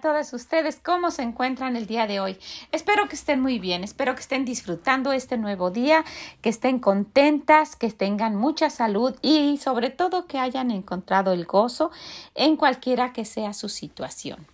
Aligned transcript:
Todas 0.00 0.32
ustedes, 0.32 0.80
¿cómo 0.82 1.10
se 1.10 1.22
encuentran 1.22 1.76
el 1.76 1.86
día 1.86 2.06
de 2.06 2.20
hoy? 2.20 2.38
Espero 2.72 3.08
que 3.08 3.16
estén 3.16 3.40
muy 3.40 3.58
bien, 3.58 3.84
espero 3.84 4.14
que 4.14 4.20
estén 4.20 4.44
disfrutando 4.44 5.12
este 5.12 5.36
nuevo 5.36 5.70
día, 5.70 6.04
que 6.40 6.48
estén 6.48 6.78
contentas, 6.78 7.76
que 7.76 7.90
tengan 7.90 8.34
mucha 8.36 8.70
salud 8.70 9.14
y 9.22 9.58
sobre 9.58 9.90
todo 9.90 10.26
que 10.26 10.38
hayan 10.38 10.70
encontrado 10.70 11.32
el 11.32 11.44
gozo 11.44 11.90
en 12.34 12.56
cualquiera 12.56 13.12
que 13.12 13.24
sea 13.24 13.52
su 13.52 13.68
situación. 13.68 14.46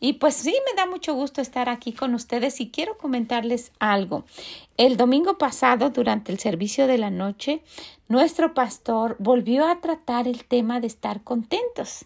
Y 0.00 0.14
pues 0.14 0.34
sí, 0.34 0.54
me 0.70 0.76
da 0.76 0.86
mucho 0.86 1.14
gusto 1.14 1.40
estar 1.40 1.68
aquí 1.68 1.92
con 1.92 2.14
ustedes 2.14 2.60
y 2.60 2.70
quiero 2.70 2.98
comentarles 2.98 3.72
algo. 3.78 4.24
El 4.76 4.96
domingo 4.96 5.38
pasado, 5.38 5.90
durante 5.90 6.32
el 6.32 6.38
servicio 6.38 6.86
de 6.86 6.98
la 6.98 7.10
noche, 7.10 7.62
nuestro 8.08 8.54
pastor 8.54 9.16
volvió 9.18 9.66
a 9.66 9.80
tratar 9.80 10.28
el 10.28 10.44
tema 10.44 10.80
de 10.80 10.86
estar 10.86 11.22
contentos. 11.22 12.04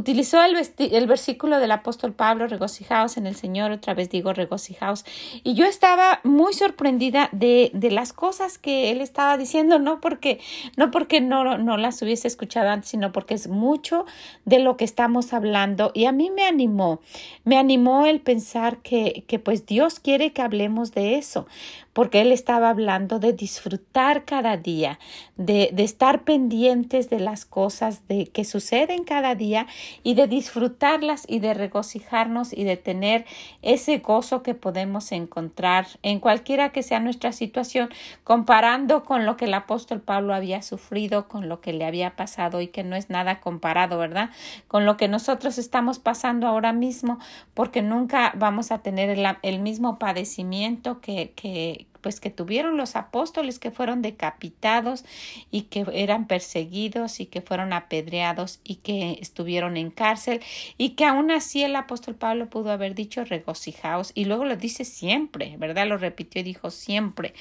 Utilizó 0.00 0.42
el, 0.42 0.56
el, 0.78 1.06
versículo 1.06 1.58
del 1.58 1.72
apóstol 1.72 2.14
Pablo, 2.14 2.46
regocijaos 2.46 3.18
en 3.18 3.26
el 3.26 3.36
Señor, 3.36 3.70
otra 3.70 3.92
vez 3.92 4.08
digo 4.08 4.32
regocijaos. 4.32 5.04
Y 5.44 5.52
yo 5.52 5.66
estaba 5.66 6.20
muy 6.24 6.54
sorprendida 6.54 7.28
de, 7.32 7.70
de, 7.74 7.90
las 7.90 8.14
cosas 8.14 8.56
que 8.56 8.92
él 8.92 9.02
estaba 9.02 9.36
diciendo, 9.36 9.78
no 9.78 10.00
porque, 10.00 10.40
no 10.78 10.90
porque 10.90 11.20
no, 11.20 11.58
no 11.58 11.76
las 11.76 12.00
hubiese 12.00 12.28
escuchado 12.28 12.70
antes, 12.70 12.88
sino 12.88 13.12
porque 13.12 13.34
es 13.34 13.48
mucho 13.48 14.06
de 14.46 14.60
lo 14.60 14.78
que 14.78 14.86
estamos 14.86 15.34
hablando. 15.34 15.90
Y 15.92 16.06
a 16.06 16.12
mí 16.12 16.30
me 16.30 16.46
animó, 16.46 17.02
me 17.44 17.58
animó 17.58 18.06
el 18.06 18.22
pensar 18.22 18.78
que, 18.78 19.24
que 19.28 19.38
pues 19.38 19.66
Dios 19.66 20.00
quiere 20.00 20.32
que 20.32 20.40
hablemos 20.40 20.92
de 20.92 21.18
eso 21.18 21.46
porque 21.92 22.20
él 22.20 22.32
estaba 22.32 22.70
hablando 22.70 23.18
de 23.18 23.32
disfrutar 23.32 24.24
cada 24.24 24.56
día, 24.56 24.98
de, 25.36 25.70
de 25.72 25.82
estar 25.82 26.22
pendientes 26.22 27.10
de 27.10 27.18
las 27.18 27.44
cosas 27.44 28.06
de, 28.08 28.26
que 28.28 28.44
suceden 28.44 29.04
cada 29.04 29.34
día 29.34 29.66
y 30.02 30.14
de 30.14 30.26
disfrutarlas 30.26 31.24
y 31.28 31.40
de 31.40 31.54
regocijarnos 31.54 32.52
y 32.52 32.64
de 32.64 32.76
tener 32.76 33.24
ese 33.62 33.98
gozo 33.98 34.42
que 34.42 34.54
podemos 34.54 35.12
encontrar 35.12 35.86
en 36.02 36.20
cualquiera 36.20 36.70
que 36.70 36.82
sea 36.82 37.00
nuestra 37.00 37.32
situación, 37.32 37.90
comparando 38.24 39.04
con 39.04 39.26
lo 39.26 39.36
que 39.36 39.46
el 39.46 39.54
apóstol 39.54 40.00
Pablo 40.00 40.34
había 40.34 40.62
sufrido, 40.62 41.28
con 41.28 41.48
lo 41.48 41.60
que 41.60 41.72
le 41.72 41.84
había 41.84 42.16
pasado 42.16 42.60
y 42.60 42.68
que 42.68 42.84
no 42.84 42.96
es 42.96 43.10
nada 43.10 43.40
comparado, 43.40 43.98
¿verdad? 43.98 44.30
Con 44.68 44.86
lo 44.86 44.96
que 44.96 45.08
nosotros 45.08 45.58
estamos 45.58 45.98
pasando 45.98 46.46
ahora 46.46 46.72
mismo, 46.72 47.18
porque 47.54 47.82
nunca 47.82 48.32
vamos 48.36 48.70
a 48.72 48.78
tener 48.78 49.10
el, 49.10 49.26
el 49.42 49.58
mismo 49.60 49.98
padecimiento 49.98 51.00
que, 51.00 51.32
que, 51.34 51.86
pues 52.00 52.20
que 52.20 52.30
tuvieron 52.30 52.76
los 52.76 52.96
apóstoles 52.96 53.58
que 53.58 53.70
fueron 53.70 54.02
decapitados 54.02 55.04
y 55.50 55.62
que 55.62 55.86
eran 55.92 56.26
perseguidos 56.26 57.20
y 57.20 57.26
que 57.26 57.40
fueron 57.40 57.72
apedreados 57.72 58.60
y 58.64 58.76
que 58.76 59.18
estuvieron 59.20 59.76
en 59.76 59.90
cárcel 59.90 60.40
y 60.78 60.90
que 60.90 61.04
aún 61.04 61.30
así 61.30 61.62
el 61.62 61.76
apóstol 61.76 62.14
Pablo 62.14 62.48
pudo 62.48 62.70
haber 62.70 62.94
dicho 62.94 63.24
regocijaos 63.24 64.12
y 64.14 64.24
luego 64.24 64.44
lo 64.44 64.56
dice 64.56 64.84
siempre, 64.84 65.56
¿verdad? 65.58 65.86
Lo 65.86 65.98
repitió 65.98 66.40
y 66.40 66.44
dijo 66.44 66.70
siempre. 66.70 67.34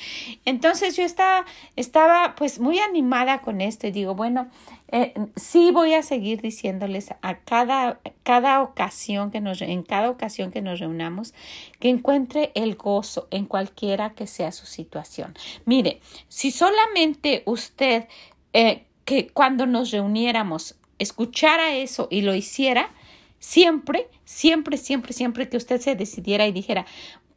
Entonces 0.45 0.95
yo 0.95 1.03
estaba, 1.03 1.45
estaba 1.75 2.35
pues 2.35 2.59
muy 2.59 2.79
animada 2.79 3.41
con 3.41 3.61
esto 3.61 3.87
y 3.87 3.91
digo, 3.91 4.15
bueno, 4.15 4.49
eh, 4.91 5.13
sí 5.35 5.71
voy 5.71 5.93
a 5.93 6.01
seguir 6.01 6.41
diciéndoles 6.41 7.11
a 7.21 7.39
cada, 7.39 7.99
cada 8.23 8.61
ocasión 8.61 9.29
que 9.29 9.39
nos, 9.39 9.61
en 9.61 9.83
cada 9.83 10.09
ocasión 10.09 10.51
que 10.51 10.61
nos 10.61 10.79
reunamos, 10.79 11.33
que 11.79 11.89
encuentre 11.89 12.51
el 12.55 12.75
gozo 12.75 13.27
en 13.29 13.45
cualquiera 13.45 14.13
que 14.15 14.25
sea 14.25 14.51
su 14.51 14.65
situación. 14.65 15.35
Mire, 15.65 16.01
si 16.27 16.51
solamente 16.51 17.43
usted, 17.45 18.07
eh, 18.53 18.85
que 19.05 19.27
cuando 19.27 19.65
nos 19.65 19.91
reuniéramos, 19.91 20.75
escuchara 20.97 21.75
eso 21.75 22.07
y 22.09 22.21
lo 22.21 22.33
hiciera, 22.33 22.91
siempre, 23.39 24.07
siempre, 24.25 24.77
siempre, 24.77 25.13
siempre 25.13 25.49
que 25.49 25.57
usted 25.57 25.79
se 25.79 25.95
decidiera 25.95 26.47
y 26.47 26.51
dijera, 26.51 26.85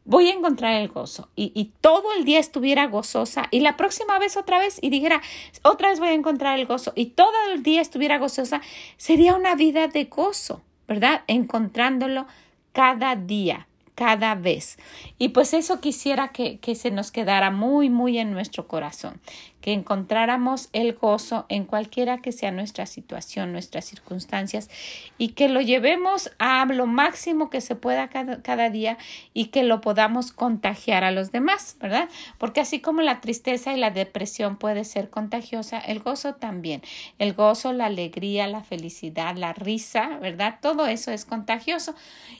voy 0.05 0.29
a 0.29 0.33
encontrar 0.33 0.73
el 0.73 0.89
gozo 0.89 1.29
y, 1.35 1.51
y, 1.55 1.71
todo 1.81 2.13
el 2.17 2.25
día 2.25 2.39
estuviera 2.39 2.87
gozosa 2.87 3.47
y 3.51 3.61
la 3.61 3.77
próxima 3.77 4.19
vez 4.19 4.37
otra 4.37 4.59
vez 4.59 4.79
y 4.81 4.89
dijera 4.89 5.21
otra 5.63 5.89
vez 5.89 5.99
voy 5.99 6.09
a 6.09 6.13
encontrar 6.13 6.59
el 6.59 6.65
gozo 6.65 6.91
y 6.95 7.07
todo 7.07 7.31
el 7.53 7.63
día 7.63 7.81
estuviera 7.81 8.17
gozosa, 8.17 8.61
sería 8.97 9.35
una 9.35 9.55
vida 9.55 9.87
de 9.87 10.05
gozo, 10.05 10.61
¿verdad? 10.87 11.23
Encontrándolo 11.27 12.27
cada 12.73 13.15
día 13.15 13.67
cada 13.95 14.35
vez. 14.35 14.77
Y 15.17 15.29
pues 15.29 15.53
eso 15.53 15.79
quisiera 15.79 16.29
que, 16.29 16.57
que, 16.59 16.75
se 16.75 16.91
nos 16.91 17.11
quedara 17.11 17.51
muy, 17.51 17.89
muy 17.89 18.17
en 18.17 18.31
nuestro 18.31 18.67
corazón, 18.67 19.19
que 19.63 19.71
encontráramos 19.71 20.67
el 20.73 20.91
gozo 20.91 21.45
en 21.47 21.63
cualquiera 21.63 22.17
que 22.17 22.33
sea 22.33 22.51
nuestra 22.51 22.85
situación, 22.85 23.53
nuestras 23.53 23.85
circunstancias 23.85 24.69
y 25.17 25.29
que 25.29 25.47
lo 25.47 25.61
llevemos 25.61 26.31
a 26.37 26.65
lo 26.65 26.85
máximo 26.85 27.49
que 27.49 27.61
se 27.61 27.75
pueda 27.75 28.09
cada, 28.09 28.41
cada 28.41 28.69
día 28.69 28.97
y 29.33 29.45
que 29.45 29.63
lo 29.63 29.79
podamos 29.79 30.33
contagiar 30.33 31.05
a 31.05 31.11
los 31.11 31.31
demás, 31.31 31.77
¿verdad? 31.79 32.09
Porque 32.39 32.59
así 32.59 32.81
como 32.81 33.01
la 33.03 33.21
tristeza 33.21 33.71
y 33.71 33.77
la 33.77 33.89
depresión 33.89 34.57
puede 34.57 34.83
ser 34.83 35.09
contagiosa, 35.09 35.79
el 35.79 36.01
gozo 36.01 36.35
también. 36.35 36.81
El 37.17 37.31
gozo, 37.33 37.71
la 37.71 37.85
alegría, 37.85 38.47
la 38.47 38.63
felicidad, 38.63 39.37
la 39.37 39.53
risa, 39.53 40.17
¿verdad? 40.21 40.59
Todo 40.61 40.87
eso 40.87 41.11
es 41.11 41.23
contagioso. 41.23 41.95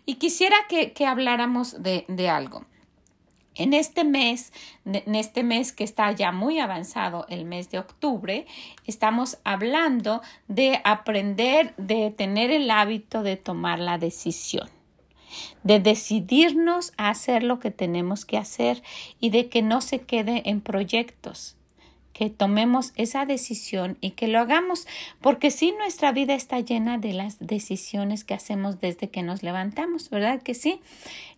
Y 0.05 0.15
quisiera 0.15 0.57
que, 0.67 0.91
que 0.91 1.05
habláramos 1.05 1.81
de, 1.81 2.03
de 2.09 2.27
algo. 2.27 2.65
En 3.55 3.73
este 3.73 4.03
mes, 4.03 4.51
en 4.85 5.15
este 5.15 5.43
mes 5.43 5.71
que 5.71 5.83
está 5.83 6.11
ya 6.11 6.31
muy 6.31 6.59
avanzado, 6.59 7.25
el 7.29 7.45
mes 7.45 7.69
de 7.69 7.79
octubre, 7.79 8.45
estamos 8.85 9.37
hablando 9.43 10.21
de 10.47 10.81
aprender, 10.83 11.75
de 11.77 12.09
tener 12.11 12.49
el 12.49 12.71
hábito 12.71 13.21
de 13.21 13.37
tomar 13.37 13.79
la 13.79 13.97
decisión, 13.97 14.69
de 15.63 15.79
decidirnos 15.79 16.93
a 16.97 17.09
hacer 17.09 17.43
lo 17.43 17.59
que 17.59 17.69
tenemos 17.69 18.25
que 18.25 18.37
hacer 18.37 18.81
y 19.19 19.29
de 19.29 19.49
que 19.49 19.61
no 19.61 19.81
se 19.81 20.01
quede 20.01 20.49
en 20.49 20.61
proyectos 20.61 21.55
que 22.13 22.29
tomemos 22.29 22.93
esa 22.95 23.25
decisión 23.25 23.97
y 23.99 24.11
que 24.11 24.27
lo 24.27 24.39
hagamos, 24.39 24.87
porque 25.19 25.51
si 25.51 25.71
nuestra 25.71 26.11
vida 26.11 26.35
está 26.35 26.59
llena 26.59 26.97
de 26.97 27.13
las 27.13 27.39
decisiones 27.39 28.23
que 28.23 28.35
hacemos 28.35 28.79
desde 28.79 29.09
que 29.09 29.23
nos 29.23 29.43
levantamos, 29.43 30.09
¿verdad 30.09 30.41
que 30.41 30.53
sí? 30.53 30.79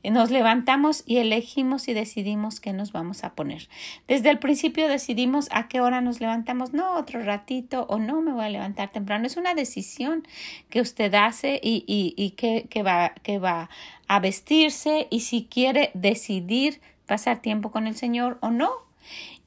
Nos 0.03 0.29
levantamos 0.29 1.03
y 1.07 1.17
elegimos 1.17 1.87
y 1.87 1.93
decidimos 1.93 2.59
qué 2.59 2.73
nos 2.73 2.91
vamos 2.91 3.23
a 3.23 3.33
poner. 3.33 3.67
Desde 4.07 4.29
el 4.29 4.37
principio 4.37 4.87
decidimos 4.87 5.47
a 5.51 5.67
qué 5.67 5.81
hora 5.81 6.01
nos 6.01 6.19
levantamos, 6.19 6.73
no 6.73 6.95
otro 6.95 7.23
ratito 7.23 7.85
o 7.89 7.97
no 7.97 8.21
me 8.21 8.33
voy 8.33 8.45
a 8.45 8.49
levantar 8.49 8.91
temprano. 8.91 9.25
Es 9.25 9.37
una 9.37 9.55
decisión 9.55 10.27
que 10.69 10.81
usted 10.81 11.13
hace 11.15 11.59
y, 11.63 11.83
y, 11.87 12.13
y 12.17 12.31
que, 12.31 12.67
que, 12.69 12.83
va, 12.83 13.13
que 13.23 13.39
va 13.39 13.69
a 14.07 14.19
vestirse 14.19 15.07
y 15.09 15.21
si 15.21 15.45
quiere 15.45 15.89
decidir 15.93 16.81
pasar 17.05 17.41
tiempo 17.41 17.71
con 17.71 17.87
el 17.87 17.95
Señor 17.95 18.37
o 18.41 18.51
no 18.51 18.71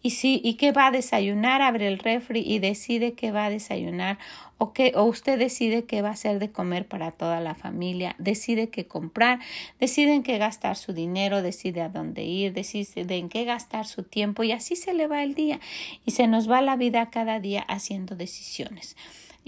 y 0.03 0.11
si 0.11 0.41
y 0.45 0.55
qué 0.55 0.73
va 0.73 0.87
a 0.87 0.91
desayunar, 0.91 1.63
abre 1.63 1.89
el 1.89 1.99
refri 1.99 2.41
y 2.41 2.59
decide 2.59 3.15
qué 3.15 3.33
va 3.33 3.47
a 3.47 3.51
desayunar 3.51 4.19
o 4.59 4.73
qué 4.73 4.93
o 4.95 5.05
usted 5.05 5.39
decide 5.39 5.85
qué 5.85 6.03
va 6.03 6.11
a 6.11 6.13
hacer 6.13 6.39
de 6.39 6.51
comer 6.51 6.87
para 6.87 7.13
toda 7.13 7.41
la 7.41 7.55
familia, 7.55 8.15
decide 8.19 8.71
qué 8.71 8.87
comprar, 8.87 9.41
decide 9.81 10.15
en 10.15 10.23
qué 10.23 10.39
gastar 10.39 10.77
su 10.77 10.93
dinero, 10.93 11.43
decide 11.43 11.83
a 11.83 11.89
dónde 11.89 12.25
ir, 12.25 12.53
decide 12.53 13.17
en 13.17 13.29
qué 13.29 13.45
gastar 13.45 13.87
su 13.87 14.03
tiempo 14.03 14.43
y 14.43 14.53
así 14.53 14.77
se 14.77 14.95
le 14.95 15.07
va 15.07 15.23
el 15.23 15.35
día 15.35 15.61
y 16.05 16.13
se 16.13 16.27
nos 16.27 16.51
va 16.51 16.61
la 16.61 16.77
vida 16.77 17.11
cada 17.11 17.41
día 17.41 17.63
haciendo 17.63 18.17
decisiones. 18.17 18.97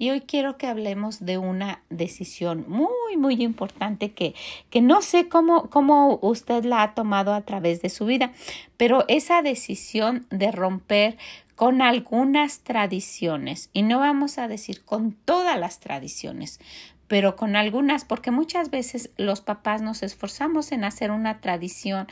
Y 0.00 0.08
hoy 0.08 0.22
quiero 0.22 0.56
que 0.56 0.66
hablemos 0.66 1.26
de 1.26 1.36
una 1.36 1.82
decisión 1.90 2.64
muy, 2.68 3.18
muy 3.18 3.42
importante 3.42 4.12
que, 4.12 4.34
que 4.70 4.80
no 4.80 5.02
sé 5.02 5.28
cómo, 5.28 5.68
cómo 5.68 6.18
usted 6.22 6.64
la 6.64 6.82
ha 6.82 6.94
tomado 6.94 7.34
a 7.34 7.42
través 7.42 7.82
de 7.82 7.90
su 7.90 8.06
vida, 8.06 8.32
pero 8.78 9.04
esa 9.08 9.42
decisión 9.42 10.26
de 10.30 10.52
romper 10.52 11.18
con 11.54 11.82
algunas 11.82 12.60
tradiciones, 12.60 13.68
y 13.74 13.82
no 13.82 13.98
vamos 13.98 14.38
a 14.38 14.48
decir 14.48 14.86
con 14.86 15.12
todas 15.12 15.60
las 15.60 15.80
tradiciones, 15.80 16.60
pero 17.06 17.36
con 17.36 17.54
algunas, 17.54 18.06
porque 18.06 18.30
muchas 18.30 18.70
veces 18.70 19.10
los 19.18 19.42
papás 19.42 19.82
nos 19.82 20.02
esforzamos 20.02 20.72
en 20.72 20.84
hacer 20.84 21.10
una 21.10 21.42
tradición 21.42 22.08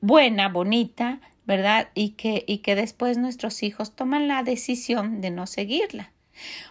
buena, 0.00 0.48
bonita, 0.48 1.20
¿verdad? 1.46 1.90
Y 1.94 2.10
que, 2.10 2.42
y 2.48 2.58
que 2.58 2.74
después 2.74 3.18
nuestros 3.18 3.62
hijos 3.62 3.94
toman 3.94 4.26
la 4.26 4.42
decisión 4.42 5.20
de 5.20 5.30
no 5.30 5.46
seguirla. 5.46 6.10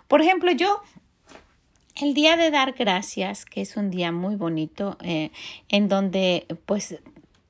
Por 0.07 0.21
ejemplo, 0.21 0.51
yo 0.51 0.81
el 2.01 2.13
día 2.13 2.37
de 2.37 2.51
dar 2.51 2.73
gracias, 2.73 3.45
que 3.45 3.61
es 3.61 3.77
un 3.77 3.91
día 3.91 4.11
muy 4.11 4.35
bonito, 4.35 4.97
eh, 5.01 5.31
en 5.69 5.89
donde 5.89 6.47
pues 6.65 6.99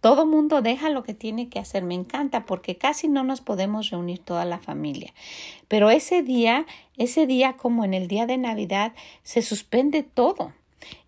todo 0.03 0.25
mundo 0.25 0.61
deja 0.61 0.89
lo 0.89 1.03
que 1.03 1.13
tiene 1.13 1.47
que 1.47 1.59
hacer. 1.59 1.81
Me 1.83 1.95
encanta 1.95 2.45
porque 2.45 2.77
casi 2.77 3.07
no 3.07 3.23
nos 3.23 3.39
podemos 3.39 3.89
reunir 3.89 4.19
toda 4.19 4.43
la 4.43 4.59
familia. 4.59 5.13
Pero 5.69 5.89
ese 5.91 6.23
día, 6.23 6.65
ese 6.97 7.25
día 7.25 7.53
como 7.53 7.85
en 7.85 7.93
el 7.93 8.09
día 8.09 8.25
de 8.25 8.37
Navidad, 8.37 8.91
se 9.23 9.41
suspende 9.41 10.03
todo. 10.03 10.51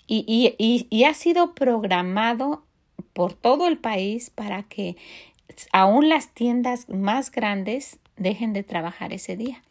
Y, 0.08 0.24
y, 0.58 0.88
y, 0.90 1.04
ha 1.04 1.14
sido 1.14 1.56
programado 1.56 2.64
por 3.12 3.34
todo 3.34 3.68
el 3.68 3.78
país 3.78 4.30
para 4.30 4.64
que 4.64 4.96
aún 5.74 6.08
las 6.08 6.30
tiendas 6.30 6.88
más 6.88 7.32
grandes 7.32 8.00
dejen 8.18 8.54
de 8.54 8.64
trabajar 8.64 9.14
ese 9.14 9.36
día. 9.36 9.62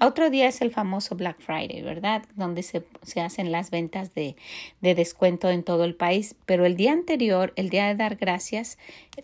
Otro 0.00 0.30
día 0.30 0.48
es 0.48 0.60
el 0.60 0.70
famoso 0.70 1.14
Black 1.14 1.40
Friday, 1.40 1.82
¿verdad? 1.82 2.22
Donde 2.34 2.62
se, 2.62 2.84
se, 3.02 3.20
hacen 3.20 3.52
las 3.52 3.70
ventas 3.70 4.14
de, 4.14 4.36
de 4.80 4.94
descuento 4.94 5.50
en 5.50 5.62
todo 5.62 5.84
el 5.84 5.94
país. 5.94 6.34
Pero 6.46 6.66
el 6.66 6.76
día 6.76 6.92
anterior, 6.92 7.52
el 7.56 7.70
día 7.70 7.86
de 7.86 7.94
dar 7.94 8.16
gracias, 8.16 8.78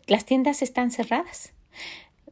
las 0.06 0.24
tiendas 0.24 0.62
están 0.62 0.90
cerradas. 0.90 1.52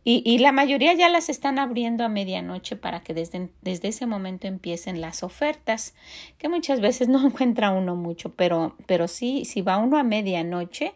Y, 0.08 0.22
y, 0.25 0.38
la 0.38 0.52
mayoría 0.52 0.93
ya 0.94 1.08
las 1.08 1.28
están 1.28 1.58
abriendo 1.58 2.04
a 2.04 2.08
medianoche 2.08 2.76
para 2.76 3.00
que 3.00 3.12
desde, 3.12 3.49
desde, 3.62 3.88
ese 3.88 4.06
momento 4.06 4.46
empiecen 4.46 5.00
las 5.00 5.25
ofertas, 5.25 5.96
que 6.38 6.49
muchas 6.49 6.81
veces 6.81 7.08
no 7.08 7.20
encuentra 7.26 7.72
uno 7.72 7.96
mucho, 7.96 8.32
pero, 8.32 8.76
pero 8.87 9.08
sí, 9.08 9.44
si 9.44 9.62
va 9.62 9.78
uno 9.78 9.99
a 9.99 10.04
medianoche, 10.04 10.92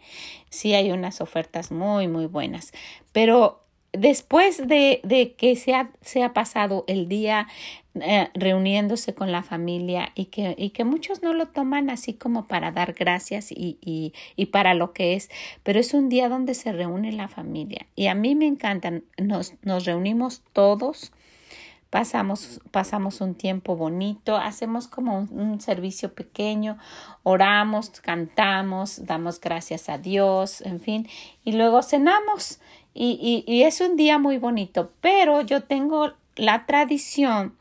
sí 0.49 0.75
hay 0.75 0.93
unas 0.93 1.21
ofertas 1.21 1.73
muy, 1.73 2.07
muy 2.07 2.27
buenas. 2.27 2.71
Pero 3.11 3.60
después 3.93 4.67
de, 4.67 5.01
de 5.05 5.35
que 5.35 5.57
se 5.57 5.75
ha, 5.75 5.91
se 6.01 6.23
ha, 6.23 6.33
pasado 6.33 6.85
el 6.87 7.09
día 7.09 7.49
eh, 7.95 8.29
reuniéndose 8.35 9.15
con 9.15 9.33
la 9.33 9.43
familia 9.43 10.13
y 10.15 10.27
que, 10.27 10.55
y 10.57 10.71
que 10.71 10.85
muchos 10.85 11.23
no 11.23 11.33
lo 11.33 11.47
toman 11.47 11.91
así 11.91 12.15
como 12.15 12.47
para 12.47 12.71
dar 12.71 12.93
gracias 12.93 13.51
y, 13.51 13.79
y, 13.81 14.13
y, 14.37 14.47
para 14.47 14.75
lo 14.75 14.93
que 14.93 15.15
es, 15.15 15.29
pero 15.65 15.81
es 15.81 15.93
un 15.93 16.09
día 16.09 16.29
donde 16.29 16.55
se 16.55 16.73
reúne 16.73 17.13
la 17.13 17.29
familia 17.29 17.87
y 17.97 18.07
a 18.07 18.15
mí 18.15 18.35
me 18.35 18.47
encantan, 18.47 19.05
nos, 19.19 19.55
nos 19.63 19.85
reunimos 19.85 20.43
todos. 20.53 21.13
Pasamos, 21.91 22.61
pasamos 22.71 23.21
un 23.21 23.35
tiempo 23.35 23.75
bonito, 23.75 24.37
hacemos 24.37 24.87
como 24.87 25.27
un 25.29 25.61
servicio 25.61 26.15
pequeño, 26.15 26.79
oramos, 27.25 27.91
cantamos, 28.01 29.05
damos 29.07 29.41
gracias 29.41 29.89
a 29.89 29.99
Dios, 29.99 30.61
en 30.61 30.79
fin, 30.79 31.09
y 31.43 31.51
luego 31.51 31.83
cenamos 31.83 32.61
y, 32.95 33.45
y, 33.47 33.53
y 33.53 33.63
es 33.63 33.81
un 33.81 33.97
día 33.97 34.19
muy 34.19 34.39
bonito, 34.39 34.91
pero 35.01 35.43
yo 35.43 35.63
tengo 35.63 36.13
la 36.37 36.67
tradición 36.67 37.55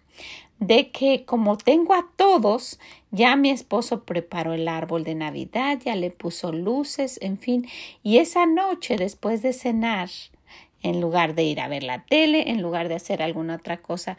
de 0.59 0.91
que 0.91 1.23
como 1.25 1.57
tengo 1.57 1.93
a 1.93 2.05
todos, 2.15 2.79
ya 3.11 3.35
mi 3.35 3.49
esposo 3.49 4.03
preparó 4.03 4.53
el 4.53 4.67
árbol 4.67 5.03
de 5.03 5.15
Navidad, 5.15 5.79
ya 5.83 5.95
le 5.95 6.11
puso 6.11 6.51
luces, 6.51 7.17
en 7.21 7.37
fin, 7.37 7.67
y 8.03 8.17
esa 8.17 8.45
noche 8.45 8.97
después 8.97 9.41
de 9.41 9.53
cenar, 9.53 10.09
en 10.81 11.01
lugar 11.01 11.35
de 11.35 11.43
ir 11.43 11.59
a 11.59 11.67
ver 11.67 11.83
la 11.83 12.03
tele, 12.05 12.51
en 12.51 12.61
lugar 12.61 12.87
de 12.87 12.95
hacer 12.95 13.21
alguna 13.21 13.55
otra 13.55 13.77
cosa, 13.77 14.17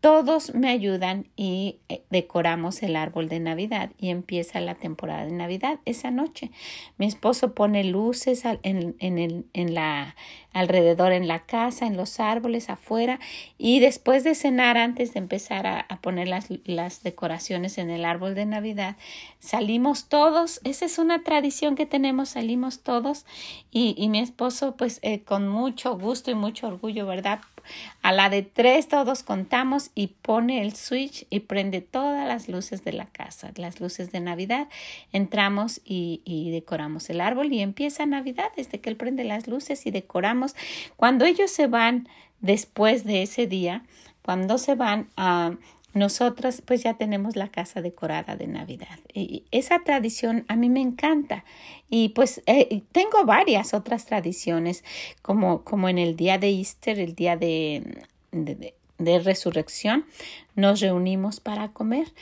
todos 0.00 0.52
me 0.54 0.68
ayudan 0.68 1.28
y 1.36 1.78
eh, 1.88 2.02
decoramos 2.10 2.82
el 2.82 2.96
árbol 2.96 3.28
de 3.28 3.38
Navidad 3.38 3.92
y 3.98 4.10
empieza 4.10 4.60
la 4.60 4.74
temporada 4.74 5.24
de 5.24 5.30
Navidad 5.30 5.78
esa 5.84 6.10
noche. 6.10 6.50
Mi 6.98 7.06
esposo 7.06 7.54
pone 7.54 7.84
luces 7.84 8.42
en, 8.44 8.96
en, 8.98 9.18
el, 9.18 9.46
en 9.52 9.74
la 9.74 10.16
alrededor 10.52 11.12
en 11.12 11.28
la 11.28 11.40
casa, 11.40 11.86
en 11.86 11.96
los 11.96 12.20
árboles, 12.20 12.70
afuera 12.70 13.20
y 13.58 13.80
después 13.80 14.24
de 14.24 14.34
cenar, 14.34 14.76
antes 14.76 15.14
de 15.14 15.20
empezar 15.20 15.66
a, 15.66 15.80
a 15.80 16.00
poner 16.00 16.28
las, 16.28 16.48
las, 16.64 17.02
decoraciones 17.02 17.78
en 17.78 17.90
el 17.90 18.04
árbol 18.04 18.34
de 18.34 18.46
Navidad, 18.46 18.96
salimos 19.38 20.08
todos. 20.08 20.60
Esa 20.64 20.84
es 20.84 20.98
una 20.98 21.22
tradición 21.22 21.74
que 21.74 21.86
tenemos, 21.86 22.30
salimos 22.30 22.80
todos 22.82 23.24
y, 23.70 23.94
y 23.96 24.08
mi 24.08 24.18
esposo 24.18 24.76
pues 24.76 24.98
eh, 25.02 25.22
con 25.22 25.48
mucho 25.48 25.96
gusto 25.98 26.30
y 26.30 26.34
mucho 26.34 26.66
orgullo, 26.66 27.06
¿verdad? 27.06 27.40
A 28.02 28.10
la 28.10 28.28
de 28.28 28.42
tres 28.42 28.88
todos 28.88 29.22
contamos 29.22 29.90
y 29.94 30.08
pone 30.08 30.62
el 30.62 30.74
switch 30.74 31.26
y 31.30 31.40
prende 31.40 31.80
todas 31.80 32.26
las 32.26 32.48
luces 32.48 32.82
de 32.82 32.92
la 32.92 33.06
casa, 33.06 33.52
las 33.56 33.80
luces 33.80 34.10
de 34.10 34.18
Navidad. 34.18 34.68
Entramos 35.12 35.80
y, 35.84 36.22
y 36.24 36.50
decoramos 36.50 37.08
el 37.10 37.20
árbol 37.20 37.52
y 37.52 37.60
empieza 37.60 38.04
Navidad 38.04 38.50
desde 38.56 38.80
que 38.80 38.90
él 38.90 38.96
prende 38.96 39.22
las 39.22 39.46
luces 39.46 39.86
y 39.86 39.92
decoramos. 39.92 40.41
Cuando 40.96 41.24
ellos 41.24 41.50
se 41.50 41.66
van 41.66 42.08
después 42.40 43.04
de 43.04 43.22
ese 43.22 43.46
día, 43.46 43.84
cuando 44.22 44.58
se 44.58 44.74
van 44.74 45.08
a 45.16 45.56
nosotros 45.94 46.62
pues 46.64 46.82
ya 46.82 46.94
tenemos 46.94 47.36
la 47.36 47.48
casa 47.48 47.82
decorada 47.82 48.36
de 48.36 48.46
Navidad. 48.46 48.98
Y 49.12 49.44
esa 49.50 49.80
tradición 49.80 50.44
a 50.48 50.56
mí 50.56 50.70
me 50.70 50.80
encanta. 50.80 51.44
Y 51.90 52.10
pues 52.10 52.42
eh, 52.46 52.82
tengo 52.92 53.24
varias 53.26 53.74
otras 53.74 54.06
tradiciones, 54.06 54.84
como, 55.20 55.62
como 55.64 55.88
en 55.88 55.98
el 55.98 56.16
día 56.16 56.38
de 56.38 56.48
Easter, 56.48 56.98
el 56.98 57.14
día 57.14 57.36
de, 57.36 58.04
de 58.32 59.18
resurrección, 59.18 60.06
nos 60.54 60.80
reunimos 60.80 61.40
para 61.40 61.68
comer. 61.68 62.12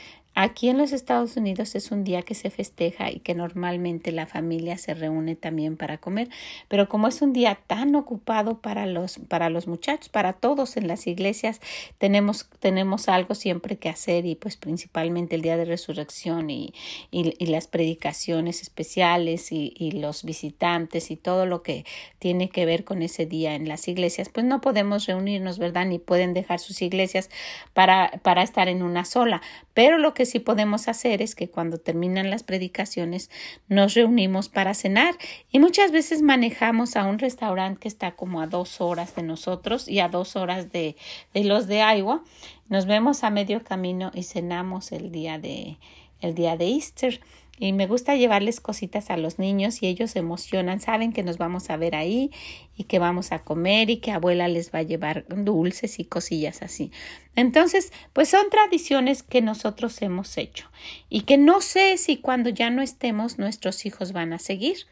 Aquí 0.43 0.69
en 0.69 0.79
los 0.79 0.91
Estados 0.91 1.37
Unidos 1.37 1.75
es 1.75 1.91
un 1.91 2.03
día 2.03 2.23
que 2.23 2.33
se 2.33 2.49
festeja 2.49 3.11
y 3.11 3.19
que 3.19 3.35
normalmente 3.35 4.11
la 4.11 4.25
familia 4.25 4.75
se 4.79 4.95
reúne 4.95 5.35
también 5.35 5.77
para 5.77 5.99
comer, 5.99 6.29
pero 6.67 6.89
como 6.89 7.07
es 7.07 7.21
un 7.21 7.31
día 7.31 7.59
tan 7.67 7.93
ocupado 7.93 8.59
para 8.59 8.87
los, 8.87 9.19
para 9.27 9.51
los 9.51 9.67
muchachos, 9.67 10.09
para 10.09 10.33
todos 10.33 10.77
en 10.77 10.87
las 10.87 11.05
iglesias, 11.05 11.61
tenemos, 11.99 12.49
tenemos 12.57 13.07
algo 13.07 13.35
siempre 13.35 13.77
que 13.77 13.87
hacer 13.87 14.25
y 14.25 14.33
pues 14.33 14.57
principalmente 14.57 15.35
el 15.35 15.43
día 15.43 15.57
de 15.57 15.65
resurrección 15.65 16.49
y, 16.49 16.73
y, 17.11 17.45
las 17.45 17.67
predicaciones 17.67 18.63
especiales 18.63 19.51
y, 19.51 19.75
y 19.77 19.91
los 19.91 20.23
visitantes 20.23 21.11
y 21.11 21.17
todo 21.17 21.45
lo 21.45 21.61
que 21.61 21.85
tiene 22.17 22.49
que 22.49 22.65
ver 22.65 22.83
con 22.83 23.03
ese 23.03 23.27
día 23.27 23.53
en 23.53 23.67
las 23.67 23.87
iglesias, 23.87 24.29
pues 24.29 24.47
no 24.47 24.59
podemos 24.59 25.05
reunirnos, 25.05 25.59
¿verdad? 25.59 25.85
Ni 25.85 25.99
pueden 25.99 26.33
dejar 26.33 26.59
sus 26.59 26.81
iglesias 26.81 27.29
para, 27.73 28.09
para 28.23 28.41
estar 28.41 28.69
en 28.69 28.81
una 28.81 29.05
sola, 29.05 29.43
pero 29.75 29.99
lo 29.99 30.15
que 30.15 30.30
sí 30.31 30.39
podemos 30.39 30.87
hacer 30.87 31.21
es 31.21 31.35
que 31.35 31.49
cuando 31.49 31.77
terminan 31.77 32.29
las 32.29 32.43
predicaciones 32.43 33.29
nos 33.67 33.93
reunimos 33.93 34.49
para 34.49 34.73
cenar 34.73 35.15
y 35.51 35.59
muchas 35.59 35.91
veces 35.91 36.21
manejamos 36.21 36.95
a 36.95 37.05
un 37.05 37.19
restaurante 37.19 37.81
que 37.81 37.87
está 37.87 38.11
como 38.13 38.41
a 38.41 38.47
dos 38.47 38.81
horas 38.81 39.15
de 39.15 39.23
nosotros 39.23 39.87
y 39.87 39.99
a 39.99 40.09
dos 40.09 40.35
horas 40.35 40.71
de, 40.71 40.95
de 41.33 41.43
los 41.43 41.67
de 41.67 41.79
Iowa. 41.79 42.23
Nos 42.69 42.85
vemos 42.85 43.23
a 43.23 43.29
medio 43.29 43.63
camino 43.63 44.11
y 44.13 44.23
cenamos 44.23 44.91
el 44.91 45.11
día 45.11 45.37
de 45.37 45.77
el 46.21 46.35
día 46.35 46.55
de 46.55 46.67
Easter 46.67 47.19
y 47.59 47.73
me 47.73 47.85
gusta 47.85 48.15
llevarles 48.15 48.59
cositas 48.59 49.11
a 49.11 49.17
los 49.17 49.37
niños 49.37 49.83
y 49.83 49.87
ellos 49.87 50.15
emocionan, 50.15 50.79
saben 50.79 51.13
que 51.13 51.21
nos 51.21 51.37
vamos 51.37 51.69
a 51.69 51.77
ver 51.77 51.95
ahí 51.95 52.31
y 52.75 52.85
que 52.85 52.97
vamos 52.97 53.31
a 53.31 53.43
comer 53.43 53.91
y 53.91 53.97
que 53.97 54.11
abuela 54.11 54.47
les 54.47 54.73
va 54.73 54.79
a 54.79 54.83
llevar 54.83 55.25
dulces 55.27 55.99
y 55.99 56.05
cosillas 56.05 56.63
así. 56.63 56.91
Entonces, 57.35 57.93
pues 58.13 58.29
son 58.29 58.49
tradiciones 58.49 59.21
que 59.21 59.41
nosotros 59.41 60.01
hemos 60.01 60.37
hecho 60.37 60.71
y 61.07 61.21
que 61.21 61.37
no 61.37 61.61
sé 61.61 61.97
si 61.97 62.17
cuando 62.17 62.49
ya 62.49 62.71
no 62.71 62.81
estemos 62.81 63.37
nuestros 63.37 63.85
hijos 63.85 64.11
van 64.11 64.33
a 64.33 64.39
seguir 64.39 64.87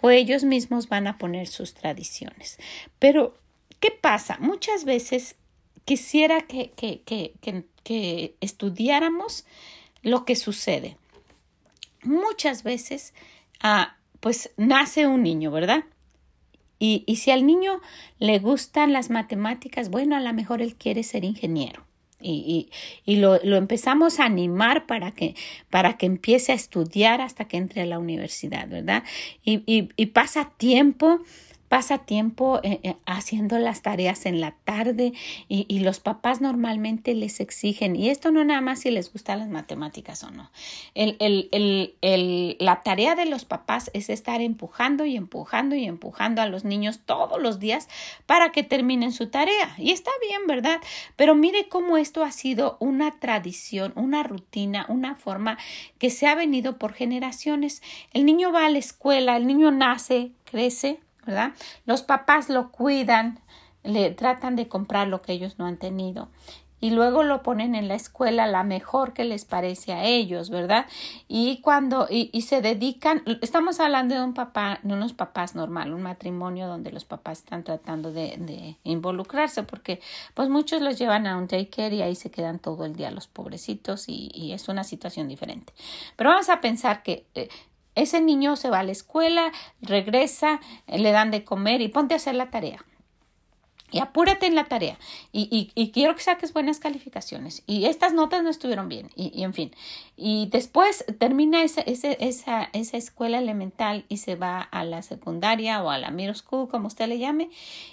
o 0.00 0.10
ellos 0.10 0.44
mismos 0.44 0.88
van 0.88 1.08
a 1.08 1.18
poner 1.18 1.46
sus 1.46 1.74
tradiciones. 1.74 2.58
Pero, 2.98 3.36
¿qué 3.78 3.90
pasa? 3.90 4.38
Muchas 4.40 4.84
veces 4.84 5.36
quisiera 5.84 6.40
que, 6.42 6.70
que, 6.70 7.02
que, 7.02 7.34
que 7.82 8.34
estudiáramos 8.40 9.44
lo 10.02 10.24
que 10.24 10.36
sucede 10.36 10.96
muchas 12.06 12.62
veces, 12.62 13.14
ah, 13.60 13.96
pues 14.20 14.50
nace 14.56 15.06
un 15.06 15.22
niño, 15.22 15.50
¿verdad? 15.50 15.84
Y, 16.78 17.04
y, 17.06 17.16
si 17.16 17.30
al 17.30 17.46
niño 17.46 17.80
le 18.18 18.38
gustan 18.38 18.92
las 18.92 19.08
matemáticas, 19.08 19.88
bueno, 19.88 20.14
a 20.14 20.20
lo 20.20 20.32
mejor 20.34 20.60
él 20.60 20.74
quiere 20.74 21.02
ser 21.02 21.24
ingeniero. 21.24 21.84
Y, 22.20 22.68
y, 23.04 23.10
y 23.10 23.16
lo, 23.16 23.38
lo, 23.44 23.56
empezamos 23.56 24.20
a 24.20 24.24
animar 24.24 24.86
para 24.86 25.12
que, 25.12 25.34
para 25.70 25.96
que 25.96 26.06
empiece 26.06 26.52
a 26.52 26.54
estudiar 26.54 27.20
hasta 27.20 27.46
que 27.46 27.56
entre 27.56 27.82
a 27.82 27.86
la 27.86 27.98
universidad, 27.98 28.68
¿verdad? 28.68 29.04
Y, 29.44 29.62
y 29.96 30.06
pasa 30.06 30.50
tiempo 30.56 31.20
pasa 31.76 31.98
tiempo 31.98 32.58
eh, 32.62 32.80
eh, 32.84 32.96
haciendo 33.04 33.58
las 33.58 33.82
tareas 33.82 34.24
en 34.24 34.40
la 34.40 34.52
tarde 34.64 35.12
y, 35.46 35.66
y, 35.68 35.80
los 35.80 36.00
papás 36.00 36.40
normalmente 36.40 37.14
les 37.14 37.38
exigen, 37.38 37.96
y 37.96 38.08
esto 38.08 38.30
no 38.30 38.42
nada 38.44 38.62
más 38.62 38.80
si 38.80 38.90
les 38.90 39.12
gustan 39.12 39.40
las 39.40 39.48
matemáticas 39.50 40.24
o 40.24 40.30
no, 40.30 40.50
el, 40.94 41.18
el, 41.20 41.50
el, 42.00 42.56
la 42.60 42.80
tarea 42.80 43.14
de 43.14 43.26
los 43.26 43.44
papás 43.44 43.90
es 43.92 44.08
estar 44.08 44.40
empujando 44.40 45.04
y 45.04 45.16
empujando 45.16 45.76
y 45.76 45.84
empujando 45.84 46.40
a 46.40 46.46
los 46.46 46.64
niños 46.64 47.00
todos 47.04 47.42
los 47.42 47.60
días 47.60 47.90
para 48.24 48.52
que 48.52 48.62
terminen 48.62 49.12
su 49.12 49.28
tarea. 49.28 49.74
Y 49.76 49.90
está 49.90 50.12
bien, 50.26 50.46
¿verdad? 50.46 50.80
Pero 51.14 51.34
mire 51.34 51.68
cómo 51.68 51.98
esto 51.98 52.24
ha 52.24 52.32
sido 52.32 52.78
una 52.80 53.10
tradición, 53.20 53.92
una 53.96 54.22
rutina, 54.22 54.86
una 54.88 55.14
forma 55.14 55.58
que 55.98 56.08
se 56.08 56.26
ha 56.26 56.34
venido 56.34 56.78
por 56.78 56.94
generaciones. 56.94 57.82
El 58.14 58.24
niño 58.24 58.50
va 58.50 58.64
a 58.64 58.70
la 58.70 58.78
escuela, 58.78 59.36
el 59.36 59.46
niño 59.46 59.70
nace, 59.72 60.30
crece, 60.46 61.00
¿verdad? 61.26 61.52
Los 61.84 62.02
papás 62.02 62.48
lo 62.48 62.70
cuidan, 62.70 63.40
le 63.82 64.10
tratan 64.10 64.56
de 64.56 64.68
comprar 64.68 65.08
lo 65.08 65.22
que 65.22 65.32
ellos 65.32 65.58
no 65.58 65.66
han 65.66 65.76
tenido. 65.76 66.28
y 66.78 66.90
luego 66.90 67.22
lo 67.22 67.42
ponen 67.42 67.74
en 67.74 67.88
la 67.88 67.94
escuela 67.94 68.46
la 68.46 68.62
mejor 68.62 69.14
que 69.14 69.24
les 69.24 69.46
parece 69.46 69.94
a 69.94 70.04
ellos, 70.04 70.50
¿verdad? 70.50 70.86
Y 71.26 71.62
cuando, 71.62 72.06
y, 72.08 72.28
y 72.34 72.42
se 72.42 72.60
dedican, 72.60 73.22
estamos 73.40 73.80
hablando 73.80 74.14
de 74.14 74.22
un 74.22 74.34
papá, 74.34 74.80
de 74.82 74.92
unos 74.92 75.14
papás 75.14 75.54
normal, 75.54 75.94
un 75.94 76.02
matrimonio 76.02 76.66
donde 76.68 76.92
los 76.92 77.06
papás 77.06 77.38
están 77.38 77.64
tratando 77.64 78.12
de, 78.12 78.76
involucrarse 78.84 79.62
porque 79.62 80.00
pues 80.34 80.50
muchos 80.50 80.82
los 80.82 80.98
llevan 80.98 81.26
a 81.26 81.38
un 81.38 81.46
daycare 81.46 81.96
y 81.96 82.02
ahí 82.02 82.14
se 82.14 82.30
quedan 82.30 82.58
todo 82.58 82.84
el 82.84 82.94
día 82.94 83.10
los 83.10 83.26
pobrecitos 83.26 84.08
y, 84.08 84.30
y 84.34 84.52
es 84.52 84.68
una 84.68 84.84
situación 84.84 85.28
diferente. 85.28 85.72
Pero 86.14 86.30
vamos 86.30 86.50
a 86.50 86.60
pensar 86.60 87.02
que 87.02 87.26
eh, 87.34 87.48
ese 87.96 88.20
niño 88.20 88.54
se 88.54 88.70
va 88.70 88.80
a 88.80 88.84
la 88.84 88.92
escuela, 88.92 89.52
regresa, 89.80 90.60
le 90.86 91.10
dan 91.10 91.30
de 91.32 91.42
comer 91.42 91.80
y 91.80 91.88
ponte 91.88 92.14
a 92.14 92.18
hacer 92.18 92.36
la 92.36 92.50
tarea. 92.50 92.84
Y 93.92 94.00
apúrate 94.00 94.46
en 94.46 94.56
la 94.56 94.64
tarea. 94.64 94.98
Y, 95.32 95.70
y, 95.74 95.90
quiero 95.92 96.16
que 96.16 96.20
saques 96.20 96.52
buenas 96.52 96.80
calificaciones. 96.80 97.62
Y 97.68 97.84
estas 97.84 98.12
notas 98.12 98.42
no 98.42 98.50
estuvieron 98.50 98.88
bien. 98.88 99.10
Y, 99.14 99.44
en 99.44 99.54
fin. 99.54 99.70
Y 100.16 100.48
después 100.50 101.04
termina 101.18 101.62
esa, 101.62 101.82
esa, 101.82 102.10
esa, 102.10 102.68
esa, 102.72 102.96
escuela 102.96 103.38
elemental 103.38 104.04
y 104.08 104.16
se 104.16 104.34
va 104.34 104.60
a 104.60 104.84
la 104.84 105.02
secundaria 105.02 105.82
o 105.82 105.90
a 105.90 105.98
la 105.98 106.10
middle 106.10 106.34
school, 106.34 106.68
como 106.68 106.88
usted 106.88 107.06
le 107.06 107.18
llame. 107.18 107.48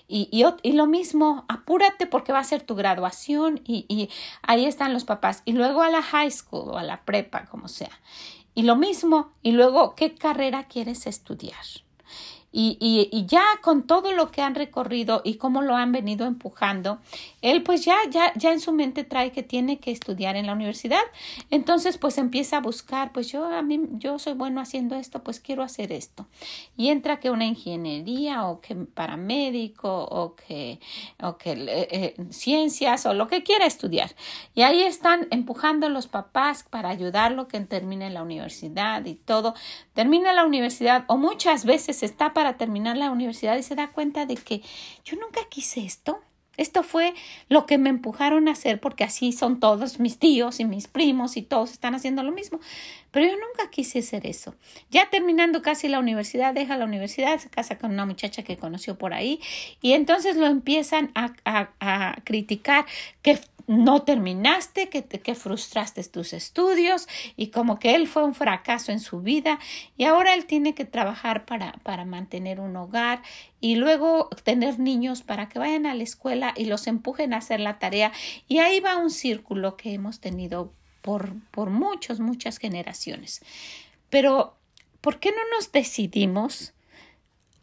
Y, 0.07 0.29
y, 0.31 0.71
lo 0.71 0.87
mismo, 0.87 1.45
apúrate 1.47 2.07
porque 2.07 2.33
va 2.33 2.39
a 2.39 2.43
ser 2.43 2.63
tu 2.63 2.73
graduación. 2.73 3.61
Y, 3.63 3.85
y 3.87 4.09
ahí 4.41 4.65
están 4.65 4.93
los 4.93 5.05
papás. 5.05 5.43
Y 5.45 5.51
luego 5.51 5.83
a 5.83 5.89
la 5.89 6.01
high 6.01 6.31
school 6.31 6.71
o 6.71 6.77
a 6.79 6.83
la 6.83 7.05
prepa, 7.05 7.45
como 7.45 7.67
sea. 7.67 7.91
Y 8.55 8.63
lo 8.63 8.75
mismo. 8.75 9.33
Y 9.41 9.51
luego, 9.51 9.95
¿qué 9.95 10.15
carrera 10.15 10.67
quieres 10.67 11.07
estudiar? 11.07 11.82
Y, 12.55 12.77
y, 12.79 13.25
ya 13.25 13.43
con 13.63 13.81
todo 13.87 14.11
lo 14.11 14.29
que 14.29 14.43
han 14.43 14.53
recorrido 14.53 15.21
y 15.23 15.35
cómo 15.35 15.63
lo 15.63 15.75
han 15.75 15.91
venido 15.91 16.27
empujando, 16.27 16.99
él 17.41 17.63
pues 17.63 17.83
ya, 17.83 17.97
ya, 18.11 18.31
ya 18.35 18.51
en 18.51 18.59
su 18.59 18.71
mente 18.71 19.03
trae 19.03 19.31
que 19.31 19.41
tiene 19.41 19.79
que 19.79 19.89
estudiar 19.89 20.35
en 20.35 20.45
la 20.45 20.53
universidad. 20.53 21.01
Entonces 21.49 21.97
pues 21.97 22.19
empieza 22.19 22.57
a 22.57 22.61
buscar, 22.61 23.11
pues 23.11 23.31
yo 23.31 23.45
a 23.45 23.63
mí, 23.63 23.81
yo 23.93 24.19
soy 24.19 24.33
bueno 24.33 24.61
haciendo 24.61 24.95
esto, 24.95 25.23
pues 25.23 25.39
quiero 25.39 25.63
hacer 25.63 25.91
esto. 25.91 26.27
Y 26.77 26.89
entra 26.89 27.19
que 27.19 27.31
una 27.31 27.45
ingeniería 27.45 28.45
o 28.45 28.61
que 28.61 28.75
paramédico 28.75 30.03
o 30.03 30.35
que, 30.35 30.79
o 31.23 31.37
que 31.37 31.53
eh, 31.53 31.87
eh, 31.89 32.15
ciencias 32.29 33.07
o 33.07 33.15
lo 33.15 33.27
que 33.27 33.41
quiera 33.41 33.65
estudiar. 33.65 34.11
Y 34.53 34.61
ahí 34.61 34.83
están 34.83 35.27
empujando 35.31 35.89
los 35.89 36.05
papás 36.05 36.63
para 36.69 36.89
ayudarlo 36.89 37.47
que 37.47 37.59
termine 37.61 38.11
la 38.11 38.21
universidad 38.21 39.03
y 39.05 39.15
todo. 39.15 39.55
Termina 39.93 40.33
la 40.33 40.45
universidad 40.45 41.05
o 41.07 41.17
muchas 41.17 41.65
veces 41.65 42.03
está 42.03 42.33
para 42.33 42.42
para 42.43 42.57
terminar 42.57 42.97
la 42.97 43.09
universidad 43.09 43.55
y 43.55 43.63
se 43.63 43.73
da 43.73 43.87
cuenta 43.87 44.25
de 44.25 44.35
que 44.35 44.61
yo 45.05 45.15
nunca 45.15 45.39
quise 45.47 45.85
esto. 45.85 46.19
Esto 46.57 46.83
fue 46.83 47.13
lo 47.47 47.65
que 47.65 47.77
me 47.77 47.89
empujaron 47.89 48.49
a 48.49 48.51
hacer 48.51 48.81
porque 48.81 49.05
así 49.05 49.31
son 49.31 49.61
todos 49.61 50.01
mis 50.01 50.19
tíos 50.19 50.59
y 50.59 50.65
mis 50.65 50.89
primos 50.89 51.37
y 51.37 51.41
todos 51.41 51.71
están 51.71 51.95
haciendo 51.95 52.21
lo 52.21 52.33
mismo. 52.33 52.59
Pero 53.11 53.27
yo 53.27 53.31
nunca 53.31 53.71
quise 53.71 53.99
hacer 53.99 54.27
eso. 54.27 54.55
Ya 54.91 55.09
terminando 55.09 55.61
casi 55.61 55.87
la 55.87 55.99
universidad, 55.99 56.53
deja 56.53 56.75
la 56.75 56.83
universidad, 56.83 57.39
se 57.39 57.49
casa 57.49 57.77
con 57.77 57.91
una 57.91 58.05
muchacha 58.05 58.43
que 58.43 58.57
conoció 58.57 58.97
por 58.97 59.13
ahí 59.13 59.39
y 59.81 59.93
entonces 59.93 60.35
lo 60.35 60.45
empiezan 60.45 61.11
a, 61.15 61.33
a, 61.45 61.69
a 61.79 62.21
criticar 62.25 62.85
que 63.21 63.39
no 63.67 64.03
terminaste, 64.03 64.89
que, 64.89 65.03
que 65.03 65.35
frustraste 65.35 66.03
tus 66.03 66.33
estudios 66.33 67.07
y 67.35 67.47
como 67.47 67.79
que 67.79 67.95
él 67.95 68.07
fue 68.07 68.23
un 68.23 68.35
fracaso 68.35 68.91
en 68.91 68.99
su 68.99 69.21
vida 69.21 69.59
y 69.97 70.05
ahora 70.05 70.33
él 70.33 70.45
tiene 70.45 70.75
que 70.75 70.85
trabajar 70.85 71.45
para, 71.45 71.73
para 71.83 72.05
mantener 72.05 72.59
un 72.59 72.75
hogar 72.75 73.21
y 73.59 73.75
luego 73.75 74.29
tener 74.43 74.79
niños 74.79 75.21
para 75.21 75.49
que 75.49 75.59
vayan 75.59 75.85
a 75.85 75.95
la 75.95 76.03
escuela 76.03 76.53
y 76.55 76.65
los 76.65 76.87
empujen 76.87 77.33
a 77.33 77.37
hacer 77.37 77.59
la 77.59 77.79
tarea 77.79 78.11
y 78.47 78.59
ahí 78.59 78.79
va 78.79 78.97
un 78.97 79.09
círculo 79.09 79.77
que 79.77 79.93
hemos 79.93 80.19
tenido 80.19 80.73
por, 81.01 81.33
por 81.51 81.69
muchas, 81.69 82.19
muchas 82.19 82.57
generaciones. 82.57 83.41
Pero, 84.09 84.57
¿por 85.01 85.19
qué 85.19 85.31
no 85.31 85.41
nos 85.55 85.71
decidimos 85.71 86.73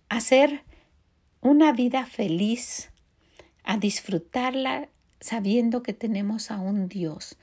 hacer 0.09 0.65
una 1.41 1.73
vida 1.73 2.05
feliz, 2.05 2.91
a 3.65 3.79
disfrutarla 3.79 4.89
sabiendo 5.21 5.83
que 5.83 5.93
tenemos 5.93 6.51
a 6.51 6.59
un 6.59 6.89
Dios 6.89 7.37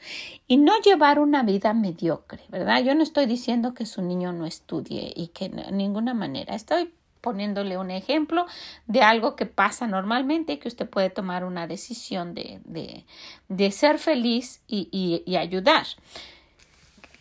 y 0.48 0.58
no 0.58 0.74
llevar 0.82 1.20
una 1.20 1.44
vida 1.44 1.74
mediocre, 1.74 2.42
¿verdad? 2.50 2.84
Yo 2.84 2.96
no 2.96 3.04
estoy 3.04 3.28
diciendo 3.28 3.74
que 3.74 3.86
su 3.86 4.02
niño 4.02 4.34
no 4.34 4.46
estudie 4.46 5.14
y 5.16 5.28
que 5.28 5.50
de 5.50 5.72
ninguna 5.72 6.14
manera 6.14 6.56
estoy 6.56 6.92
poniéndole 7.22 7.78
un 7.78 7.92
ejemplo 7.92 8.46
de 8.88 9.02
algo 9.02 9.36
que 9.36 9.46
pasa 9.46 9.88
normalmente 9.88 10.54
y 10.54 10.58
que 10.58 10.68
usted 10.68 10.90
puede 10.90 11.10
tomar 11.10 11.44
una 11.44 11.68
decisión 11.68 12.34
de, 12.34 12.62
de, 12.66 13.06
de 13.48 13.72
ser 13.72 14.00
feliz 14.00 14.62
y, 14.68 14.90
y, 14.92 15.24
y 15.30 15.36
ayudar 15.36 15.86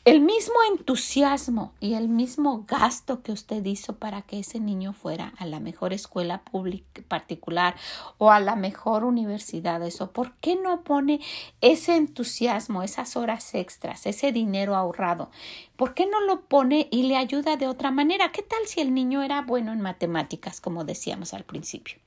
el 0.07 0.21
mismo 0.21 0.55
entusiasmo 0.71 1.73
y 1.81 1.95
el 1.95 2.09
mismo 2.09 2.65
gasto 2.69 3.25
que 3.25 3.33
usted 3.33 3.65
hizo 3.65 3.97
para 3.97 4.23
que 4.23 4.39
ese 4.39 4.61
niño 4.61 4.93
fuera 4.93 5.35
a 5.37 5.47
la 5.47 5.59
mejor 5.59 5.93
escuela 5.93 6.43
pública 6.43 7.03
particular 7.09 7.75
o 8.17 8.31
a 8.31 8.39
la 8.39 8.55
mejor 8.55 9.03
universidad, 9.03 9.83
eso, 9.83 10.13
¿por 10.13 10.35
qué 10.35 10.55
no 10.55 10.83
pone 10.83 11.21
ese 11.61 11.97
entusiasmo, 11.97 12.85
esas 12.85 13.17
horas 13.17 13.53
extras, 13.57 14.07
ese 14.07 14.31
dinero 14.31 14.77
ahorrado? 14.77 15.29
¿Por 15.75 15.93
qué 15.93 16.07
no 16.07 16.21
lo 16.21 16.43
pone 16.43 16.87
y 16.93 17.03
le 17.09 17.17
ayuda 17.17 17.57
de 17.57 17.67
otra 17.67 17.91
manera? 17.91 18.31
¿Qué 18.31 18.43
tal 18.43 18.65
si 18.67 18.81
el 18.81 18.95
niño 18.95 19.25
era 19.25 19.43
bueno 19.43 19.73
en 19.73 19.81
matemáticas, 19.81 20.61
como 20.61 20.85
decíamos 20.85 21.35
al 21.35 21.43
principio? 21.43 21.99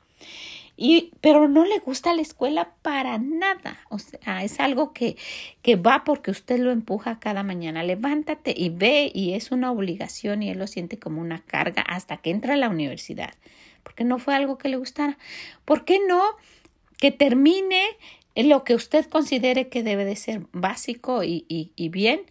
Y, 0.82 1.12
pero 1.20 1.50
no 1.50 1.66
le 1.66 1.80
gusta 1.80 2.14
la 2.14 2.22
escuela 2.22 2.72
para 2.82 3.18
nada. 3.18 3.78
O 3.90 4.00
sea, 4.00 4.46
es 4.46 4.62
algo 4.62 4.94
que, 4.94 5.18
que 5.62 5.76
va 5.76 6.06
porque 6.06 6.32
usted 6.32 6.58
lo 6.58 6.72
empuja 6.72 7.20
cada 7.20 7.44
mañana. 7.44 7.84
Levántate 7.84 8.54
y 8.56 8.70
ve 8.70 9.12
y 9.14 9.34
es 9.34 9.52
una 9.52 9.74
obligación 9.74 10.42
y 10.42 10.50
él 10.50 10.58
lo 10.58 10.68
siente 10.68 10.98
como 10.98 11.20
una 11.20 11.42
carga 11.42 11.82
hasta 11.82 12.16
que 12.16 12.30
entra 12.30 12.54
a 12.54 12.58
la 12.58 12.70
universidad. 12.70 13.34
Porque 13.84 14.06
no 14.06 14.20
fue 14.20 14.36
algo 14.36 14.58
que 14.58 14.70
le 14.70 14.78
gustara. 14.78 15.18
¿Por 15.66 15.84
qué 15.84 16.00
no 16.08 16.22
que 16.98 17.12
termine 17.12 17.84
lo 18.38 18.64
que 18.64 18.74
usted 18.74 19.06
considere 19.06 19.68
que 19.68 19.84
debe 19.84 20.06
de 20.06 20.16
ser 20.16 20.44
básico 20.54 21.26
y, 21.26 21.44
y, 21.50 21.74
y 21.76 21.90
bien 21.90 22.22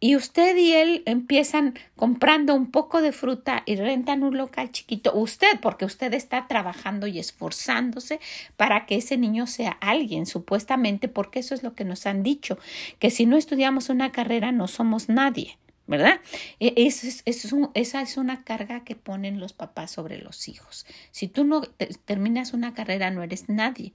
y 0.00 0.16
usted 0.16 0.56
y 0.56 0.72
él 0.72 1.02
empiezan 1.06 1.74
comprando 1.96 2.54
un 2.54 2.70
poco 2.70 3.02
de 3.02 3.12
fruta 3.12 3.62
y 3.66 3.76
rentan 3.76 4.22
un 4.22 4.36
local 4.36 4.70
chiquito. 4.70 5.12
Usted, 5.14 5.60
porque 5.60 5.84
usted 5.84 6.14
está 6.14 6.46
trabajando 6.46 7.06
y 7.06 7.18
esforzándose 7.18 8.20
para 8.56 8.86
que 8.86 8.96
ese 8.96 9.16
niño 9.16 9.46
sea 9.46 9.72
alguien, 9.80 10.26
supuestamente, 10.26 11.08
porque 11.08 11.40
eso 11.40 11.54
es 11.54 11.62
lo 11.62 11.74
que 11.74 11.84
nos 11.84 12.06
han 12.06 12.22
dicho, 12.22 12.58
que 12.98 13.10
si 13.10 13.26
no 13.26 13.36
estudiamos 13.36 13.88
una 13.88 14.12
carrera 14.12 14.52
no 14.52 14.68
somos 14.68 15.08
nadie. 15.08 15.58
¿verdad? 15.88 16.20
E, 16.60 16.74
es, 16.76 17.22
esa 17.24 18.02
es 18.02 18.16
una 18.18 18.44
carga 18.44 18.84
que 18.84 18.94
ponen 18.94 19.40
los 19.40 19.54
papás 19.54 19.90
sobre 19.90 20.18
los 20.18 20.46
hijos. 20.46 20.86
Si 21.10 21.28
tú 21.28 21.44
no 21.44 21.62
terminas 22.04 22.52
una 22.52 22.74
carrera, 22.74 23.10
no 23.10 23.22
eres 23.22 23.48
nadie. 23.48 23.94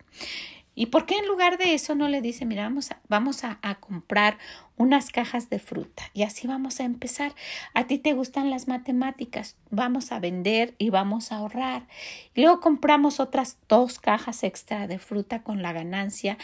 ¿Y 0.75 0.87
por 0.87 1.05
qué 1.05 1.17
en 1.17 1.27
lugar 1.27 1.57
de 1.57 1.73
eso 1.73 1.93
no 1.93 2.07
le 2.07 2.21
dice, 2.21 2.45
mira, 2.45 2.63
vamos 2.63 2.91
a, 2.91 2.99
vamos 3.07 3.43
a, 3.43 3.59
comprar 3.79 4.37
unas 4.75 5.11
cajas 5.11 5.49
de 5.49 5.59
fruta 5.59 6.03
y 6.13 6.23
así 6.23 6.47
vamos 6.47 6.79
a 6.79 6.83
empezar? 6.83 7.35
A 7.73 7.85
ti 7.85 7.99
te 7.99 8.13
gustan 8.13 8.49
las 8.49 8.67
matemáticas, 8.67 9.55
vamos 9.69 10.11
a 10.11 10.19
vender 10.19 10.73
y 10.79 10.89
vamos 10.89 11.31
a 11.31 11.37
ahorrar. 11.37 11.87
Y 12.33 12.41
luego 12.41 12.59
compramos 12.59 13.19
otras 13.19 13.57
dos 13.69 13.99
cajas 13.99 14.43
extra 14.43 14.87
de 14.87 14.97
fruta 14.97 15.43
con 15.43 15.61
la 15.61 15.73
ganancia 15.73 16.37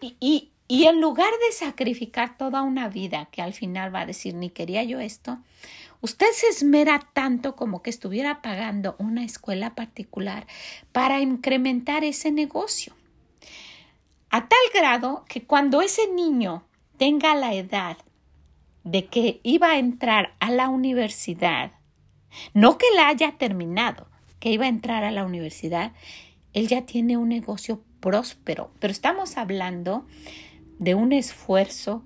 y, 0.00 0.16
y, 0.20 0.50
y 0.68 0.84
en 0.84 1.00
lugar 1.00 1.32
de 1.48 1.52
sacrificar 1.52 2.36
toda 2.36 2.62
una 2.62 2.88
vida 2.88 3.28
que 3.32 3.42
al 3.42 3.54
final 3.54 3.92
va 3.92 4.02
a 4.02 4.06
decir, 4.06 4.34
ni 4.34 4.50
quería 4.50 4.84
yo 4.84 5.00
esto, 5.00 5.38
Usted 6.00 6.26
se 6.34 6.48
esmera 6.48 7.00
tanto 7.14 7.56
como 7.56 7.80
que 7.80 7.88
estuviera 7.88 8.42
pagando 8.42 8.94
una 8.98 9.24
escuela 9.24 9.74
particular 9.74 10.46
para 10.92 11.22
incrementar 11.22 12.04
ese 12.04 12.30
negocio 12.30 12.92
a 14.34 14.48
tal 14.48 14.58
grado 14.74 15.24
que 15.28 15.44
cuando 15.44 15.80
ese 15.80 16.12
niño 16.12 16.64
tenga 16.96 17.36
la 17.36 17.54
edad 17.54 17.96
de 18.82 19.06
que 19.06 19.38
iba 19.44 19.70
a 19.70 19.78
entrar 19.78 20.34
a 20.40 20.50
la 20.50 20.70
universidad, 20.70 21.70
no 22.52 22.76
que 22.76 22.88
la 22.96 23.06
haya 23.06 23.38
terminado, 23.38 24.08
que 24.40 24.50
iba 24.50 24.64
a 24.64 24.70
entrar 24.70 25.04
a 25.04 25.12
la 25.12 25.24
universidad, 25.24 25.92
él 26.52 26.66
ya 26.66 26.84
tiene 26.84 27.16
un 27.16 27.28
negocio 27.28 27.84
próspero, 28.00 28.72
pero 28.80 28.90
estamos 28.90 29.36
hablando 29.36 30.04
de 30.80 30.96
un 30.96 31.12
esfuerzo, 31.12 32.02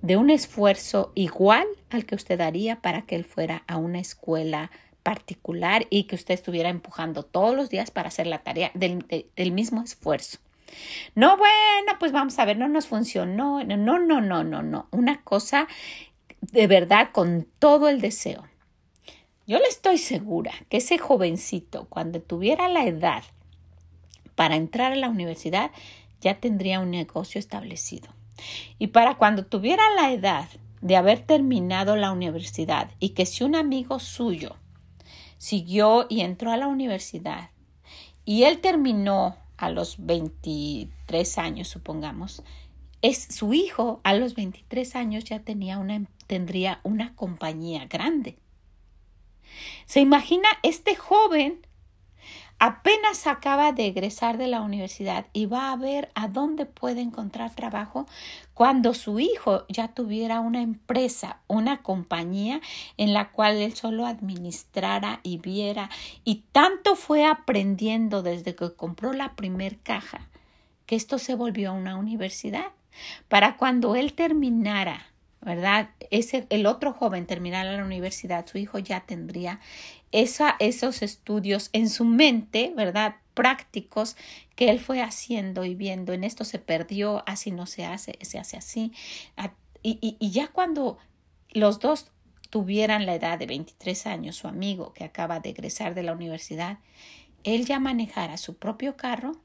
de 0.00 0.16
un 0.16 0.30
esfuerzo 0.30 1.12
igual 1.14 1.66
al 1.90 2.06
que 2.06 2.14
usted 2.14 2.38
daría 2.38 2.80
para 2.80 3.02
que 3.02 3.14
él 3.14 3.26
fuera 3.26 3.64
a 3.66 3.76
una 3.76 3.98
escuela 3.98 4.70
particular 5.02 5.86
y 5.90 6.04
que 6.04 6.14
usted 6.14 6.32
estuviera 6.32 6.70
empujando 6.70 7.24
todos 7.24 7.54
los 7.54 7.68
días 7.68 7.90
para 7.90 8.08
hacer 8.08 8.26
la 8.26 8.38
tarea 8.38 8.70
del, 8.72 9.04
del 9.36 9.52
mismo 9.52 9.82
esfuerzo. 9.82 10.38
No, 11.14 11.36
bueno, 11.36 11.92
pues 11.98 12.12
vamos 12.12 12.38
a 12.38 12.44
ver, 12.44 12.58
no 12.58 12.68
nos 12.68 12.86
funcionó. 12.86 13.64
No, 13.64 13.76
no, 13.76 13.98
no, 13.98 14.20
no, 14.20 14.44
no, 14.44 14.62
no. 14.62 14.86
Una 14.90 15.22
cosa 15.22 15.68
de 16.40 16.66
verdad 16.66 17.10
con 17.12 17.46
todo 17.58 17.88
el 17.88 18.00
deseo. 18.00 18.44
Yo 19.46 19.58
le 19.58 19.66
estoy 19.66 19.98
segura 19.98 20.52
que 20.68 20.76
ese 20.76 20.98
jovencito, 20.98 21.86
cuando 21.88 22.20
tuviera 22.20 22.68
la 22.68 22.84
edad 22.84 23.24
para 24.34 24.56
entrar 24.56 24.92
a 24.92 24.96
la 24.96 25.08
universidad, 25.08 25.70
ya 26.20 26.38
tendría 26.38 26.80
un 26.80 26.90
negocio 26.90 27.38
establecido. 27.38 28.10
Y 28.78 28.88
para 28.88 29.16
cuando 29.16 29.46
tuviera 29.46 29.82
la 29.96 30.12
edad 30.12 30.48
de 30.80 30.96
haber 30.96 31.20
terminado 31.20 31.96
la 31.96 32.12
universidad 32.12 32.90
y 33.00 33.10
que 33.10 33.26
si 33.26 33.42
un 33.42 33.54
amigo 33.54 33.98
suyo 33.98 34.56
siguió 35.38 36.06
y 36.08 36.20
entró 36.20 36.52
a 36.52 36.56
la 36.56 36.68
universidad 36.68 37.50
y 38.24 38.44
él 38.44 38.60
terminó 38.60 39.36
a 39.58 39.70
los 39.70 39.96
23 40.06 41.38
años, 41.38 41.68
supongamos, 41.68 42.42
es 43.02 43.22
su 43.30 43.52
hijo 43.52 44.00
a 44.04 44.14
los 44.14 44.34
23 44.34 44.96
años 44.96 45.24
ya 45.24 45.40
tenía 45.40 45.78
una, 45.78 46.06
tendría 46.26 46.80
una 46.82 47.14
compañía 47.14 47.86
grande. 47.86 48.38
Se 49.86 50.00
imagina 50.00 50.48
este 50.62 50.96
joven 50.96 51.66
apenas 52.58 53.26
acaba 53.26 53.72
de 53.72 53.86
egresar 53.86 54.36
de 54.36 54.48
la 54.48 54.60
universidad 54.60 55.26
y 55.32 55.46
va 55.46 55.70
a 55.70 55.76
ver 55.76 56.10
a 56.14 56.28
dónde 56.28 56.66
puede 56.66 57.00
encontrar 57.00 57.54
trabajo 57.54 58.06
cuando 58.54 58.94
su 58.94 59.20
hijo 59.20 59.64
ya 59.68 59.88
tuviera 59.88 60.40
una 60.40 60.62
empresa, 60.62 61.38
una 61.46 61.82
compañía 61.82 62.60
en 62.96 63.12
la 63.12 63.30
cual 63.30 63.56
él 63.56 63.74
solo 63.74 64.06
administrara 64.06 65.20
y 65.22 65.38
viera 65.38 65.88
y 66.24 66.44
tanto 66.52 66.96
fue 66.96 67.24
aprendiendo 67.24 68.22
desde 68.22 68.54
que 68.54 68.74
compró 68.74 69.12
la 69.12 69.34
primer 69.34 69.78
caja 69.78 70.28
que 70.86 70.96
esto 70.96 71.18
se 71.18 71.34
volvió 71.34 71.74
una 71.74 71.96
universidad. 71.96 72.72
Para 73.28 73.56
cuando 73.56 73.94
él 73.94 74.14
terminara 74.14 75.08
¿verdad? 75.40 75.90
Ese, 76.10 76.46
el 76.50 76.66
otro 76.66 76.92
joven 76.92 77.26
terminara 77.26 77.76
la 77.76 77.84
universidad, 77.84 78.46
su 78.46 78.58
hijo 78.58 78.78
ya 78.78 79.00
tendría 79.00 79.60
esa, 80.12 80.56
esos 80.58 81.02
estudios 81.02 81.70
en 81.72 81.88
su 81.88 82.04
mente, 82.04 82.72
¿verdad? 82.76 83.16
prácticos 83.38 84.16
que 84.56 84.68
él 84.68 84.80
fue 84.80 85.00
haciendo 85.00 85.64
y 85.64 85.76
viendo, 85.76 86.12
en 86.12 86.24
esto 86.24 86.44
se 86.44 86.58
perdió, 86.58 87.22
así 87.24 87.52
no 87.52 87.66
se 87.66 87.84
hace, 87.84 88.18
se 88.22 88.36
hace 88.36 88.56
así. 88.56 88.92
Y, 89.80 90.16
y, 90.18 90.30
ya 90.32 90.48
cuando 90.48 90.98
los 91.50 91.78
dos 91.78 92.10
tuvieran 92.50 93.06
la 93.06 93.14
edad 93.14 93.38
de 93.38 93.46
23 93.46 94.08
años, 94.08 94.34
su 94.34 94.48
amigo 94.48 94.92
que 94.92 95.04
acaba 95.04 95.38
de 95.38 95.50
egresar 95.50 95.94
de 95.94 96.02
la 96.02 96.14
universidad, 96.14 96.80
él 97.44 97.64
ya 97.64 97.78
manejara 97.78 98.38
su 98.38 98.56
propio 98.56 98.96
carro, 98.96 99.40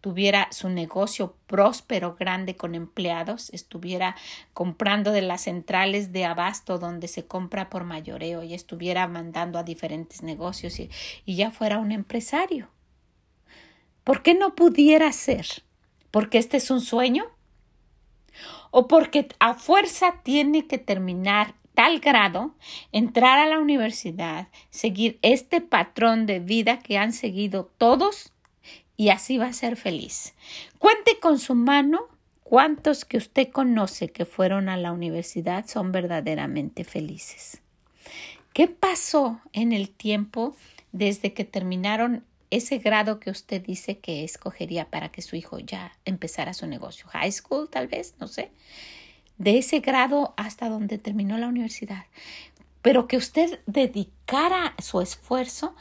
tuviera 0.00 0.48
su 0.50 0.68
negocio 0.68 1.36
próspero, 1.46 2.16
grande 2.18 2.56
con 2.56 2.74
empleados, 2.74 3.50
estuviera 3.50 4.16
comprando 4.52 5.12
de 5.12 5.22
las 5.22 5.42
centrales 5.42 6.12
de 6.12 6.24
abasto 6.24 6.78
donde 6.78 7.08
se 7.08 7.26
compra 7.26 7.68
por 7.68 7.84
mayoreo 7.84 8.42
y 8.42 8.54
estuviera 8.54 9.06
mandando 9.08 9.58
a 9.58 9.62
diferentes 9.62 10.22
negocios 10.22 10.80
y, 10.80 10.90
ya 11.26 11.50
fuera 11.50 11.78
un 11.78 11.92
empresario. 11.92 12.68
¿Por 14.04 14.22
qué 14.22 14.34
no 14.34 14.54
pudiera 14.54 15.12
ser? 15.12 15.46
¿Porque 16.10 16.38
este 16.38 16.56
es 16.56 16.70
un 16.70 16.80
sueño? 16.80 17.24
¿O 18.70 18.88
porque 18.88 19.28
a 19.38 19.54
fuerza 19.54 20.20
tiene 20.22 20.66
que 20.66 20.78
terminar 20.78 21.54
tal 21.74 22.00
grado, 22.00 22.54
entrar 22.92 23.38
a 23.38 23.46
la 23.46 23.58
universidad, 23.58 24.48
seguir 24.70 25.18
este 25.22 25.60
patrón 25.60 26.26
de 26.26 26.40
vida 26.40 26.78
que 26.80 26.98
han 26.98 27.12
seguido 27.12 27.70
todos 27.78 28.32
y 29.00 29.08
así 29.08 29.38
va 29.38 29.46
a 29.46 29.52
ser 29.54 29.76
feliz. 29.76 30.34
Cuente 30.78 31.18
con 31.20 31.38
su 31.38 31.54
mano 31.54 32.02
cuántos 32.42 33.06
que 33.06 33.16
usted 33.16 33.48
conoce 33.48 34.10
que 34.10 34.26
fueron 34.26 34.68
a 34.68 34.76
la 34.76 34.92
universidad 34.92 35.66
son 35.66 35.90
verdaderamente 35.90 36.84
felices. 36.84 37.62
¿Qué 38.52 38.68
pasó 38.68 39.40
en 39.54 39.72
el 39.72 39.88
tiempo 39.88 40.54
desde 40.92 41.32
que 41.32 41.46
terminaron 41.46 42.24
ese 42.50 42.76
grado 42.76 43.20
que 43.20 43.30
usted 43.30 43.62
dice 43.62 43.96
que 43.96 44.22
escogería 44.22 44.90
para 44.90 45.08
que 45.08 45.22
su 45.22 45.34
hijo 45.34 45.58
ya 45.58 45.96
empezara 46.04 46.52
su 46.52 46.66
negocio? 46.66 47.06
High 47.08 47.32
school, 47.32 47.70
tal 47.70 47.88
vez, 47.88 48.16
no 48.20 48.28
sé. 48.28 48.50
De 49.38 49.56
ese 49.56 49.80
grado 49.80 50.34
hasta 50.36 50.68
donde 50.68 50.98
terminó 50.98 51.38
la 51.38 51.48
universidad. 51.48 52.04
Pero 52.82 53.08
que 53.08 53.16
usted 53.16 53.60
dedicara 53.64 54.74
su 54.78 55.00
esfuerzo 55.00 55.74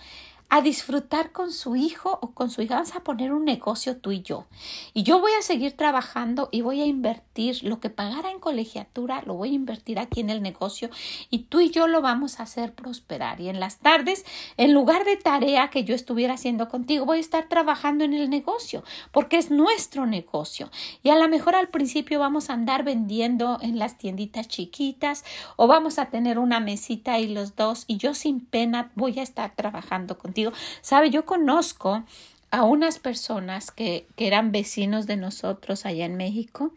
a 0.49 0.61
disfrutar 0.61 1.31
con 1.31 1.51
su 1.51 1.75
hijo 1.75 2.17
o 2.21 2.31
con 2.31 2.49
su 2.49 2.61
hija. 2.61 2.75
Vamos 2.75 2.95
a 2.95 3.03
poner 3.03 3.31
un 3.31 3.45
negocio 3.45 3.97
tú 3.97 4.11
y 4.11 4.21
yo. 4.21 4.47
Y 4.93 5.03
yo 5.03 5.19
voy 5.19 5.31
a 5.37 5.43
seguir 5.43 5.77
trabajando 5.77 6.49
y 6.51 6.61
voy 6.61 6.81
a 6.81 6.85
invertir 6.85 7.63
lo 7.63 7.79
que 7.79 7.91
pagara 7.91 8.31
en 8.31 8.39
colegiatura, 8.39 9.21
lo 9.25 9.35
voy 9.35 9.51
a 9.51 9.53
invertir 9.53 9.99
aquí 9.99 10.21
en 10.21 10.31
el 10.31 10.41
negocio 10.41 10.89
y 11.29 11.39
tú 11.43 11.61
y 11.61 11.69
yo 11.69 11.87
lo 11.87 12.01
vamos 12.01 12.39
a 12.39 12.43
hacer 12.43 12.73
prosperar. 12.73 13.39
Y 13.39 13.49
en 13.49 13.59
las 13.59 13.77
tardes, 13.77 14.25
en 14.57 14.73
lugar 14.73 15.05
de 15.05 15.17
tarea 15.17 15.69
que 15.69 15.83
yo 15.83 15.93
estuviera 15.93 16.33
haciendo 16.33 16.67
contigo, 16.67 17.05
voy 17.05 17.19
a 17.19 17.21
estar 17.21 17.47
trabajando 17.47 18.03
en 18.03 18.13
el 18.13 18.29
negocio 18.29 18.83
porque 19.11 19.37
es 19.37 19.51
nuestro 19.51 20.07
negocio. 20.07 20.71
Y 21.03 21.09
a 21.09 21.15
lo 21.15 21.27
mejor 21.27 21.55
al 21.55 21.67
principio 21.67 22.19
vamos 22.19 22.49
a 22.49 22.53
andar 22.53 22.83
vendiendo 22.83 23.59
en 23.61 23.77
las 23.77 23.97
tienditas 23.97 24.47
chiquitas 24.47 25.23
o 25.57 25.67
vamos 25.67 25.99
a 25.99 26.07
tener 26.07 26.39
una 26.39 26.59
mesita 26.59 27.19
y 27.19 27.27
los 27.27 27.55
dos 27.55 27.83
y 27.85 27.97
yo 27.97 28.15
sin 28.15 28.39
pena 28.39 28.91
voy 28.95 29.19
a 29.19 29.23
estar 29.23 29.55
trabajando 29.55 30.17
contigo 30.17 30.38
Sabe, 30.81 31.09
yo 31.09 31.25
conozco 31.25 32.03
a 32.51 32.63
unas 32.63 32.99
personas 32.99 33.71
que, 33.71 34.07
que 34.15 34.27
eran 34.27 34.51
vecinos 34.51 35.05
de 35.07 35.17
nosotros 35.17 35.85
allá 35.85 36.05
en 36.05 36.17
México, 36.17 36.73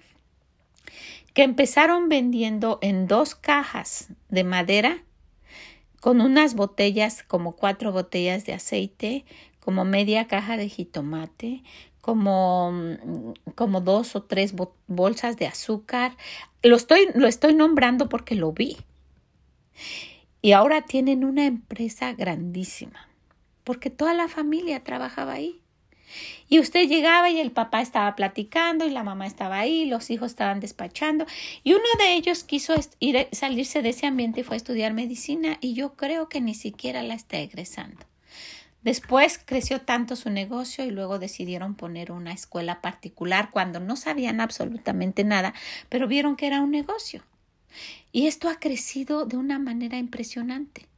que 1.35 1.42
empezaron 1.42 2.09
vendiendo 2.09 2.79
en 2.83 3.07
dos 3.07 3.35
cajas 3.35 4.09
de 4.29 4.44
madera 4.44 5.03
con 6.01 6.20
unas 6.20 6.55
botellas, 6.55 7.22
como 7.22 7.55
cuatro 7.55 7.92
botellas 7.92 8.44
de 8.44 8.53
aceite, 8.55 9.25
como 9.61 9.85
media 9.85 10.27
caja 10.27 10.57
de 10.57 10.68
jitomate, 10.68 11.62
como, 12.01 12.72
como 13.55 13.81
dos 13.81 14.16
o 14.16 14.25
tres 14.25 14.55
bolsas 14.88 15.37
de 15.37 15.46
azúcar. 15.46 16.16
Lo 16.62 16.77
estoy, 16.77 17.09
lo 17.14 17.29
estoy 17.29 17.55
nombrando 17.55 18.09
porque 18.09 18.35
lo 18.35 18.53
vi. 18.53 18.77
Y 20.42 20.53
ahora 20.53 20.83
tienen 20.83 21.25
una 21.25 21.46
empresa 21.46 22.12
grandísima 22.12 23.12
porque 23.64 23.90
toda 23.90 24.14
la 24.14 24.29
familia 24.29 24.83
trabajaba 24.83 25.35
ahí. 25.35 25.61
Y 26.48 26.61
usted 26.61 26.88
llegaba 26.88 27.31
y 27.31 27.40
el 27.40 27.53
papá 27.53 27.81
estaba 27.81 28.14
platicando 28.14 28.87
y 28.87 28.90
la 28.90 29.03
mamá 29.03 29.27
estaba 29.27 29.59
ahí, 29.59 29.87
los 29.87 30.11
hijos 30.11 30.33
estaban 30.33 30.61
despachando 30.61 31.25
y 31.64 31.72
uno 31.72 31.85
de 31.98 32.12
ellos 32.14 32.44
quiso 32.44 32.75
ir, 33.01 33.29
salirse 33.33 33.81
de 33.81 33.90
ese 33.90 34.07
ambiente 34.07 34.40
y 34.40 34.44
fue 34.44 34.57
a 34.57 34.59
estudiar 34.59 34.92
medicina 34.92 35.57
y 35.61 35.72
yo 35.75 35.94
creo 35.94 36.29
que 36.29 36.42
ni 36.42 36.55
siquiera 36.55 37.03
la 37.03 37.14
está 37.14 37.38
egresando. 37.38 38.05
Después 38.83 39.40
creció 39.42 39.81
tanto 39.83 40.16
su 40.16 40.29
negocio 40.29 40.85
y 40.85 40.90
luego 40.90 41.20
decidieron 41.20 41.77
poner 41.77 42.11
una 42.11 42.33
escuela 42.33 42.81
particular 42.81 43.51
cuando 43.53 43.79
no 43.79 43.96
sabían 43.96 44.40
absolutamente 44.40 45.22
nada, 45.22 45.55
pero 45.88 46.09
vieron 46.09 46.35
que 46.35 46.48
era 46.48 46.61
un 46.61 46.72
negocio. 46.72 47.22
Y 48.11 48.27
esto 48.27 48.48
ha 48.48 48.57
crecido 48.57 49.25
de 49.25 49.37
una 49.37 49.59
manera 49.59 49.98
impresionante. 49.98 50.88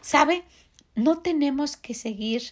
¿Sabe? 0.00 0.44
No 0.94 1.18
tenemos 1.18 1.76
que 1.76 1.94
seguir 1.94 2.42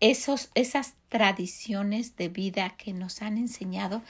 esos, 0.00 0.50
esas 0.54 0.94
tradiciones 1.08 2.16
de 2.16 2.28
vida 2.28 2.70
que 2.70 2.92
nos 2.92 3.22
han 3.22 3.38
enseñado 3.38 4.02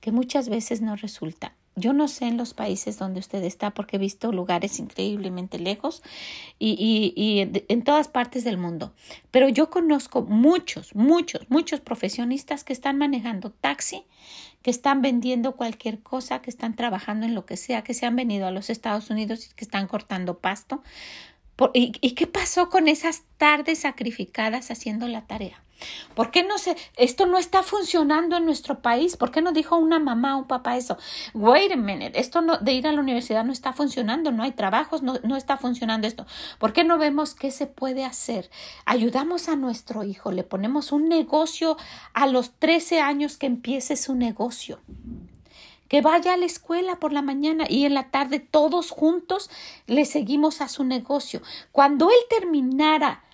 que 0.00 0.12
muchas 0.12 0.48
veces 0.48 0.80
no 0.80 0.96
resulta. 0.96 1.54
Yo 1.78 1.92
no 1.92 2.08
sé 2.08 2.24
en 2.24 2.38
los 2.38 2.54
países 2.54 2.98
donde 2.98 3.20
usted 3.20 3.44
está 3.44 3.72
porque 3.72 3.96
he 3.96 3.98
visto 3.98 4.32
lugares 4.32 4.78
increíblemente 4.78 5.58
lejos 5.58 6.02
y, 6.58 6.70
y, 6.70 7.22
y 7.22 7.64
en 7.68 7.84
todas 7.84 8.08
partes 8.08 8.44
del 8.44 8.56
mundo. 8.56 8.94
Pero 9.30 9.50
yo 9.50 9.68
conozco 9.68 10.22
muchos, 10.22 10.94
muchos, 10.94 11.42
muchos 11.50 11.80
profesionistas 11.80 12.64
que 12.64 12.72
están 12.72 12.96
manejando 12.96 13.50
taxi, 13.50 14.04
que 14.62 14.70
están 14.70 15.02
vendiendo 15.02 15.54
cualquier 15.54 16.00
cosa, 16.00 16.40
que 16.40 16.48
están 16.48 16.74
trabajando 16.76 17.26
en 17.26 17.34
lo 17.34 17.44
que 17.44 17.58
sea, 17.58 17.84
que 17.84 17.92
se 17.92 18.06
han 18.06 18.16
venido 18.16 18.46
a 18.46 18.50
los 18.50 18.70
Estados 18.70 19.10
Unidos 19.10 19.46
y 19.46 19.54
que 19.54 19.64
están 19.64 19.86
cortando 19.86 20.38
pasto 20.38 20.82
¿Y, 21.72 22.10
qué 22.14 22.26
pasó 22.26 22.68
con 22.68 22.86
esas 22.86 23.22
tardes 23.38 23.80
sacrificadas 23.80 24.70
haciendo 24.70 25.08
la 25.08 25.26
tarea? 25.26 25.62
¿Por 26.14 26.30
qué 26.30 26.42
no 26.42 26.56
se, 26.58 26.76
esto 26.96 27.26
no 27.26 27.38
está 27.38 27.62
funcionando 27.62 28.36
en 28.36 28.44
nuestro 28.44 28.80
país? 28.80 29.16
¿Por 29.16 29.30
qué 29.30 29.42
no 29.42 29.52
dijo 29.52 29.76
una 29.76 29.98
mamá 29.98 30.36
o 30.36 30.40
un 30.40 30.46
papá 30.46 30.76
eso? 30.76 30.96
Wait 31.34 31.72
a 31.72 31.76
minute, 31.76 32.18
esto 32.18 32.40
no, 32.40 32.58
de 32.58 32.72
ir 32.72 32.86
a 32.86 32.92
la 32.92 33.00
universidad 33.00 33.44
no 33.44 33.52
está 33.52 33.72
funcionando, 33.72 34.32
no 34.32 34.42
hay 34.42 34.52
trabajos, 34.52 35.02
no, 35.02 35.18
no 35.22 35.36
está 35.36 35.56
funcionando 35.56 36.06
esto. 36.06 36.26
¿Por 36.58 36.72
qué 36.72 36.84
no 36.84 36.98
vemos 36.98 37.34
qué 37.34 37.50
se 37.50 37.66
puede 37.66 38.04
hacer? 38.04 38.50
Ayudamos 38.84 39.48
a 39.48 39.56
nuestro 39.56 40.02
hijo, 40.02 40.32
le 40.32 40.44
ponemos 40.44 40.92
un 40.92 41.08
negocio 41.08 41.76
a 42.14 42.26
los 42.26 42.52
13 42.58 43.00
años 43.00 43.36
que 43.36 43.46
empiece 43.46 43.96
su 43.96 44.14
negocio 44.14 44.80
que 45.88 46.00
vaya 46.00 46.34
a 46.34 46.36
la 46.36 46.46
escuela 46.46 46.96
por 46.96 47.12
la 47.12 47.22
mañana 47.22 47.64
y 47.68 47.84
en 47.84 47.94
la 47.94 48.10
tarde 48.10 48.40
todos 48.40 48.90
juntos 48.90 49.50
le 49.86 50.04
seguimos 50.04 50.60
a 50.60 50.68
su 50.68 50.84
negocio. 50.84 51.42
Cuando 51.72 52.10
él 52.10 52.18
terminara 52.28 53.24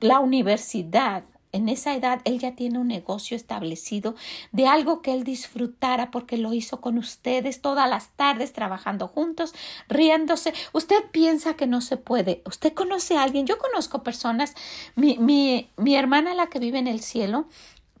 la 0.00 0.20
universidad, 0.20 1.24
en 1.52 1.68
esa 1.68 1.94
edad 1.94 2.20
él 2.24 2.38
ya 2.38 2.56
tiene 2.56 2.78
un 2.78 2.88
negocio 2.88 3.36
establecido 3.36 4.14
de 4.52 4.66
algo 4.66 5.02
que 5.02 5.12
él 5.12 5.22
disfrutara 5.22 6.10
porque 6.10 6.38
lo 6.38 6.54
hizo 6.54 6.80
con 6.80 6.98
ustedes 6.98 7.60
todas 7.60 7.88
las 7.88 8.08
tardes 8.16 8.52
trabajando 8.52 9.06
juntos, 9.06 9.54
riéndose. 9.88 10.54
Usted 10.72 11.04
piensa 11.12 11.54
que 11.54 11.66
no 11.66 11.82
se 11.82 11.98
puede. 11.98 12.42
Usted 12.46 12.72
conoce 12.72 13.16
a 13.16 13.22
alguien. 13.22 13.46
Yo 13.46 13.58
conozco 13.58 14.02
personas. 14.02 14.54
Mi, 14.96 15.18
mi, 15.18 15.68
mi 15.76 15.94
hermana, 15.94 16.34
la 16.34 16.48
que 16.48 16.58
vive 16.58 16.78
en 16.78 16.86
el 16.88 17.00
cielo, 17.00 17.46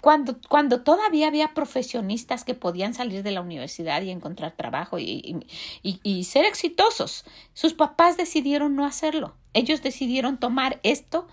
cuando, 0.02 0.36
cuando 0.48 0.82
todavía 0.82 1.28
había 1.28 1.54
profesionistas 1.54 2.42
que 2.42 2.54
podían 2.54 2.92
salir 2.92 3.22
de 3.22 3.30
la 3.30 3.40
universidad 3.40 4.02
y 4.02 4.10
encontrar 4.10 4.50
trabajo 4.50 4.98
y, 4.98 5.46
y, 5.80 6.24
ser 6.24 6.44
exitosos, 6.44 7.24
sus 7.54 7.72
papás 7.72 8.16
decidieron 8.16 8.74
no 8.74 8.84
hacerlo. 8.84 9.36
Ellos 9.54 9.80
decidieron 9.80 10.38
tomar 10.38 10.80
esto 10.82 11.28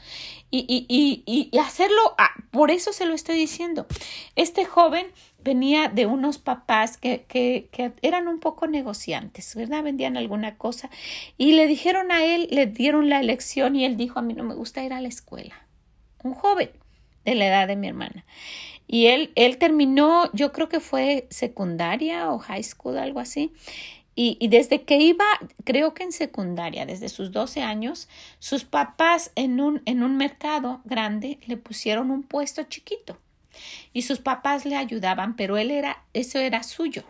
y, 0.51 0.85
y, 0.87 1.57
hacerlo. 1.57 2.15
por 2.51 2.69
eso 2.69 2.93
se 2.93 3.07
lo 3.07 3.15
estoy 3.15 3.37
diciendo. 3.37 3.87
Este 4.35 4.65
joven 4.65 5.07
venía 5.43 5.89
de 5.89 6.05
unos 6.05 6.37
papás 6.37 6.99
que, 6.99 7.25
que, 7.27 7.69
que, 7.71 7.93
eran 8.03 8.27
un 8.27 8.39
poco 8.39 8.67
negociantes, 8.67 9.55
¿verdad? 9.55 9.81
Vendían 9.81 10.15
alguna 10.15 10.59
cosa 10.59 10.91
y 11.39 11.53
le 11.53 11.65
dijeron 11.65 12.11
a 12.11 12.23
él, 12.23 12.47
le 12.51 12.67
dieron 12.67 13.09
la 13.09 13.19
elección 13.19 13.75
y 13.75 13.85
él 13.85 13.97
dijo, 13.97 14.19
a 14.19 14.21
mí 14.21 14.35
no 14.35 14.43
me 14.43 14.53
gusta 14.53 14.83
ir 14.83 14.93
a 14.93 15.01
la 15.01 15.07
escuela. 15.07 15.55
Un 16.21 16.35
joven 16.35 16.69
de 17.25 17.35
la 17.35 17.47
edad 17.47 17.67
de 17.67 17.75
mi 17.75 17.87
hermana. 17.87 18.25
Y 18.87 19.07
él, 19.07 19.31
él 19.35 19.57
terminó, 19.57 20.31
yo 20.33 20.51
creo 20.51 20.69
que 20.69 20.79
fue 20.79 21.27
secundaria 21.29 22.31
o 22.31 22.39
high 22.39 22.63
school, 22.63 22.97
algo 22.97 23.19
así. 23.19 23.51
Y, 24.15 24.35
y, 24.39 24.47
desde 24.49 24.81
que 24.81 24.97
iba, 24.97 25.25
creo 25.63 25.93
que 25.93 26.03
en 26.03 26.11
secundaria, 26.11 26.85
desde 26.85 27.07
sus 27.07 27.31
12 27.31 27.61
años, 27.61 28.09
sus 28.39 28.65
papás 28.65 29.31
en 29.35 29.61
un, 29.61 29.81
en 29.85 30.03
un 30.03 30.17
mercado 30.17 30.81
grande 30.83 31.39
le 31.45 31.55
pusieron 31.55 32.11
un 32.11 32.23
puesto 32.23 32.63
chiquito. 32.63 33.17
Y 33.93 34.01
sus 34.01 34.19
papás 34.19 34.65
le 34.65 34.75
ayudaban, 34.75 35.35
pero 35.35 35.57
él 35.57 35.71
era, 35.71 36.03
eso 36.13 36.39
era 36.39 36.63
suyo. 36.63 37.03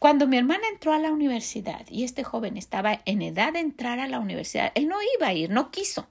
Cuando 0.00 0.26
mi 0.26 0.38
hermana 0.38 0.62
entró 0.72 0.94
a 0.94 0.98
la 0.98 1.12
universidad 1.12 1.86
y 1.90 2.04
este 2.04 2.24
joven 2.24 2.56
estaba 2.56 3.02
en 3.04 3.20
edad 3.20 3.52
de 3.52 3.60
entrar 3.60 4.00
a 4.00 4.08
la 4.08 4.18
universidad, 4.18 4.72
él 4.74 4.88
no 4.88 4.96
iba 5.16 5.26
a 5.28 5.34
ir, 5.34 5.50
no 5.50 5.70
quiso. 5.70 6.08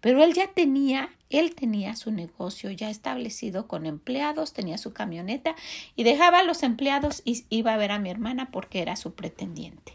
Pero 0.00 0.24
él 0.24 0.32
ya 0.32 0.48
tenía, 0.48 1.10
él 1.30 1.54
tenía 1.54 1.96
su 1.96 2.10
negocio 2.10 2.70
ya 2.70 2.90
establecido 2.90 3.66
con 3.66 3.86
empleados, 3.86 4.52
tenía 4.52 4.76
su 4.76 4.92
camioneta 4.92 5.54
y 5.96 6.02
dejaba 6.02 6.40
a 6.40 6.42
los 6.42 6.62
empleados 6.62 7.22
y 7.24 7.44
iba 7.48 7.72
a 7.72 7.78
ver 7.78 7.92
a 7.92 7.98
mi 7.98 8.10
hermana 8.10 8.50
porque 8.50 8.82
era 8.82 8.96
su 8.96 9.14
pretendiente. 9.14 9.94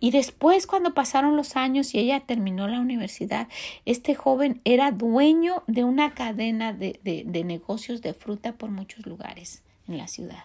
Y 0.00 0.12
después, 0.12 0.68
cuando 0.68 0.94
pasaron 0.94 1.36
los 1.36 1.56
años 1.56 1.92
y 1.92 1.98
ella 1.98 2.20
terminó 2.20 2.68
la 2.68 2.78
universidad, 2.78 3.48
este 3.84 4.14
joven 4.14 4.60
era 4.64 4.92
dueño 4.92 5.64
de 5.66 5.82
una 5.82 6.14
cadena 6.14 6.72
de, 6.72 7.00
de, 7.02 7.24
de 7.26 7.42
negocios 7.42 8.00
de 8.00 8.14
fruta 8.14 8.52
por 8.52 8.70
muchos 8.70 9.04
lugares 9.06 9.64
en 9.88 9.98
la 9.98 10.08
ciudad. 10.08 10.44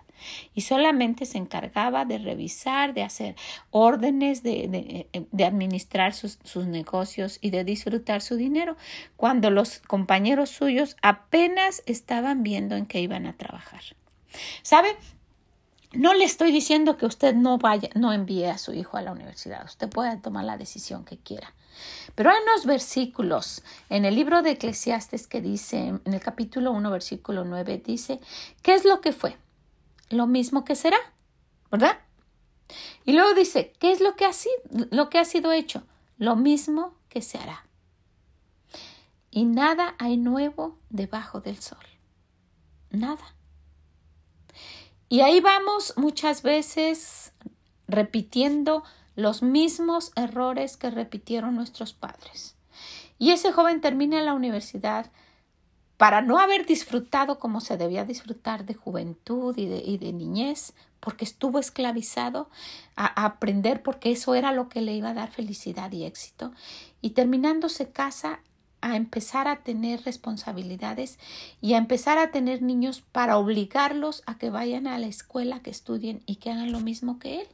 Y 0.54 0.62
solamente 0.62 1.26
se 1.26 1.38
encargaba 1.38 2.06
de 2.06 2.18
revisar, 2.18 2.94
de 2.94 3.04
hacer 3.04 3.36
órdenes, 3.72 4.42
de, 4.42 5.08
de, 5.32 5.46
administrar 5.46 6.14
sus, 6.14 6.40
sus, 6.44 6.66
negocios 6.66 7.40
y 7.42 7.50
de 7.50 7.64
disfrutar 7.64 8.22
su 8.22 8.36
dinero, 8.36 8.78
cuando 9.18 9.50
los 9.50 9.80
compañeros 9.80 10.50
suyos 10.50 10.96
apenas 11.02 11.84
estaban 11.86 12.44
viendo 12.44 12.76
en 12.76 12.86
qué 12.86 13.02
iban 13.02 13.26
a 13.26 13.34
trabajar. 13.34 13.82
¿Sabe? 14.62 14.96
No 15.94 16.14
le 16.14 16.26
estoy 16.26 16.52
diciendo 16.52 16.98
que 16.98 17.06
usted 17.06 17.36
no 17.36 17.58
vaya, 17.60 17.90
no 17.94 18.14
envíe 18.14 18.46
a 18.46 18.58
su 18.58 18.74
hijo 18.74 18.98
a 18.98 19.02
la 19.02 19.12
universidad. 19.12 19.64
Usted 19.66 19.90
puede 19.90 20.18
tomar 20.18 20.46
la 20.46 20.58
decisión 20.58 21.06
que 21.06 21.18
quiera. 21.18 21.54
Pero 22.16 22.30
hay 22.30 22.38
unos 22.44 22.66
versículos 22.66 23.64
en 23.90 24.06
el 24.06 24.16
libro 24.16 24.42
de 24.42 24.52
Eclesiastes 24.52 25.28
que 25.28 25.42
dice, 25.42 26.00
en 26.04 26.14
el 26.14 26.20
capítulo 26.20 26.72
1, 26.72 26.92
versículo 26.92 27.44
9, 27.44 27.82
dice, 27.86 28.20
¿qué 28.62 28.74
es 28.76 28.86
lo 28.86 29.02
que 29.02 29.12
fue? 29.12 29.38
Lo 30.10 30.28
mismo 30.28 30.64
que 30.64 30.76
será, 30.76 30.98
¿verdad? 31.72 32.00
Y 33.06 33.14
luego 33.14 33.34
dice, 33.34 33.74
¿qué 33.80 33.92
es 33.92 34.00
lo 34.00 34.16
que 34.16 34.26
ha 34.26 34.34
sido, 34.34 34.56
lo 34.92 35.10
que 35.10 35.20
ha 35.20 35.26
sido 35.26 35.52
hecho? 35.52 35.84
Lo 36.18 36.36
mismo 36.36 36.96
que 37.10 37.22
se 37.22 37.38
hará. 37.38 37.66
Y 39.32 39.46
nada 39.46 39.96
hay 39.98 40.18
nuevo 40.18 40.78
debajo 40.90 41.42
del 41.42 41.60
sol. 41.60 41.86
Nada. 42.92 43.36
Y 45.10 45.22
ahí 45.22 45.42
vamos 45.42 45.94
muchas 45.98 46.44
veces 46.44 47.34
repitiendo 47.88 48.84
los 49.16 49.44
mismos 49.44 50.12
errores 50.16 50.78
que 50.78 50.90
repitieron 50.90 51.56
nuestros 51.56 51.94
padres. 51.94 52.56
Y 53.20 53.32
ese 53.32 53.52
joven 53.52 53.82
termina 53.82 54.22
la 54.22 54.34
universidad 54.34 55.12
para 55.98 56.22
no 56.22 56.40
haber 56.40 56.66
disfrutado 56.66 57.40
como 57.40 57.62
se 57.62 57.78
debía 57.78 58.04
disfrutar 58.04 58.66
de 58.66 58.74
juventud 58.74 59.58
y 59.58 59.98
de, 59.98 60.14
niñez, 60.14 60.74
porque 61.00 61.24
estuvo 61.24 61.60
esclavizado 61.60 62.50
a, 62.96 63.26
aprender 63.26 63.84
porque 63.84 64.12
eso 64.12 64.36
era 64.36 64.52
lo 64.52 64.70
que 64.70 64.82
le 64.82 64.94
iba 64.94 65.12
a 65.12 65.14
dar 65.14 65.32
felicidad 65.32 65.92
y 65.92 66.04
éxito. 66.04 66.52
Y 67.02 67.12
terminando 67.12 67.70
se 67.70 67.90
casa 67.92 68.40
a 68.82 68.98
empezar 68.98 69.48
a 69.48 69.64
tener 69.64 70.04
responsabilidades 70.04 71.20
y 71.62 71.74
a 71.74 71.78
empezar 71.78 72.18
a 72.18 72.32
tener 72.32 72.62
niños 72.62 73.02
para 73.14 73.38
obligarlos 73.38 74.24
a 74.26 74.38
que 74.38 74.50
vayan 74.50 74.88
a 74.88 75.00
la 75.00 75.08
escuela, 75.08 75.62
que 75.62 75.70
estudien 75.70 76.22
y 76.26 76.36
que 76.36 76.52
hagan 76.52 76.74
lo 76.74 76.82
mismo 76.82 77.18
que 77.18 77.42
él. 77.42 77.48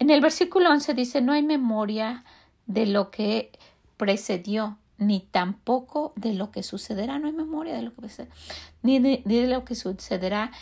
En 0.00 0.08
el 0.08 0.22
versículo 0.22 0.70
11 0.70 0.94
dice, 0.94 1.20
no 1.20 1.34
hay 1.34 1.42
memoria 1.42 2.24
de 2.66 2.86
lo 2.86 3.10
que 3.10 3.52
precedió, 3.98 4.78
ni 4.96 5.20
tampoco 5.20 6.14
de 6.16 6.32
lo 6.32 6.50
que 6.50 6.62
sucederá, 6.62 7.18
no 7.18 7.26
hay 7.26 7.34
memoria 7.34 7.74
de 7.74 7.82
lo 7.82 7.90
que 7.90 8.00
precederá, 8.00 8.34
ni 8.82 8.98
de, 8.98 9.46
lo 9.46 9.64
que 9.66 9.74
sucederá. 9.74 10.52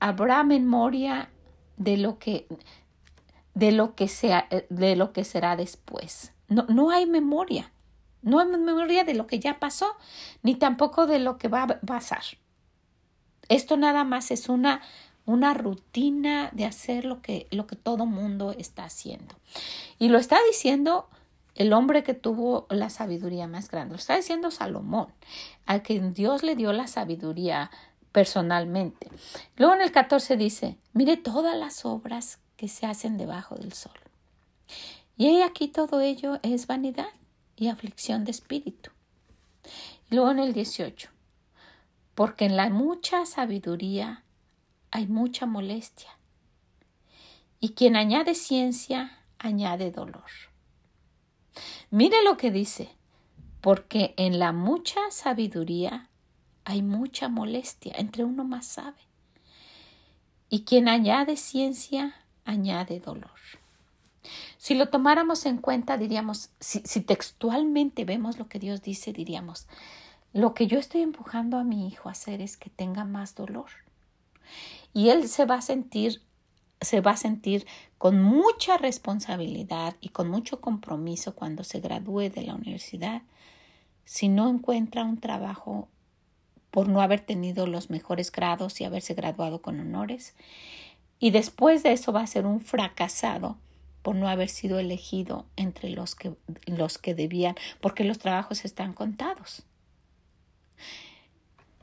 Habrá 0.00 0.44
memoria 0.44 1.28
de 1.76 1.98
lo 1.98 2.18
que 2.18 2.46
de 3.54 3.72
lo 3.72 3.94
que 3.94 4.08
sea, 4.08 4.48
de 4.70 4.96
lo 4.96 5.12
que 5.12 5.24
será 5.24 5.56
después. 5.56 6.32
No, 6.48 6.64
no 6.68 6.90
hay 6.90 7.04
memoria. 7.04 7.72
No 8.22 8.40
hay 8.40 8.48
memoria 8.48 9.04
de 9.04 9.14
lo 9.14 9.26
que 9.26 9.40
ya 9.40 9.58
pasó, 9.58 9.94
ni 10.42 10.54
tampoco 10.54 11.06
de 11.06 11.18
lo 11.18 11.36
que 11.36 11.48
va 11.48 11.62
a 11.64 11.80
pasar. 11.80 12.22
Esto 13.48 13.76
nada 13.76 14.04
más 14.04 14.30
es 14.30 14.48
una 14.48 14.80
una 15.26 15.54
rutina 15.54 16.50
de 16.52 16.64
hacer 16.64 17.04
lo 17.04 17.20
que, 17.20 17.48
lo 17.50 17.66
que 17.66 17.76
todo 17.76 18.06
mundo 18.06 18.54
está 18.56 18.84
haciendo. 18.84 19.34
Y 19.98 20.08
lo 20.08 20.18
está 20.18 20.38
diciendo 20.50 21.08
el 21.56 21.72
hombre 21.72 22.02
que 22.02 22.14
tuvo 22.14 22.66
la 22.70 22.90
sabiduría 22.90 23.48
más 23.48 23.70
grande. 23.70 23.94
Lo 23.94 23.98
está 23.98 24.16
diciendo 24.16 24.50
Salomón, 24.50 25.08
al 25.66 25.82
que 25.82 26.00
Dios 26.00 26.42
le 26.42 26.54
dio 26.54 26.72
la 26.72 26.86
sabiduría 26.86 27.70
personalmente. 28.12 29.10
Luego 29.56 29.74
en 29.74 29.82
el 29.82 29.92
14 29.92 30.36
dice, 30.36 30.76
mire 30.92 31.16
todas 31.16 31.56
las 31.56 31.84
obras 31.84 32.38
que 32.56 32.68
se 32.68 32.86
hacen 32.86 33.18
debajo 33.18 33.56
del 33.56 33.72
sol. 33.72 33.92
Y 35.16 35.42
aquí 35.42 35.68
todo 35.68 36.00
ello 36.00 36.38
es 36.42 36.66
vanidad 36.66 37.08
y 37.56 37.68
aflicción 37.68 38.24
de 38.24 38.30
espíritu. 38.30 38.90
Luego 40.10 40.30
en 40.30 40.38
el 40.38 40.52
18, 40.52 41.08
porque 42.14 42.44
en 42.44 42.56
la 42.56 42.68
mucha 42.68 43.26
sabiduría 43.26 44.22
hay 44.96 45.06
mucha 45.08 45.44
molestia. 45.44 46.08
Y 47.60 47.74
quien 47.74 47.96
añade 47.96 48.34
ciencia, 48.34 49.18
añade 49.38 49.90
dolor. 49.90 50.24
Mire 51.90 52.24
lo 52.24 52.38
que 52.38 52.50
dice, 52.50 52.88
porque 53.60 54.14
en 54.16 54.38
la 54.38 54.52
mucha 54.52 55.00
sabiduría 55.10 56.08
hay 56.64 56.80
mucha 56.80 57.28
molestia, 57.28 57.92
entre 57.98 58.24
uno 58.24 58.42
más 58.44 58.68
sabe. 58.68 59.02
Y 60.48 60.64
quien 60.64 60.88
añade 60.88 61.36
ciencia, 61.36 62.14
añade 62.46 62.98
dolor. 62.98 63.38
Si 64.56 64.74
lo 64.74 64.88
tomáramos 64.88 65.44
en 65.44 65.58
cuenta, 65.58 65.98
diríamos, 65.98 66.48
si, 66.58 66.80
textualmente 67.02 68.06
vemos 68.06 68.38
lo 68.38 68.48
que 68.48 68.58
Dios 68.58 68.80
dice, 68.80 69.12
diríamos, 69.12 69.66
lo 70.32 70.54
que 70.54 70.66
yo 70.66 70.78
estoy 70.78 71.02
empujando 71.02 71.58
a 71.58 71.64
mi 71.64 71.86
hijo 71.86 72.08
a 72.08 72.12
hacer 72.12 72.40
es 72.40 72.56
que 72.56 72.70
tenga 72.70 73.04
más 73.04 73.34
dolor 73.34 73.68
y 74.96 75.10
él 75.10 75.28
se 75.28 75.44
va 75.44 75.56
a 75.56 75.60
sentir 75.60 76.22
se 76.80 77.02
va 77.02 77.10
a 77.10 77.16
sentir 77.18 77.66
con 77.98 78.22
mucha 78.22 78.78
responsabilidad 78.78 79.94
y 80.00 80.08
con 80.08 80.30
mucho 80.30 80.62
compromiso 80.62 81.34
cuando 81.34 81.64
se 81.64 81.80
gradúe 81.80 82.30
de 82.30 82.42
la 82.42 82.54
universidad 82.54 83.20
si 84.06 84.28
no 84.28 84.48
encuentra 84.48 85.04
un 85.04 85.20
trabajo 85.20 85.88
por 86.70 86.88
no 86.88 87.02
haber 87.02 87.20
tenido 87.20 87.66
los 87.66 87.90
mejores 87.90 88.32
grados 88.32 88.80
y 88.80 88.84
haberse 88.84 89.12
graduado 89.12 89.60
con 89.60 89.80
honores. 89.80 90.34
Y 91.18 91.30
después 91.30 91.82
de 91.82 91.92
eso 91.92 92.12
va 92.12 92.22
a 92.22 92.26
ser 92.26 92.46
un 92.46 92.60
fracasado 92.60 93.58
por 94.02 94.16
no 94.16 94.28
haber 94.28 94.48
sido 94.48 94.78
elegido 94.78 95.44
entre 95.56 95.90
los 95.90 96.14
que, 96.14 96.34
los 96.66 96.96
que 96.96 97.14
debían, 97.14 97.54
porque 97.80 98.04
los 98.04 98.18
trabajos 98.18 98.64
están 98.64 98.92
contados. 98.92 99.62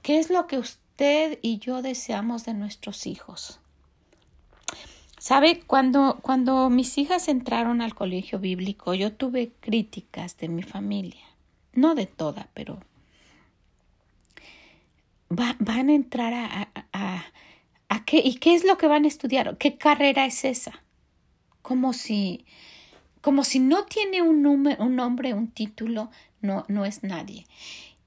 ¿Qué 0.02 0.19
es 0.19 0.30
lo 0.30 0.47
que 0.47 0.58
usted 0.60 0.82
usted 0.93 1.39
y 1.41 1.58
yo 1.58 1.82
deseamos 1.82 2.45
de 2.45 2.53
nuestros 2.53 3.08
hijos. 3.08 3.60
Sabe, 5.17 5.62
cuando, 5.62 6.19
cuando 6.21 6.69
mis 6.69 6.99
hijas 6.99 7.29
entraron 7.29 7.82
al 7.82 7.95
colegio 7.95 8.38
bíblico, 8.38 8.93
yo 8.93 9.12
tuve 9.12 9.53
críticas 9.60 10.38
de 10.38 10.49
mi 10.49 10.62
familia. 10.62 11.25
No 11.73 11.95
de 11.95 12.06
toda, 12.06 12.49
pero 12.53 12.79
van 15.29 15.89
a 15.89 15.93
entrar 15.93 16.32
a, 16.34 16.69
a, 16.91 17.23
a, 17.89 18.06
qué 18.06 18.21
y 18.23 18.36
qué 18.36 18.53
es 18.53 18.63
lo 18.63 18.77
que 18.77 18.86
van 18.86 19.06
a 19.06 19.08
estudiar, 19.08 19.58
qué 19.58 19.77
carrera 19.77 20.27
es 20.27 20.45
esa. 20.45 20.84
Como 21.63 21.93
si, 21.93 22.45
como 23.21 23.43
si 23.43 23.60
no 23.60 23.86
tiene 23.86 24.21
un, 24.21 24.45
un 24.45 24.95
nombre, 24.95 25.34
un 25.34 25.47
título, 25.47 26.12
no, 26.41 26.65
no 26.67 26.86
es 26.86 27.01
nadie. 27.01 27.47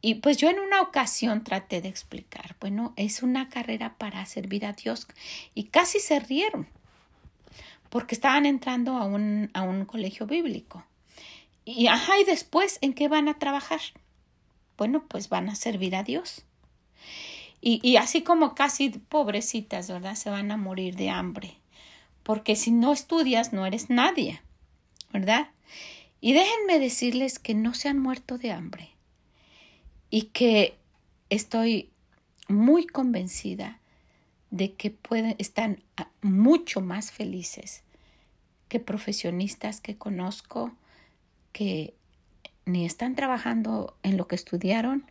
Y 0.07 0.15
pues 0.15 0.37
yo 0.37 0.49
en 0.49 0.61
una 0.61 0.83
ocasión 0.83 1.43
traté 1.43 1.81
de 1.81 1.89
explicar, 1.89 2.55
bueno, 2.61 2.93
es 2.95 3.25
una 3.25 3.49
carrera 3.49 3.97
para 3.99 4.25
servir 4.25 4.65
a 4.65 4.73
Dios 4.73 5.09
y 5.53 5.65
casi 5.65 5.99
se 5.99 6.21
rieron 6.21 6.69
porque 7.91 8.15
estaban 8.15 8.47
entrando 8.47 8.99
a 8.99 9.05
un, 9.05 9.51
a 9.53 9.63
un 9.63 9.85
colegio 9.85 10.29
bíblico. 10.29 10.87
Y 11.65 11.89
ajá, 11.89 12.21
y 12.21 12.25
después, 12.25 12.79
¿en 12.83 12.95
qué 12.95 13.09
van 13.09 13.29
a 13.29 13.41
trabajar? 13.41 13.81
Bueno, 14.79 15.03
pues 15.09 15.29
van 15.29 15.49
a 15.49 15.57
servir 15.57 15.97
a 15.97 16.05
Dios. 16.05 16.45
Y, 17.61 17.81
y 17.83 17.97
así 17.97 18.23
como 18.23 18.55
casi 18.55 18.91
pobrecitas, 18.91 19.91
¿verdad? 19.91 20.15
Se 20.15 20.31
van 20.31 20.53
a 20.53 20.57
morir 20.57 20.95
de 20.95 21.11
hambre. 21.11 21.59
Porque 22.23 22.55
si 22.55 22.71
no 22.71 22.93
estudias, 22.93 23.53
no 23.53 23.67
eres 23.67 23.91
nadie, 23.91 24.41
¿verdad? 25.13 25.49
Y 26.21 26.33
déjenme 26.33 26.79
decirles 26.79 27.41
que 27.41 27.55
no 27.55 27.75
se 27.75 27.89
han 27.89 27.99
muerto 27.99 28.39
de 28.39 28.53
hambre 28.53 28.96
y 30.11 30.23
que 30.23 30.77
estoy 31.31 31.91
muy 32.49 32.87
convencida 32.87 33.81
de 34.51 34.75
que 34.75 34.91
pueden, 34.91 35.35
están 35.39 35.83
mucho 36.23 36.81
más 36.81 37.11
felices 37.11 37.83
que 38.69 38.81
profesionistas 38.81 39.81
que 39.81 39.97
conozco 39.97 40.73
que 41.53 41.95
ni 42.65 42.85
están 42.85 43.15
trabajando 43.15 43.97
en 44.03 44.17
lo 44.17 44.27
que 44.27 44.35
estudiaron, 44.35 45.05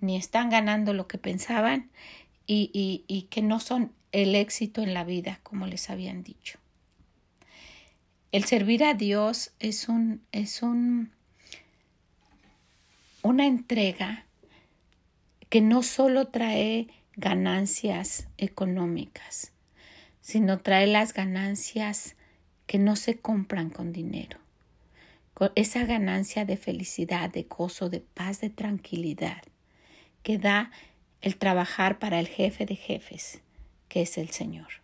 ni 0.00 0.16
están 0.16 0.50
ganando 0.50 0.92
lo 0.92 1.08
que 1.08 1.18
pensaban 1.18 1.90
y, 2.46 2.70
y, 2.72 3.04
y 3.06 3.22
que 3.22 3.42
no 3.42 3.58
son 3.60 3.92
el 4.12 4.34
éxito 4.34 4.82
en 4.82 4.94
la 4.94 5.04
vida 5.04 5.40
como 5.42 5.66
les 5.66 5.90
habían 5.90 6.22
dicho. 6.22 6.58
El 8.30 8.44
servir 8.44 8.84
a 8.84 8.94
Dios 8.94 9.52
es 9.60 9.88
un, 9.88 10.22
es 10.32 10.62
un, 10.62 11.12
una 13.22 13.46
entrega 13.46 14.23
que 15.54 15.60
no 15.60 15.84
solo 15.84 16.26
trae 16.26 16.88
ganancias 17.14 18.26
económicas, 18.38 19.52
sino 20.20 20.58
trae 20.58 20.88
las 20.88 21.14
ganancias 21.14 22.16
que 22.66 22.80
no 22.80 22.96
se 22.96 23.20
compran 23.20 23.70
con 23.70 23.92
dinero. 23.92 24.40
Con 25.32 25.52
esa 25.54 25.84
ganancia 25.84 26.44
de 26.44 26.56
felicidad, 26.56 27.30
de 27.30 27.44
gozo, 27.44 27.88
de 27.88 28.00
paz, 28.00 28.40
de 28.40 28.50
tranquilidad 28.50 29.44
que 30.24 30.38
da 30.38 30.72
el 31.20 31.36
trabajar 31.36 32.00
para 32.00 32.18
el 32.18 32.26
jefe 32.26 32.66
de 32.66 32.74
jefes, 32.74 33.40
que 33.88 34.02
es 34.02 34.18
el 34.18 34.30
Señor. 34.30 34.83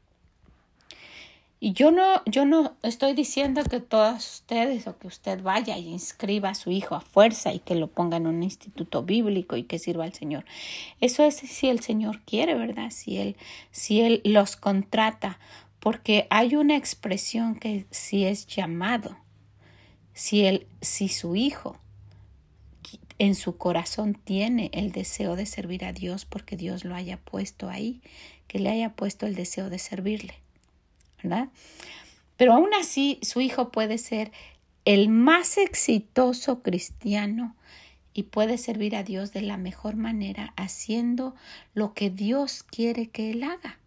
Y 1.62 1.74
yo 1.74 1.90
no, 1.90 2.24
yo 2.24 2.46
no 2.46 2.74
estoy 2.82 3.12
diciendo 3.12 3.62
que 3.64 3.80
todos 3.80 4.40
ustedes 4.40 4.86
o 4.86 4.98
que 4.98 5.06
usted 5.06 5.42
vaya 5.42 5.76
y 5.76 5.88
inscriba 5.88 6.48
a 6.48 6.54
su 6.54 6.70
hijo 6.70 6.94
a 6.94 7.02
fuerza 7.02 7.52
y 7.52 7.58
que 7.58 7.74
lo 7.74 7.88
ponga 7.88 8.16
en 8.16 8.26
un 8.26 8.42
instituto 8.42 9.02
bíblico 9.02 9.56
y 9.56 9.64
que 9.64 9.78
sirva 9.78 10.04
al 10.04 10.14
Señor. 10.14 10.46
Eso 11.02 11.22
es 11.22 11.36
si 11.36 11.68
el 11.68 11.80
Señor 11.80 12.20
quiere, 12.20 12.54
¿verdad? 12.54 12.90
Si 12.90 13.18
Él, 13.18 13.36
si 13.70 14.00
Él 14.00 14.22
los 14.24 14.56
contrata, 14.56 15.38
porque 15.80 16.26
hay 16.30 16.56
una 16.56 16.76
expresión 16.76 17.54
que 17.56 17.86
si 17.90 18.24
es 18.24 18.46
llamado, 18.46 19.16
si 20.12 20.44
él, 20.44 20.66
si 20.82 21.08
su 21.08 21.34
hijo 21.34 21.78
en 23.18 23.34
su 23.34 23.56
corazón 23.56 24.14
tiene 24.14 24.70
el 24.72 24.92
deseo 24.92 25.36
de 25.36 25.46
servir 25.46 25.84
a 25.84 25.92
Dios 25.92 26.24
porque 26.26 26.56
Dios 26.56 26.84
lo 26.84 26.94
haya 26.94 27.16
puesto 27.16 27.68
ahí, 27.68 28.02
que 28.46 28.58
le 28.58 28.70
haya 28.70 28.94
puesto 28.94 29.26
el 29.26 29.34
deseo 29.34 29.70
de 29.70 29.78
servirle. 29.78 30.34
¿Verdad? 31.22 31.48
Pero 32.36 32.54
aún 32.54 32.72
así 32.74 33.18
su 33.22 33.40
hijo 33.40 33.70
puede 33.70 33.98
ser 33.98 34.32
el 34.84 35.08
más 35.08 35.58
exitoso 35.58 36.62
cristiano 36.62 37.54
y 38.12 38.24
puede 38.24 38.58
servir 38.58 38.96
a 38.96 39.02
Dios 39.02 39.32
de 39.32 39.42
la 39.42 39.56
mejor 39.56 39.96
manera 39.96 40.52
haciendo 40.56 41.34
lo 41.74 41.94
que 41.94 42.10
Dios 42.10 42.62
quiere 42.62 43.08
que 43.08 43.30
él 43.30 43.44
haga. 43.44 43.78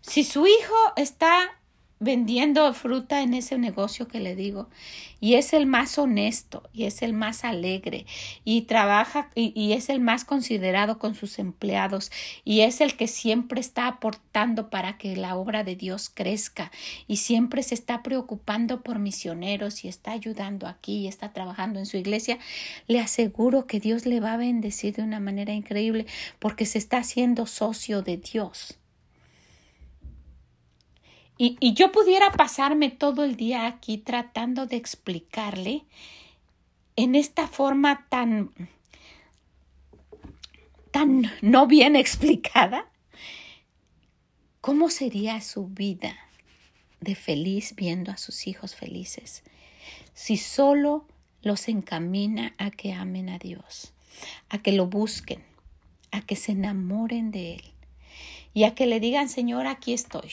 Si 0.00 0.24
su 0.24 0.46
hijo 0.46 0.74
está 0.96 1.58
vendiendo 1.98 2.72
fruta 2.74 3.22
en 3.22 3.32
ese 3.32 3.56
negocio 3.56 4.06
que 4.06 4.20
le 4.20 4.36
digo 4.36 4.68
y 5.18 5.34
es 5.34 5.54
el 5.54 5.64
más 5.64 5.96
honesto 5.98 6.62
y 6.74 6.84
es 6.84 7.00
el 7.00 7.14
más 7.14 7.42
alegre 7.42 8.04
y 8.44 8.62
trabaja 8.62 9.30
y, 9.34 9.72
es 9.72 9.88
el 9.88 10.00
más 10.00 10.24
considerado 10.24 10.98
con 10.98 11.14
sus 11.14 11.38
empleados 11.38 12.10
y 12.44 12.60
es 12.60 12.82
el 12.82 12.96
que 12.96 13.08
siempre 13.08 13.60
está 13.60 13.86
aportando 13.86 14.68
para 14.68 14.98
que 14.98 15.16
la 15.16 15.36
obra 15.36 15.64
de 15.64 15.74
Dios 15.74 16.10
crezca 16.12 16.70
y 17.08 17.16
siempre 17.16 17.62
se 17.62 17.74
está 17.74 18.02
preocupando 18.02 18.82
por 18.82 18.98
misioneros 18.98 19.84
y 19.84 19.88
está 19.88 20.12
ayudando 20.12 20.66
aquí 20.66 20.98
y 20.98 21.08
está 21.08 21.32
trabajando 21.32 21.78
en 21.78 21.86
su 21.86 21.96
iglesia, 21.96 22.38
le 22.88 23.00
aseguro 23.00 23.66
que 23.66 23.80
Dios 23.80 24.04
le 24.04 24.20
va 24.20 24.34
a 24.34 24.38
bendecir 24.38 24.94
de 24.96 25.02
una 25.02 25.20
manera 25.20 25.54
increíble 25.54 26.06
porque 26.38 26.66
se 26.66 26.78
está 26.78 26.98
haciendo 26.98 27.46
socio 27.46 28.02
de 28.02 28.18
Dios. 28.18 28.78
Y, 31.38 31.74
yo 31.74 31.92
pudiera 31.92 32.32
pasarme 32.32 32.90
todo 32.90 33.22
el 33.22 33.36
día 33.36 33.66
aquí 33.66 33.98
tratando 33.98 34.66
de 34.66 34.76
explicarle 34.76 35.84
en 36.96 37.14
esta 37.14 37.46
forma 37.46 38.06
tan 38.08 38.50
tan 40.90 41.30
no 41.42 41.66
bien 41.66 41.94
explicada 41.94 42.88
cómo 44.62 44.88
sería 44.88 45.42
su 45.42 45.68
vida 45.68 46.16
de 47.00 47.14
feliz 47.14 47.74
viendo 47.76 48.10
a 48.10 48.16
sus 48.16 48.46
hijos 48.46 48.74
felices 48.74 49.42
si 50.14 50.38
solo 50.38 51.06
los 51.42 51.68
encamina 51.68 52.54
a 52.56 52.70
que 52.70 52.94
amen 52.94 53.28
a 53.28 53.38
Dios, 53.38 53.92
a 54.48 54.58
que 54.58 54.72
lo 54.72 54.86
busquen, 54.86 55.44
a 56.10 56.22
que 56.22 56.34
se 56.34 56.52
enamoren 56.52 57.30
de 57.30 57.56
Él 57.56 57.62
y 58.54 58.64
a 58.64 58.74
que 58.74 58.86
le 58.86 59.00
digan, 59.00 59.28
Señor, 59.28 59.66
aquí 59.66 59.92
estoy. 59.92 60.30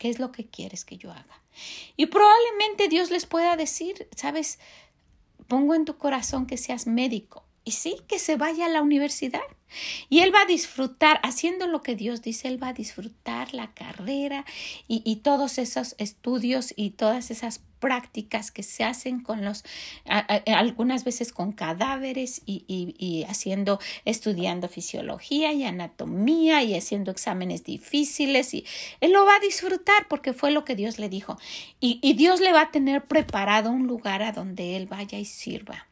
¿Qué 0.00 0.08
es 0.08 0.18
lo 0.18 0.32
que 0.32 0.46
quieres 0.46 0.86
que 0.86 0.96
yo 0.96 1.12
haga? 1.12 1.42
Y 1.94 2.06
probablemente 2.06 2.88
Dios 2.88 3.10
les 3.10 3.26
pueda 3.26 3.54
decir, 3.58 4.08
sabes, 4.16 4.58
pongo 5.46 5.74
en 5.74 5.84
tu 5.84 5.98
corazón 5.98 6.46
que 6.46 6.56
seas 6.56 6.86
médico. 6.86 7.44
Y 7.64 7.72
sí, 7.72 7.96
que 8.08 8.18
se 8.18 8.36
vaya 8.36 8.64
a 8.64 8.70
la 8.70 8.80
universidad. 8.80 9.42
Y 10.08 10.20
él 10.20 10.34
va 10.34 10.42
a 10.42 10.46
disfrutar, 10.46 11.20
haciendo 11.22 11.66
lo 11.66 11.82
que 11.82 11.96
Dios 11.96 12.22
dice, 12.22 12.48
él 12.48 12.62
va 12.62 12.68
a 12.68 12.72
disfrutar 12.72 13.54
la 13.54 13.72
carrera 13.72 14.44
y, 14.88 15.16
todos 15.22 15.58
esos 15.58 15.94
estudios 15.98 16.72
y 16.76 16.90
todas 16.90 17.30
esas 17.30 17.60
prácticas 17.78 18.50
que 18.50 18.62
se 18.62 18.84
hacen 18.84 19.20
con 19.20 19.44
los, 19.44 19.64
algunas 20.46 21.04
veces 21.04 21.32
con 21.32 21.52
cadáveres 21.52 22.42
y, 22.46 22.64
y, 22.68 23.24
haciendo, 23.24 23.80
estudiando 24.04 24.68
fisiología 24.68 25.52
y 25.52 25.64
anatomía 25.64 26.62
y 26.62 26.74
haciendo 26.74 27.10
exámenes 27.10 27.64
difíciles 27.64 28.54
y 28.54 28.64
él 29.00 29.12
lo 29.12 29.24
va 29.24 29.36
a 29.36 29.40
disfrutar 29.40 30.08
porque 30.08 30.32
fue 30.32 30.50
lo 30.50 30.64
que 30.64 30.76
Dios 30.76 30.98
le 30.98 31.08
dijo. 31.08 31.38
Y, 31.80 31.98
y 32.02 32.14
Dios 32.14 32.40
le 32.40 32.52
va 32.52 32.62
a 32.62 32.70
tener 32.70 33.04
preparado 33.06 33.70
un 33.70 33.86
lugar 33.86 34.22
a 34.22 34.32
donde 34.32 34.76
él 34.76 34.86
vaya 34.86 35.18
y 35.18 35.24
sirva 35.24 35.89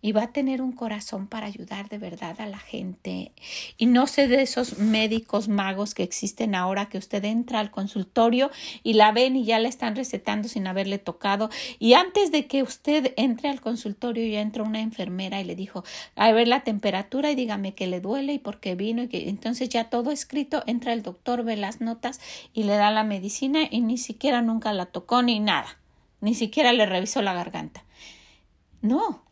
y 0.00 0.12
va 0.12 0.24
a 0.24 0.32
tener 0.32 0.62
un 0.62 0.72
corazón 0.72 1.26
para 1.26 1.46
ayudar 1.46 1.88
de 1.88 1.98
verdad 1.98 2.40
a 2.40 2.46
la 2.46 2.58
gente. 2.58 3.32
Y 3.76 3.86
no 3.86 4.06
sé 4.06 4.28
de 4.28 4.42
esos 4.42 4.78
médicos 4.78 5.48
magos 5.48 5.94
que 5.94 6.04
existen 6.04 6.54
ahora 6.54 6.88
que 6.88 6.98
usted 6.98 7.24
entra 7.24 7.60
al 7.60 7.70
consultorio 7.70 8.50
y 8.82 8.94
la 8.94 9.10
ven 9.10 9.36
y 9.36 9.44
ya 9.44 9.58
la 9.58 9.68
están 9.68 9.96
recetando 9.96 10.48
sin 10.48 10.66
haberle 10.66 10.98
tocado. 10.98 11.50
Y 11.78 11.94
antes 11.94 12.30
de 12.30 12.46
que 12.46 12.62
usted 12.62 13.12
entre 13.16 13.48
al 13.48 13.60
consultorio 13.60 14.26
ya 14.26 14.40
entra 14.40 14.62
una 14.62 14.80
enfermera 14.80 15.40
y 15.40 15.44
le 15.44 15.56
dijo, 15.56 15.84
a 16.14 16.30
ver 16.30 16.46
la 16.46 16.62
temperatura 16.62 17.30
y 17.32 17.34
dígame 17.34 17.74
que 17.74 17.86
le 17.86 18.00
duele 18.00 18.34
y 18.34 18.38
por 18.38 18.60
qué 18.60 18.76
vino 18.76 19.02
y 19.02 19.08
que 19.08 19.28
entonces 19.28 19.68
ya 19.68 19.90
todo 19.90 20.12
escrito, 20.12 20.62
entra 20.66 20.92
el 20.92 21.02
doctor, 21.02 21.42
ve 21.42 21.56
las 21.56 21.80
notas 21.80 22.20
y 22.54 22.64
le 22.64 22.74
da 22.74 22.90
la 22.90 23.02
medicina 23.02 23.60
y 23.68 23.80
ni 23.80 23.98
siquiera 23.98 24.42
nunca 24.42 24.72
la 24.72 24.86
tocó 24.86 25.22
ni 25.22 25.40
nada, 25.40 25.78
ni 26.20 26.34
siquiera 26.34 26.72
le 26.72 26.86
revisó 26.86 27.22
la 27.22 27.34
garganta. 27.34 27.84
No, 28.80 29.27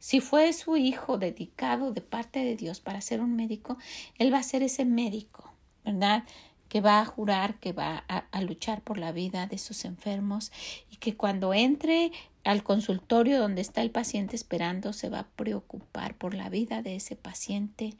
si 0.00 0.20
fue 0.20 0.52
su 0.54 0.76
hijo 0.76 1.18
dedicado 1.18 1.92
de 1.92 2.00
parte 2.00 2.40
de 2.40 2.56
Dios 2.56 2.80
para 2.80 3.02
ser 3.02 3.20
un 3.20 3.36
médico, 3.36 3.76
él 4.18 4.32
va 4.32 4.38
a 4.38 4.42
ser 4.42 4.62
ese 4.62 4.86
médico, 4.86 5.52
¿verdad? 5.84 6.24
Que 6.68 6.80
va 6.80 7.00
a 7.00 7.04
jurar 7.04 7.60
que 7.60 7.72
va 7.72 8.04
a, 8.08 8.24
a 8.32 8.40
luchar 8.40 8.80
por 8.80 8.96
la 8.96 9.12
vida 9.12 9.46
de 9.46 9.58
sus 9.58 9.84
enfermos 9.84 10.52
y 10.90 10.96
que 10.96 11.16
cuando 11.16 11.52
entre 11.52 12.12
al 12.44 12.62
consultorio 12.62 13.38
donde 13.38 13.60
está 13.60 13.82
el 13.82 13.90
paciente 13.90 14.34
esperando, 14.34 14.92
se 14.92 15.10
va 15.10 15.20
a 15.20 15.28
preocupar 15.28 16.16
por 16.16 16.34
la 16.34 16.48
vida 16.48 16.80
de 16.82 16.96
ese 16.96 17.14
paciente 17.14 17.96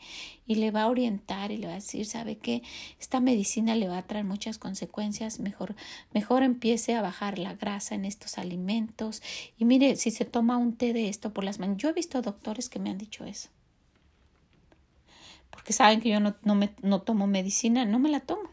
y 0.46 0.54
le 0.54 0.70
va 0.70 0.82
a 0.82 0.88
orientar 0.88 1.50
y 1.50 1.58
le 1.58 1.66
va 1.66 1.74
a 1.74 1.76
decir, 1.76 2.06
¿sabe 2.06 2.38
qué? 2.38 2.62
Esta 2.98 3.20
medicina 3.20 3.74
le 3.74 3.88
va 3.88 3.98
a 3.98 4.06
traer 4.06 4.24
muchas 4.24 4.56
consecuencias, 4.58 5.40
mejor, 5.40 5.76
mejor 6.12 6.42
empiece 6.42 6.94
a 6.94 7.02
bajar 7.02 7.38
la 7.38 7.54
grasa 7.54 7.94
en 7.94 8.04
estos 8.04 8.38
alimentos 8.38 9.22
y 9.58 9.66
mire, 9.66 9.96
si 9.96 10.10
se 10.10 10.24
toma 10.24 10.56
un 10.56 10.74
té 10.76 10.92
de 10.92 11.08
esto 11.08 11.32
por 11.32 11.44
las 11.44 11.58
mañanas, 11.58 11.82
yo 11.82 11.90
he 11.90 11.92
visto 11.92 12.22
doctores 12.22 12.68
que 12.68 12.78
me 12.78 12.90
han 12.90 12.98
dicho 12.98 13.24
eso. 13.24 13.50
Porque 15.50 15.72
saben 15.72 16.00
que 16.00 16.08
yo 16.08 16.20
no, 16.20 16.36
no, 16.44 16.54
me, 16.54 16.70
no 16.80 17.02
tomo 17.02 17.26
medicina, 17.26 17.84
no 17.84 17.98
me 17.98 18.08
la 18.08 18.20
tomo. 18.20 18.48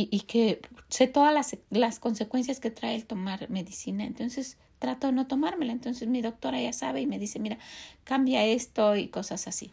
Y, 0.00 0.20
que 0.20 0.60
sé 0.88 1.08
todas 1.08 1.34
las, 1.34 1.56
las 1.70 1.98
consecuencias 1.98 2.60
que 2.60 2.70
trae 2.70 2.94
el 2.94 3.04
tomar 3.04 3.50
medicina. 3.50 4.04
Entonces, 4.04 4.56
trato 4.78 5.08
de 5.08 5.12
no 5.12 5.26
tomármela. 5.26 5.72
Entonces 5.72 6.08
mi 6.08 6.22
doctora 6.22 6.60
ya 6.60 6.72
sabe 6.72 7.00
y 7.00 7.06
me 7.06 7.18
dice, 7.18 7.38
mira, 7.40 7.58
cambia 8.04 8.44
esto 8.44 8.94
y 8.94 9.08
cosas 9.08 9.48
así. 9.48 9.72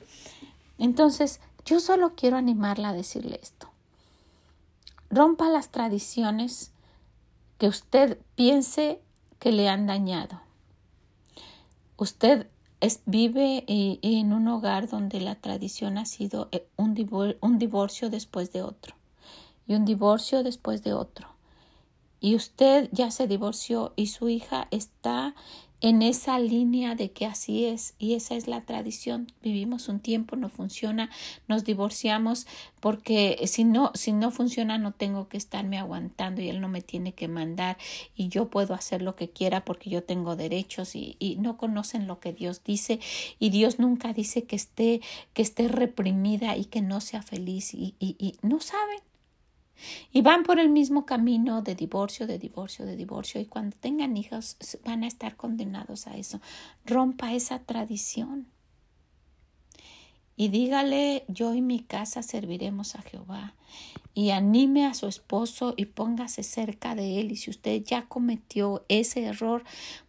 Entonces, 0.80 1.40
yo 1.66 1.80
solo 1.80 2.16
quiero 2.16 2.38
animarla 2.38 2.90
a 2.90 2.94
decirle 2.94 3.40
esto. 3.42 3.70
Rompa 5.10 5.48
las 5.50 5.70
tradiciones 5.70 6.72
que 7.58 7.68
usted 7.68 8.18
piense 8.36 9.00
que 9.40 9.52
le 9.52 9.70
han 9.70 9.86
dañado. 9.86 10.42
Usted 11.98 12.48
vive 13.06 13.64
eh, 13.68 14.00
en 14.02 14.34
un 14.34 14.48
hogar 14.48 14.90
donde 14.90 15.22
la 15.22 15.36
tradición 15.36 15.98
ha 15.98 16.06
sido 16.06 16.50
eh, 16.52 16.68
un 16.76 16.96
divorcio 17.60 18.10
después 18.10 18.52
de 18.52 18.64
otro 18.64 18.95
y 19.68 19.76
un 19.76 19.86
divorcio 19.86 20.44
después 20.44 20.84
de 20.84 20.94
otro. 20.94 21.28
Y 22.20 22.36
usted 22.36 22.90
ya 22.92 23.12
se 23.12 23.28
divorció 23.28 23.94
y 23.96 24.08
su 24.08 24.30
hija 24.30 24.68
está 24.72 25.36
en 25.82 26.02
esa 26.02 26.40
línea 26.40 26.96
de 26.96 27.12
que 27.12 27.26
así 27.26 27.66
es 27.66 27.94
y 28.00 28.16
esa 28.16 28.36
es 28.36 28.48
la 28.48 28.62
tradición. 28.62 29.32
Vivimos 29.44 29.90
un 29.90 30.00
tiempo, 30.00 30.36
no 30.36 30.50
funciona, 30.50 31.12
nos 31.48 31.64
divorciamos 31.64 32.48
porque 32.80 33.40
si 33.46 33.66
no, 33.66 33.92
si 33.94 34.12
no 34.14 34.32
funciona 34.32 34.78
no 34.78 34.94
tengo 34.94 35.28
que 35.28 35.38
estarme 35.38 35.78
aguantando 35.78 36.42
y 36.42 36.50
él 36.50 36.62
no 36.62 36.70
me 36.70 36.82
tiene 36.82 37.14
que 37.14 37.28
mandar 37.28 37.78
y 38.16 38.30
yo 38.30 38.50
puedo 38.50 38.74
hacer 38.74 39.02
lo 39.02 39.16
que 39.16 39.30
quiera 39.30 39.66
porque 39.66 39.90
yo 39.90 40.04
tengo 40.04 40.36
derechos 40.36 40.96
y, 40.96 41.38
no 41.40 41.58
conocen 41.58 42.08
lo 42.08 42.20
que 42.20 42.34
Dios 42.34 42.64
dice 42.64 43.00
y 43.38 43.50
Dios 43.50 43.78
nunca 43.78 44.14
dice 44.14 44.46
que 44.46 44.56
esté, 44.56 45.02
que 45.34 45.42
esté 45.42 45.68
reprimida 45.68 46.56
y 46.56 46.66
que 46.66 46.82
no 46.82 47.02
sea 47.02 47.22
feliz 47.22 47.74
y, 47.74 47.94
y, 48.00 48.16
y 48.18 48.36
no 48.42 48.60
saben. 48.60 49.00
Y 50.12 50.22
van 50.22 50.44
por 50.44 50.60
el 50.60 50.70
mismo 50.70 51.06
camino 51.06 51.62
de 51.62 51.76
divorcio, 51.76 52.28
de 52.28 52.40
divorcio, 52.40 52.86
de 52.86 52.96
divorcio. 52.96 53.42
Y 53.42 53.46
cuando 53.46 53.76
tengan 53.78 54.18
hijos 54.18 54.58
van 54.86 55.04
a 55.04 55.08
estar 55.08 55.36
condenados 55.36 56.08
a 56.08 56.18
eso. 56.18 56.40
Rompa 56.86 57.34
esa 57.34 57.60
tradición. 57.60 58.48
Y 60.38 60.50
dígale, 60.50 61.24
yo 61.28 61.54
y 61.54 61.62
mi 61.62 61.80
casa 61.80 62.22
serviremos 62.22 62.96
a 62.96 63.02
Jehová. 63.02 63.56
Y 64.14 64.32
anime 64.32 64.86
a 64.86 64.94
su 64.94 65.08
esposo 65.08 65.74
y 65.78 65.86
póngase 65.86 66.44
cerca 66.44 66.96
de 66.96 67.20
él. 67.20 67.32
Y 67.32 67.36
si 67.38 67.50
usted 67.50 67.84
ya 67.84 68.08
cometió 68.08 68.86
ese 68.90 69.24
error, 69.24 69.64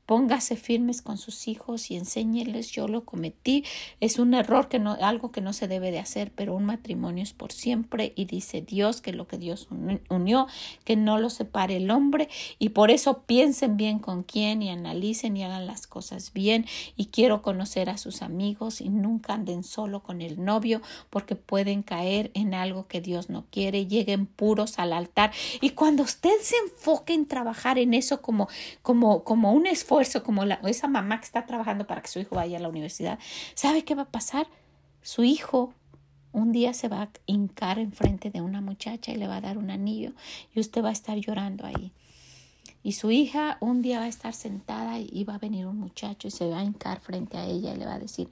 póngase 0.07 0.57
firmes 0.57 1.03
con 1.03 1.19
sus 1.19 1.49
hijos 1.49 1.91
y 1.91 1.97
enséñeles 1.97 2.71
yo 2.71 2.87
lo 2.87 3.05
cometí. 3.05 3.65
Es 4.01 4.19
un 4.19 4.35
error 4.35 4.69
que 4.69 4.79
no, 4.79 4.97
algo 5.01 5.33
que 5.33 5.41
no 5.41 5.53
se 5.53 5.69
debe 5.69 5.91
de 5.91 5.99
hacer, 5.99 6.33
pero 6.35 6.55
un 6.55 6.65
matrimonio 6.65 7.25
es 7.25 7.33
por 7.33 7.53
siempre. 7.53 8.13
Y 8.15 8.25
dice 8.25 8.63
Dios 8.63 9.01
que 9.01 9.13
lo 9.13 9.27
que 9.27 9.37
Dios 9.37 9.69
unió, 10.09 10.47
que 10.85 10.97
no 10.97 11.19
lo 11.19 11.29
separe 11.29 11.77
el 11.77 11.91
hombre. 11.91 12.29
Y 12.61 12.71
por 12.71 12.91
eso 12.93 13.23
piensen 13.27 13.77
bien 13.77 13.99
con 13.99 14.23
quién 14.23 14.63
y 14.63 14.71
analicen 14.71 15.37
y 15.37 15.43
hagan 15.43 15.67
las 15.67 15.89
cosas 15.89 16.33
bien. 16.33 16.67
Y 16.97 17.07
quiero 17.07 17.43
conocer 17.43 17.91
a 17.91 17.99
sus 17.99 18.23
amigos 18.23 18.81
y 18.81 18.89
nunca 18.89 19.35
anden 19.35 19.65
solo 19.65 20.03
con 20.03 20.23
el 20.23 20.43
novio 20.45 20.81
porque 21.11 21.35
pueden 21.35 21.83
caer 21.83 22.31
en 22.35 22.55
algo 22.55 22.87
que 22.87 23.01
Dios 23.01 23.29
no 23.29 23.45
quiere, 23.51 23.87
lleguen 23.87 24.27
puros 24.27 24.79
al 24.79 24.93
altar. 24.93 25.33
Y 25.61 25.71
cuando 25.71 26.05
usted 26.05 26.39
se 26.41 26.57
enfoque 26.59 27.13
en 27.13 27.27
trabajar 27.27 27.79
en 27.79 27.93
eso 27.93 28.23
como 28.23 28.49
como 28.83 29.25
como 29.25 29.53
un 29.53 29.67
esfuerzo 29.67 29.96
como 30.23 30.45
la, 30.45 30.57
esa 30.65 30.89
mamá 30.89 31.19
que 31.19 31.27
está 31.27 31.47
trabajando 31.47 31.87
para 31.87 32.03
que 32.03 32.09
su 32.09 32.19
hijo 32.19 32.37
vaya 32.37 32.59
a 32.59 32.61
la 32.61 32.69
universidad, 32.69 33.19
¿sabe 33.55 33.85
qué 33.85 33.95
va 33.95 34.03
a 34.03 34.11
pasar? 34.11 34.47
Su 35.03 35.25
hijo 35.25 35.73
un 36.33 36.53
día 36.53 36.75
se 36.75 36.89
va 36.89 37.03
a 37.03 37.11
hincar 37.25 37.79
enfrente 37.79 38.31
de 38.31 38.43
una 38.43 38.61
muchacha 38.61 39.13
y 39.13 39.17
le 39.17 39.27
va 39.27 39.37
a 39.37 39.41
dar 39.41 39.57
un 39.57 39.71
anillo 39.71 40.13
y 40.55 40.61
usted 40.61 40.85
va 40.85 40.91
a 40.91 40.93
estar 40.93 41.17
llorando 41.17 41.65
ahí. 41.67 41.93
Y 42.83 42.93
su 42.93 43.11
hija 43.11 43.57
un 43.61 43.83
día 43.83 43.99
va 44.01 44.05
a 44.05 44.09
estar 44.09 44.35
sentada 44.35 44.99
y 45.01 45.25
va 45.25 45.37
a 45.37 45.39
venir 45.39 45.67
un 45.67 45.79
muchacho 45.79 46.29
y 46.29 46.31
se 46.31 46.49
va 46.49 46.59
a 46.59 46.65
hincar 46.65 47.01
frente 47.01 47.37
a 47.37 47.47
ella 47.47 47.75
y 47.75 47.79
le 47.79 47.87
va 47.87 47.95
a 47.95 47.99
decir 47.99 48.29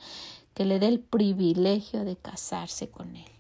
que 0.53 0.65
le 0.65 0.79
dé 0.79 0.89
el 0.89 1.01
privilegio 1.01 2.05
de 2.05 2.17
casarse 2.17 2.89
con 2.89 3.17
él. 3.17 3.31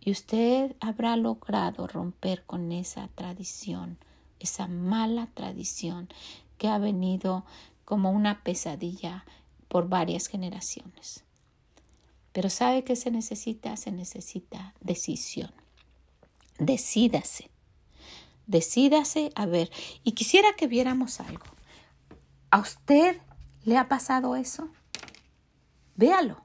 Y 0.00 0.10
usted 0.10 0.74
habrá 0.80 1.16
logrado 1.16 1.86
romper 1.86 2.44
con 2.44 2.72
esa 2.72 3.08
tradición, 3.08 3.98
esa 4.38 4.68
mala 4.68 5.28
tradición 5.34 6.08
que 6.58 6.68
ha 6.68 6.78
venido 6.78 7.44
como 7.84 8.10
una 8.10 8.42
pesadilla 8.42 9.24
por 9.68 9.88
varias 9.88 10.26
generaciones. 10.26 11.24
Pero 12.32 12.50
¿sabe 12.50 12.84
qué 12.84 12.96
se 12.96 13.10
necesita? 13.10 13.76
Se 13.76 13.90
necesita 13.90 14.74
decisión. 14.80 15.50
Decídase. 16.58 17.50
Decídase 18.46 19.32
a 19.34 19.46
ver. 19.46 19.70
Y 20.04 20.12
quisiera 20.12 20.54
que 20.56 20.66
viéramos 20.66 21.20
algo. 21.20 21.46
¿A 22.50 22.58
usted 22.60 23.20
le 23.64 23.76
ha 23.76 23.88
pasado 23.88 24.36
eso? 24.36 24.68
Véalo. 25.96 26.42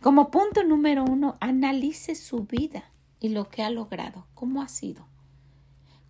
Como 0.00 0.30
punto 0.30 0.64
número 0.64 1.04
uno, 1.04 1.36
analice 1.40 2.14
su 2.14 2.44
vida 2.44 2.90
y 3.20 3.28
lo 3.28 3.48
que 3.48 3.62
ha 3.62 3.70
logrado. 3.70 4.26
¿Cómo 4.34 4.60
ha 4.60 4.68
sido? 4.68 5.06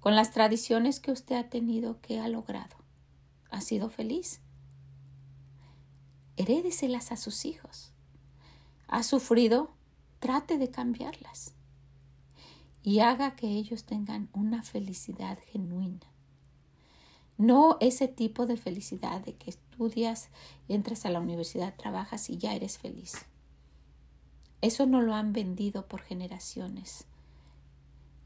Con 0.01 0.17
las 0.17 0.33
tradiciones 0.33 0.99
que 0.99 1.13
usted 1.13 1.37
ha 1.37 1.49
tenido, 1.49 2.01
¿qué 2.01 2.19
ha 2.19 2.29
logrado? 2.29 2.82
Ha 3.53 3.61
sido 3.61 3.91
feliz. 3.91 4.41
Herédeselas 6.37 7.13
a 7.13 7.17
sus 7.17 7.45
hijos. 7.45 7.93
Ha 8.89 9.03
sufrido, 9.03 9.71
trate 10.19 10.59
de 10.59 10.71
cambiarlas. 10.71 11.55
Y 12.83 12.99
haga 13.01 13.37
que 13.37 13.47
ellos 13.49 13.85
tengan 13.85 14.29
una 14.33 14.63
felicidad 14.63 15.39
genuina. 15.53 16.01
No 17.37 17.77
ese 17.81 18.09
tipo 18.09 18.47
de 18.47 18.57
felicidad 18.57 19.21
de 19.21 19.35
que 19.37 19.51
estudias, 19.51 20.31
entras 20.69 21.07
a 21.07 21.11
la 21.11 21.21
universidad, 21.21 21.77
trabajas 21.77 22.31
y 22.31 22.39
ya 22.39 22.55
eres 22.55 22.79
feliz. 22.79 23.27
Eso 24.63 24.87
no 24.87 25.03
lo 25.03 25.15
han 25.15 25.33
vendido 25.33 25.87
por 25.87 26.01
generaciones. 26.01 27.05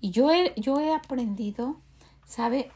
Y 0.00 0.10
yo 0.10 0.30
he, 0.30 0.54
yo 0.56 0.78
he 0.80 0.94
aprendido, 0.94 1.80
¿sabe? 2.24 2.70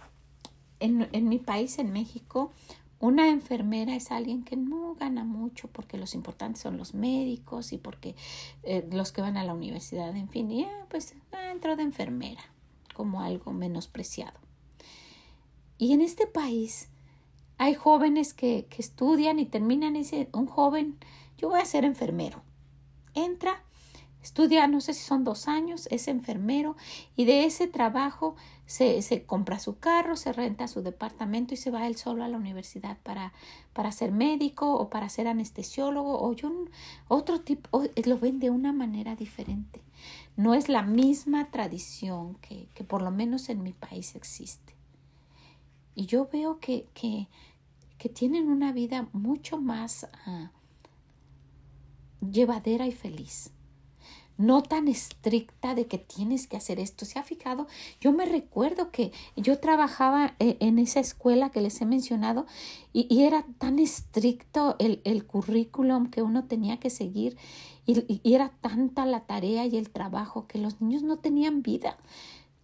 En, 0.81 1.29
mi 1.29 1.39
país, 1.39 1.79
en 1.79 1.93
México, 1.93 2.53
una 2.99 3.29
enfermera 3.29 3.95
es 3.95 4.11
alguien 4.11 4.45
que 4.45 4.57
no 4.57 4.95
gana 4.95 5.25
mucho 5.25 5.69
porque 5.69 5.97
los 5.97 6.15
importantes 6.15 6.63
son 6.63 6.77
los 6.77 6.95
médicos 6.95 7.73
y 7.73 7.79
porque 7.79 8.15
eh, 8.63 8.87
los 8.91 9.13
que 9.13 9.23
van 9.23 9.37
a 9.37 9.45
la 9.45 9.55
universidad, 9.55 10.15
en 10.17 10.29
fin, 10.29 10.51
y 10.51 10.63
eh, 10.63 10.69
pues 10.89 11.15
entró 11.51 11.77
de 11.77 11.83
enfermera 11.83 12.43
como 12.95 13.21
algo 13.21 13.53
menospreciado. 13.53 14.39
Y 15.79 15.93
en 15.93 16.01
este 16.03 16.27
país 16.27 16.89
hay 17.57 17.75
jóvenes 17.75 18.35
que, 18.35 18.67
que 18.69 18.83
estudian 18.83 19.39
y 19.39 19.47
terminan 19.47 19.97
y 19.97 20.01
dicen, 20.01 20.29
un 20.33 20.47
joven, 20.47 20.99
yo 21.39 21.49
voy 21.49 21.61
a 21.61 21.65
ser 21.65 21.85
enfermero. 21.85 22.43
Entra 23.15 23.63
Estudia, 24.23 24.67
no 24.67 24.83
sé 24.83 24.93
si 24.93 25.03
son 25.03 25.25
dos 25.25 25.49
años, 25.49 25.89
es 25.91 26.07
enfermero 26.07 26.77
y 27.17 27.25
de 27.25 27.47
ese 27.47 27.67
trabajo 27.67 28.37
se, 28.67 29.01
se, 29.01 29.25
compra 29.25 29.59
su 29.59 29.79
carro, 29.79 30.15
se 30.15 30.33
renta 30.35 30.69
su 30.69 30.83
departamento 30.83 31.55
y 31.55 31.57
se 31.57 31.71
va 31.71 31.87
él 31.87 31.97
solo 31.97 32.23
a 32.23 32.29
la 32.29 32.37
universidad 32.37 32.99
para, 33.03 33.33
para 33.73 33.93
ser 33.93 34.13
médico 34.13 34.75
o 34.75 34.91
para 34.91 35.09
ser 35.09 35.27
anestesiólogo 35.27 36.21
o 36.21 36.33
yo, 36.35 36.53
otro 37.09 37.41
tipo, 37.41 37.83
lo 38.05 38.19
ven 38.19 38.41
de 38.41 38.51
una 38.51 38.75
manera 38.75 39.17
diferente. 39.17 39.81
No 40.37 40.53
es 40.55 40.69
la 40.69 40.83
misma 40.83 41.51
tradición 41.51 42.35
que, 42.43 42.69
que 42.75 42.85
por 42.85 43.01
lo 43.01 43.11
menos 43.11 43.49
en 43.49 43.63
mi 43.63 43.73
país 43.73 44.15
existe. 44.17 44.75
Y 45.95 46.07
yo 46.07 46.29
veo 46.31 46.61
que, 46.61 46.87
que, 46.93 47.29
que 47.97 48.11
tienen 48.11 48.49
una 48.49 48.73
vida 48.73 49.09
mucho 49.13 49.59
más 49.59 50.07
ah, 50.27 50.51
llevadera 52.21 52.87
y 52.87 52.93
feliz 52.93 53.51
no 54.41 54.63
tan 54.63 54.89
estricta 54.89 55.75
de 55.75 55.87
que 55.87 55.99
tienes 55.99 56.47
que 56.47 56.57
hacer 56.57 56.81
esto. 56.81 57.05
¿Se 57.05 57.19
ha 57.19 57.23
fijado? 57.23 57.67
Yo 58.01 58.11
me 58.11 58.25
recuerdo 58.25 58.91
que 58.91 59.13
yo 59.37 59.59
trabajaba 59.59 60.35
eh, 60.39 60.57
en 60.61 60.79
esa 60.79 60.99
escuela 60.99 61.51
que 61.51 61.61
les 61.61 61.81
he 61.83 61.87
mencionado 61.87 62.47
y, 62.93 63.21
era 63.21 63.45
tan 63.59 63.79
estricto 63.79 64.77
el, 64.79 65.03
el, 65.05 65.27
currículum 65.27 66.09
que 66.09 66.23
uno 66.23 66.45
tenía 66.45 66.79
que 66.79 66.89
seguir 66.89 67.37
y, 67.85 68.21
y 68.23 68.35
era 68.35 68.51
tanta 68.63 69.05
la 69.05 69.21
tarea 69.21 69.67
y 69.67 69.77
el 69.77 69.91
trabajo 69.91 70.47
que 70.47 70.59
los 70.59 70.81
niños 70.81 71.03
no 71.03 71.19
tenían 71.19 71.63
vida 71.63 71.99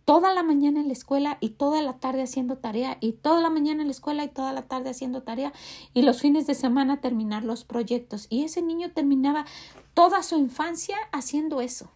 toda 0.06 0.32
la 0.32 0.44
mañana 0.44 0.80
en 0.80 0.86
la 0.86 0.92
escuela 0.92 1.36
y 1.40 1.50
toda 1.50 1.82
la 1.82 1.98
tarde 1.98 2.22
haciendo 2.22 2.58
tarea 2.58 2.96
y 3.00 3.12
toda 3.12 3.40
la 3.40 3.50
mañana 3.50 3.82
en 3.82 3.88
la 3.88 3.92
escuela 3.92 4.22
y 4.22 4.28
toda 4.28 4.52
la 4.52 4.62
tarde 4.62 4.90
haciendo 4.90 5.24
tarea 5.24 5.52
y 5.94 6.02
los 6.02 6.20
fines 6.20 6.46
de 6.46 6.54
semana 6.54 7.00
terminar 7.00 7.42
los 7.44 7.64
proyectos. 7.64 8.28
Y 8.30 8.44
ese 8.44 8.62
niño 8.62 8.92
terminaba 8.92 9.46
toda 9.94 10.22
su 10.22 10.38
infancia 10.38 10.96
haciendo 11.10 11.60
eso. 11.60 11.90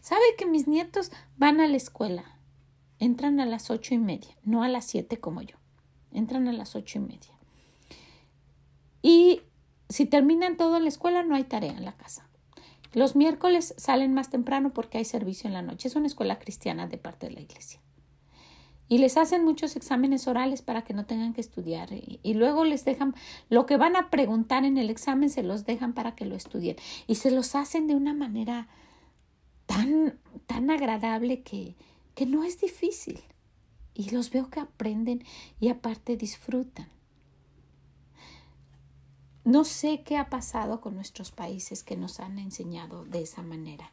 ¿Sabe 0.00 0.24
que 0.36 0.46
mis 0.46 0.66
nietos 0.66 1.12
van 1.36 1.60
a 1.60 1.68
la 1.68 1.76
escuela? 1.76 2.24
Entran 2.98 3.38
a 3.38 3.46
las 3.46 3.70
ocho 3.70 3.94
y 3.94 3.98
media, 3.98 4.36
no 4.42 4.64
a 4.64 4.68
las 4.68 4.84
siete 4.84 5.18
como 5.18 5.40
yo. 5.40 5.56
Entran 6.12 6.48
a 6.48 6.52
las 6.52 6.74
ocho 6.74 6.98
y 6.98 7.02
media. 7.02 7.38
Y 9.02 9.42
si 9.88 10.04
terminan 10.04 10.56
todo 10.56 10.76
en 10.76 10.82
la 10.82 10.88
escuela, 10.88 11.22
no 11.22 11.36
hay 11.36 11.44
tarea 11.44 11.76
en 11.76 11.84
la 11.84 11.96
casa. 11.96 12.28
Los 12.98 13.14
miércoles 13.14 13.74
salen 13.76 14.12
más 14.12 14.28
temprano 14.28 14.74
porque 14.74 14.98
hay 14.98 15.04
servicio 15.04 15.46
en 15.46 15.54
la 15.54 15.62
noche. 15.62 15.86
Es 15.86 15.94
una 15.94 16.08
escuela 16.08 16.40
cristiana 16.40 16.88
de 16.88 16.98
parte 16.98 17.28
de 17.28 17.32
la 17.32 17.40
iglesia. 17.40 17.80
y 18.90 18.98
les 18.98 19.16
hacen 19.18 19.44
muchos 19.44 19.76
exámenes 19.76 20.26
orales 20.26 20.62
para 20.62 20.82
que 20.82 20.94
no 20.94 21.04
tengan 21.04 21.34
que 21.34 21.42
estudiar 21.42 21.90
y, 21.92 22.34
luego 22.34 22.64
les 22.64 22.86
dejan 22.86 23.14
lo 23.50 23.66
que 23.66 23.76
van 23.76 23.96
a 23.96 24.08
preguntar 24.08 24.64
en 24.64 24.78
el 24.78 24.88
examen 24.88 25.28
se 25.28 25.42
los 25.42 25.66
dejan 25.66 25.92
para 25.92 26.14
que 26.14 26.24
lo 26.24 26.34
estudien 26.34 26.76
y 27.06 27.16
se 27.16 27.30
los 27.30 27.54
hacen 27.54 27.86
de 27.86 27.94
una 27.94 28.14
manera 28.14 28.66
tan 29.66 30.18
tan 30.46 30.70
agradable 30.70 31.42
que 31.42 31.76
que 32.14 32.24
no 32.24 32.44
es 32.44 32.58
difícil 32.62 33.20
y 33.92 34.08
los 34.08 34.30
veo 34.30 34.48
que 34.48 34.60
aprenden 34.60 35.22
y 35.60 35.68
aparte 35.68 36.16
disfrutan. 36.16 36.88
No 39.48 39.64
sé 39.64 40.02
qué 40.02 40.18
ha 40.18 40.28
pasado 40.28 40.82
con 40.82 40.94
nuestros 40.94 41.30
países 41.30 41.82
que 41.82 41.96
nos 41.96 42.20
han 42.20 42.38
enseñado 42.38 43.06
de 43.06 43.22
esa 43.22 43.40
manera. 43.40 43.90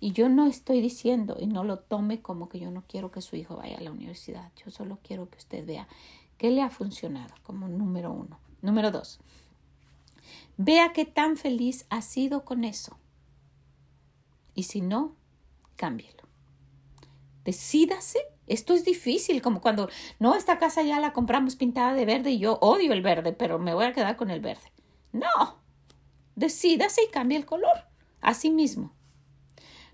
Y 0.00 0.12
yo 0.12 0.28
no 0.28 0.46
estoy 0.46 0.82
diciendo, 0.82 1.38
y 1.40 1.46
no 1.46 1.64
lo 1.64 1.78
tome 1.78 2.20
como 2.20 2.50
que 2.50 2.60
yo 2.60 2.70
no 2.70 2.84
quiero 2.86 3.10
que 3.10 3.22
su 3.22 3.34
hijo 3.34 3.56
vaya 3.56 3.78
a 3.78 3.80
la 3.80 3.90
universidad. 3.90 4.52
Yo 4.62 4.70
solo 4.70 4.98
quiero 5.02 5.30
que 5.30 5.38
usted 5.38 5.64
vea 5.64 5.88
qué 6.36 6.50
le 6.50 6.60
ha 6.60 6.68
funcionado 6.68 7.34
como 7.42 7.68
número 7.68 8.12
uno. 8.12 8.38
Número 8.60 8.90
dos, 8.90 9.18
vea 10.58 10.92
qué 10.92 11.06
tan 11.06 11.38
feliz 11.38 11.86
ha 11.88 12.02
sido 12.02 12.44
con 12.44 12.62
eso. 12.62 12.98
Y 14.54 14.64
si 14.64 14.82
no, 14.82 15.16
cámbielo. 15.76 16.24
Decídase. 17.46 18.18
Esto 18.46 18.74
es 18.74 18.84
difícil, 18.84 19.40
como 19.40 19.62
cuando, 19.62 19.88
no, 20.18 20.34
esta 20.34 20.58
casa 20.58 20.82
ya 20.82 21.00
la 21.00 21.14
compramos 21.14 21.56
pintada 21.56 21.94
de 21.94 22.04
verde 22.04 22.32
y 22.32 22.38
yo 22.38 22.58
odio 22.60 22.92
el 22.92 23.00
verde, 23.00 23.32
pero 23.32 23.58
me 23.58 23.72
voy 23.72 23.86
a 23.86 23.94
quedar 23.94 24.16
con 24.16 24.30
el 24.30 24.40
verde. 24.40 24.70
No, 25.18 25.58
decídase 26.36 27.02
y 27.04 27.10
cambie 27.10 27.38
el 27.38 27.46
color. 27.46 27.84
Así 28.20 28.50
mismo. 28.50 28.92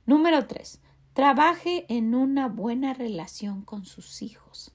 Número 0.06 0.46
tres, 0.46 0.80
trabaje 1.12 1.86
en 1.88 2.14
una 2.14 2.48
buena 2.48 2.94
relación 2.94 3.62
con 3.62 3.84
sus 3.86 4.22
hijos 4.22 4.72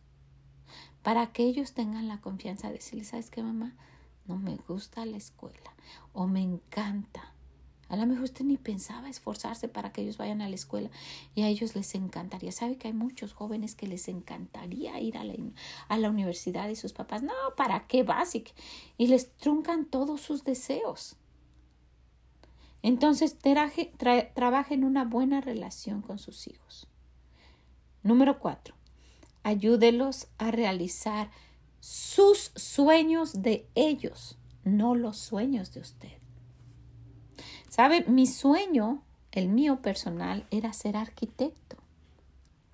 para 1.01 1.31
que 1.31 1.43
ellos 1.43 1.73
tengan 1.73 2.07
la 2.07 2.21
confianza 2.21 2.67
de 2.67 2.75
decirle, 2.75 3.05
¿sabes 3.05 3.29
qué, 3.29 3.41
mamá? 3.41 3.75
No 4.25 4.37
me 4.37 4.55
gusta 4.55 5.05
la 5.05 5.17
escuela 5.17 5.73
o 6.13 6.27
me 6.27 6.41
encanta. 6.41 7.33
A 7.89 7.95
lo 7.95 8.05
mejor 8.05 8.25
usted 8.25 8.45
ni 8.45 8.57
pensaba 8.57 9.09
esforzarse 9.09 9.67
para 9.67 9.91
que 9.91 10.01
ellos 10.01 10.17
vayan 10.17 10.41
a 10.41 10.47
la 10.47 10.55
escuela 10.55 10.89
y 11.33 11.41
a 11.41 11.47
ellos 11.47 11.75
les 11.75 11.95
encantaría. 11.95 12.51
Sabe 12.51 12.77
que 12.77 12.87
hay 12.87 12.93
muchos 12.93 13.33
jóvenes 13.33 13.75
que 13.75 13.87
les 13.87 14.07
encantaría 14.07 14.99
ir 14.99 15.17
a 15.17 15.23
la, 15.23 15.33
a 15.87 15.97
la 15.97 16.09
universidad 16.09 16.69
y 16.69 16.75
sus 16.75 16.93
papás, 16.93 17.23
no, 17.23 17.33
¿para 17.57 17.87
qué 17.87 18.03
básico? 18.03 18.51
Y 18.97 19.07
les 19.07 19.35
truncan 19.37 19.85
todos 19.85 20.21
sus 20.21 20.43
deseos. 20.43 21.15
Entonces, 22.81 23.37
trabaje 23.37 24.73
en 24.73 24.83
una 24.83 25.03
buena 25.03 25.41
relación 25.41 26.01
con 26.01 26.19
sus 26.19 26.47
hijos. 26.47 26.87
Número 28.03 28.39
cuatro, 28.39 28.75
ayúdelos 29.43 30.27
a 30.37 30.51
realizar 30.51 31.29
sus 31.79 32.51
sueños 32.55 33.41
de 33.41 33.67
ellos, 33.75 34.37
no 34.63 34.95
los 34.95 35.17
sueños 35.17 35.73
de 35.73 35.81
usted. 35.81 36.18
Mi 38.07 38.27
sueño, 38.27 39.01
el 39.31 39.47
mío 39.47 39.81
personal, 39.81 40.45
era 40.51 40.73
ser 40.73 40.97
arquitecto. 40.97 41.77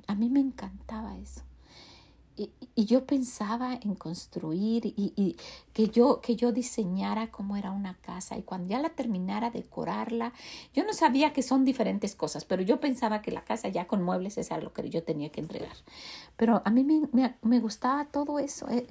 A 0.08 0.16
mí 0.16 0.30
me 0.30 0.39
encantaba 0.39 1.16
eso. 1.18 1.41
Y, 2.38 2.49
yo 2.76 3.06
pensaba 3.06 3.76
en 3.76 3.93
construir 3.95 4.93
y, 4.97 5.38
que, 5.74 5.89
yo, 5.89 6.22
que 6.22 6.36
yo 6.36 6.51
diseñara 6.51 7.32
cómo 7.32 7.56
era 7.56 7.72
una 7.72 7.93
casa 7.93 8.38
y 8.38 8.41
cuando 8.41 8.70
ya 8.70 8.80
la 8.80 8.89
terminara, 8.89 9.51
decorarla. 9.51 10.34
Yo 10.74 10.84
no 10.84 10.93
sabía 10.93 11.34
que 11.34 11.43
son 11.43 11.66
diferentes 11.66 12.16
cosas, 12.16 12.43
pero 12.43 12.64
yo 12.64 12.80
pensaba 12.80 13.22
que 13.22 13.32
la 13.32 13.45
casa 13.45 13.70
ya 13.70 13.86
con 13.88 14.01
muebles 14.01 14.39
es 14.39 14.51
algo 14.51 14.74
que 14.74 14.89
yo 14.89 15.03
tenía 15.03 15.30
que 15.30 15.39
entregar. 15.39 15.78
Pero 16.36 16.64
a 16.66 16.72
mí 16.72 16.84
me, 16.84 17.36
me, 17.41 17.60
gustaba 17.60 18.06
todo 18.06 18.39
eso 18.39 18.68
eh, 18.70 18.88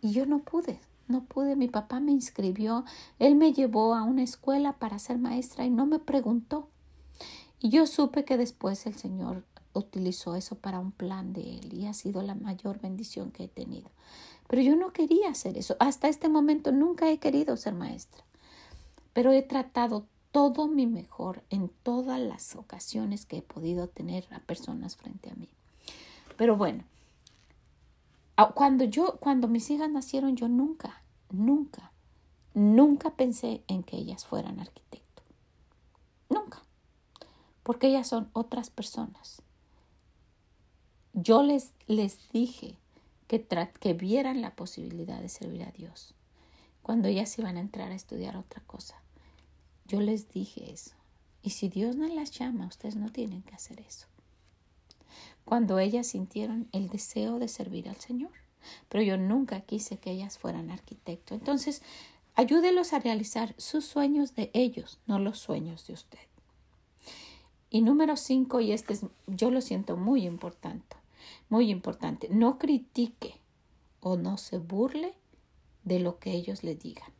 y 0.00 0.12
yo 0.12 0.24
no 0.24 0.38
pude. 0.38 0.80
No 1.10 1.24
pude, 1.24 1.56
mi 1.56 1.66
papá 1.66 1.98
me 1.98 2.12
inscribió, 2.12 2.84
él 3.18 3.34
me 3.34 3.52
llevó 3.52 3.96
a 3.96 4.04
una 4.04 4.22
escuela 4.22 4.74
para 4.74 5.00
ser 5.00 5.18
maestra 5.18 5.64
y 5.66 5.70
no 5.70 5.84
me 5.84 5.98
preguntó. 5.98 6.68
Y 7.58 7.70
yo 7.70 7.88
supe 7.88 8.24
que 8.24 8.36
después 8.36 8.86
el 8.86 8.94
Señor 8.94 9.42
utilizó 9.72 10.36
eso 10.36 10.54
para 10.54 10.78
un 10.78 10.92
plan 10.92 11.32
de 11.32 11.58
él 11.58 11.74
y 11.74 11.86
ha 11.86 11.94
sido 11.94 12.22
la 12.22 12.36
mayor 12.36 12.80
bendición 12.80 13.32
que 13.32 13.44
he 13.44 13.48
tenido. 13.48 13.90
Pero 14.46 14.62
yo 14.62 14.76
no 14.76 14.92
quería 14.92 15.30
hacer 15.30 15.58
eso. 15.58 15.74
Hasta 15.80 16.06
este 16.06 16.28
momento 16.28 16.70
nunca 16.70 17.10
he 17.10 17.18
querido 17.18 17.56
ser 17.56 17.74
maestra. 17.74 18.22
Pero 19.12 19.32
he 19.32 19.42
tratado 19.42 20.06
todo 20.30 20.68
mi 20.68 20.86
mejor 20.86 21.42
en 21.50 21.72
todas 21.82 22.20
las 22.20 22.54
ocasiones 22.54 23.26
que 23.26 23.38
he 23.38 23.42
podido 23.42 23.88
tener 23.88 24.28
a 24.30 24.38
personas 24.38 24.96
frente 24.96 25.28
a 25.28 25.34
mí. 25.34 25.48
Pero 26.36 26.56
bueno, 26.56 26.84
cuando 28.48 28.84
yo, 28.84 29.18
cuando 29.20 29.48
mis 29.48 29.70
hijas 29.70 29.90
nacieron, 29.90 30.36
yo 30.36 30.48
nunca, 30.48 31.02
nunca, 31.30 31.92
nunca 32.54 33.10
pensé 33.16 33.64
en 33.66 33.82
que 33.82 33.96
ellas 33.96 34.24
fueran 34.24 34.60
arquitecto. 34.60 35.22
Nunca. 36.28 36.62
Porque 37.62 37.88
ellas 37.88 38.08
son 38.08 38.30
otras 38.32 38.70
personas. 38.70 39.42
Yo 41.12 41.42
les, 41.42 41.72
les 41.86 42.30
dije 42.30 42.78
que, 43.26 43.46
que 43.80 43.94
vieran 43.94 44.42
la 44.42 44.54
posibilidad 44.54 45.20
de 45.20 45.28
servir 45.28 45.64
a 45.64 45.72
Dios. 45.72 46.14
Cuando 46.82 47.08
ellas 47.08 47.36
iban 47.38 47.56
a 47.56 47.60
entrar 47.60 47.90
a 47.90 47.96
estudiar 47.96 48.36
otra 48.36 48.62
cosa. 48.62 49.02
Yo 49.86 50.00
les 50.00 50.28
dije 50.28 50.72
eso. 50.72 50.94
Y 51.42 51.50
si 51.50 51.68
Dios 51.68 51.96
no 51.96 52.06
las 52.08 52.30
llama, 52.30 52.66
ustedes 52.66 52.96
no 52.96 53.10
tienen 53.10 53.42
que 53.42 53.54
hacer 53.54 53.80
eso 53.80 54.09
cuando 55.44 55.78
ellas 55.78 56.08
sintieron 56.08 56.68
el 56.72 56.88
deseo 56.88 57.38
de 57.38 57.48
servir 57.48 57.88
al 57.88 57.96
Señor. 57.96 58.32
Pero 58.88 59.02
yo 59.02 59.16
nunca 59.16 59.60
quise 59.62 59.98
que 59.98 60.10
ellas 60.10 60.38
fueran 60.38 60.70
arquitectos. 60.70 61.38
Entonces, 61.38 61.82
ayúdelos 62.34 62.92
a 62.92 62.98
realizar 62.98 63.54
sus 63.58 63.84
sueños 63.84 64.34
de 64.34 64.50
ellos, 64.54 64.98
no 65.06 65.18
los 65.18 65.38
sueños 65.38 65.86
de 65.86 65.94
usted. 65.94 66.18
Y 67.70 67.82
número 67.82 68.16
cinco, 68.16 68.60
y 68.60 68.72
este 68.72 68.94
es, 68.94 69.06
yo 69.26 69.50
lo 69.50 69.60
siento 69.60 69.96
muy 69.96 70.26
importante, 70.26 70.96
muy 71.48 71.70
importante, 71.70 72.28
no 72.28 72.58
critique 72.58 73.40
o 74.00 74.16
no 74.16 74.38
se 74.38 74.58
burle 74.58 75.14
de 75.84 76.00
lo 76.00 76.18
que 76.18 76.32
ellos 76.32 76.64
le 76.64 76.74
digan. 76.74 77.12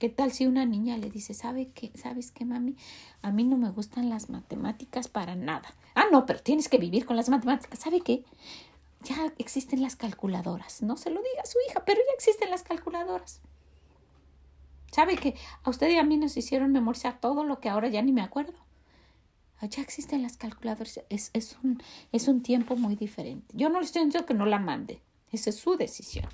¿Qué 0.00 0.08
tal 0.08 0.32
si 0.32 0.46
una 0.46 0.64
niña 0.64 0.96
le 0.96 1.10
dice, 1.10 1.34
¿sabe 1.34 1.72
qué? 1.74 1.92
¿Sabes 1.94 2.30
qué, 2.30 2.46
mami? 2.46 2.74
A 3.20 3.32
mí 3.32 3.44
no 3.44 3.58
me 3.58 3.70
gustan 3.70 4.08
las 4.08 4.30
matemáticas 4.30 5.08
para 5.08 5.34
nada. 5.34 5.74
Ah, 5.94 6.06
no, 6.10 6.24
pero 6.24 6.40
tienes 6.40 6.70
que 6.70 6.78
vivir 6.78 7.04
con 7.04 7.16
las 7.16 7.28
matemáticas. 7.28 7.80
¿Sabe 7.80 8.00
qué? 8.00 8.24
Ya 9.02 9.30
existen 9.36 9.82
las 9.82 9.96
calculadoras. 9.96 10.80
No 10.80 10.96
se 10.96 11.10
lo 11.10 11.20
diga 11.20 11.42
a 11.42 11.46
su 11.46 11.58
hija, 11.68 11.84
pero 11.84 11.98
ya 12.00 12.14
existen 12.14 12.50
las 12.50 12.62
calculadoras. 12.62 13.42
¿Sabe 14.90 15.18
que 15.18 15.34
a 15.64 15.68
usted 15.68 15.90
y 15.90 15.98
a 15.98 16.02
mí 16.02 16.16
nos 16.16 16.34
hicieron 16.38 16.72
memorizar 16.72 17.20
todo 17.20 17.44
lo 17.44 17.60
que 17.60 17.68
ahora 17.68 17.88
ya 17.88 18.00
ni 18.00 18.12
me 18.12 18.22
acuerdo? 18.22 18.54
Ya 19.60 19.82
existen 19.82 20.22
las 20.22 20.38
calculadoras. 20.38 21.02
Es, 21.10 21.28
es, 21.34 21.58
un, 21.62 21.82
es 22.10 22.26
un 22.26 22.42
tiempo 22.42 22.74
muy 22.74 22.96
diferente. 22.96 23.54
Yo 23.54 23.68
no 23.68 23.80
le 23.80 23.84
estoy 23.84 24.06
diciendo 24.06 24.26
que 24.26 24.32
no 24.32 24.46
la 24.46 24.60
mande. 24.60 25.02
Esa 25.30 25.50
es 25.50 25.56
su 25.56 25.76
decisión 25.76 26.30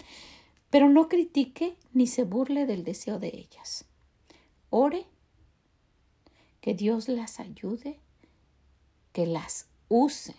pero 0.71 0.89
no 0.89 1.09
critique 1.09 1.77
ni 1.93 2.07
se 2.07 2.25
burle 2.25 2.67
del 2.67 2.85
deseo 2.85 3.19
de 3.19 3.29
ellas. 3.29 3.85
Ore, 4.71 5.07
que 6.61 6.75
Dios 6.75 7.09
las 7.09 7.41
ayude, 7.41 8.01
que 9.13 9.27
las 9.27 9.69
use 9.89 10.35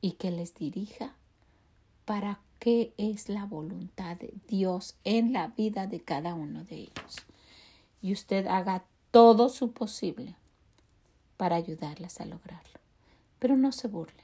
y 0.00 0.12
que 0.12 0.30
les 0.30 0.54
dirija 0.54 1.14
para 2.04 2.40
qué 2.58 2.94
es 2.96 3.28
la 3.28 3.44
voluntad 3.44 4.16
de 4.16 4.32
Dios 4.46 4.96
en 5.04 5.32
la 5.32 5.48
vida 5.48 5.86
de 5.86 6.00
cada 6.00 6.34
uno 6.34 6.64
de 6.64 6.76
ellos. 6.76 7.16
Y 8.00 8.12
usted 8.12 8.46
haga 8.46 8.84
todo 9.10 9.48
su 9.48 9.72
posible 9.72 10.36
para 11.36 11.56
ayudarlas 11.56 12.20
a 12.20 12.24
lograrlo. 12.24 12.80
Pero 13.38 13.56
no 13.56 13.72
se 13.72 13.88
burle. 13.88 14.22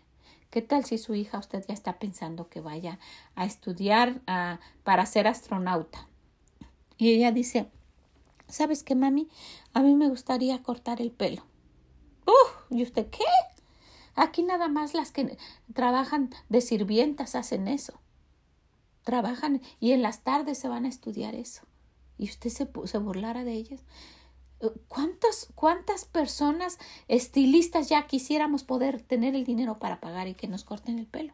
¿Qué 0.51 0.63
tal 0.63 0.85
si 0.85 0.97
su 0.97 1.15
hija 1.15 1.39
usted 1.39 1.65
ya 1.67 1.75
está 1.75 1.99
pensando 1.99 2.49
que 2.49 2.61
vaya 2.61 2.99
a 3.35 3.45
estudiar 3.45 4.23
para 4.83 5.05
ser 5.07 5.27
astronauta? 5.27 6.09
Y 6.97 7.11
ella 7.11 7.33
dice, 7.33 7.71
¿sabes 8.49 8.83
qué, 8.83 8.95
mami? 8.95 9.29
A 9.75 9.83
mí 9.83 9.95
me 9.95 10.09
gustaría 10.09 10.63
cortar 10.63 11.01
el 11.01 11.11
pelo. 11.11 11.45
¡Uh! 12.27 12.75
¿Y 12.75 12.83
usted 12.83 13.09
qué? 13.11 13.25
Aquí 14.15 14.43
nada 14.43 14.69
más 14.69 14.95
las 14.95 15.13
que 15.13 15.39
trabajan 15.75 16.31
de 16.49 16.61
sirvientas 16.61 17.35
hacen 17.35 17.69
eso. 17.69 18.01
Trabajan 19.05 19.63
y 19.81 19.93
en 19.93 20.03
las 20.03 20.25
tardes 20.25 20.59
se 20.59 20.69
van 20.69 20.87
a 20.87 20.89
estudiar 20.89 21.35
eso. 21.35 21.63
Y 22.19 22.25
usted 22.25 22.51
se, 22.51 22.69
se 22.85 22.99
burlara 22.99 23.45
de 23.45 23.53
ellas. 23.53 23.85
¿Cuántas, 24.89 25.49
¿Cuántas 25.55 26.05
personas 26.05 26.79
estilistas 27.07 27.89
ya 27.89 28.07
quisiéramos 28.07 28.65
poder 28.65 29.01
tener 29.01 29.37
el 29.37 29.45
dinero 29.45 29.79
para 29.79 30.01
pagar 30.01 30.27
y 30.27 30.35
que 30.35 30.49
nos 30.49 30.65
corten 30.65 30.99
el 30.99 31.07
pelo? 31.07 31.33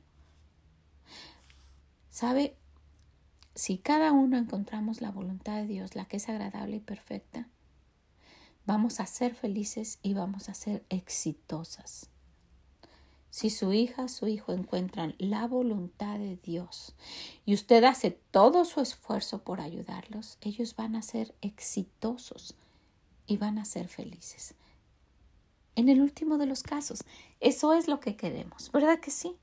¿Sabe? 2.10 2.56
Si 3.54 3.78
cada 3.78 4.12
uno 4.12 4.36
encontramos 4.36 5.00
la 5.00 5.10
voluntad 5.10 5.56
de 5.56 5.66
Dios, 5.66 5.94
la 5.94 6.04
que 6.04 6.18
es 6.18 6.28
agradable 6.28 6.76
y 6.76 6.80
perfecta, 6.80 7.48
vamos 8.66 9.00
a 9.00 9.06
ser 9.06 9.34
felices 9.34 9.98
y 10.02 10.12
vamos 10.12 10.48
a 10.48 10.54
ser 10.54 10.84
exitosas. 10.90 12.10
si 13.30 13.50
su 13.50 13.72
hija, 13.72 14.06
su 14.06 14.28
hijo 14.28 14.52
encuentran 14.52 15.16
la 15.18 15.48
voluntad 15.48 16.18
de 16.18 16.36
Dios 16.36 16.94
y 17.44 17.54
usted 17.54 17.82
hace 17.82 18.12
todo 18.30 18.64
su 18.64 18.80
esfuerzo 18.80 19.42
por 19.42 19.60
ayudarlos, 19.60 20.38
ellos 20.40 20.76
van 20.76 20.94
a 20.94 21.02
ser 21.02 21.34
exitosos 21.40 22.54
y 23.26 23.36
van 23.36 23.58
a 23.58 23.64
ser 23.64 23.88
felices. 23.88 24.54
En 25.76 25.88
el 25.88 26.00
último 26.00 26.38
de 26.38 26.46
los 26.46 26.62
casos, 26.62 27.04
eso 27.40 27.72
es 27.72 27.88
lo 27.88 28.00
que 28.00 28.16
queremos, 28.16 28.70
¿verdad 28.72 29.00
que 29.00 29.10
sí? 29.10 29.36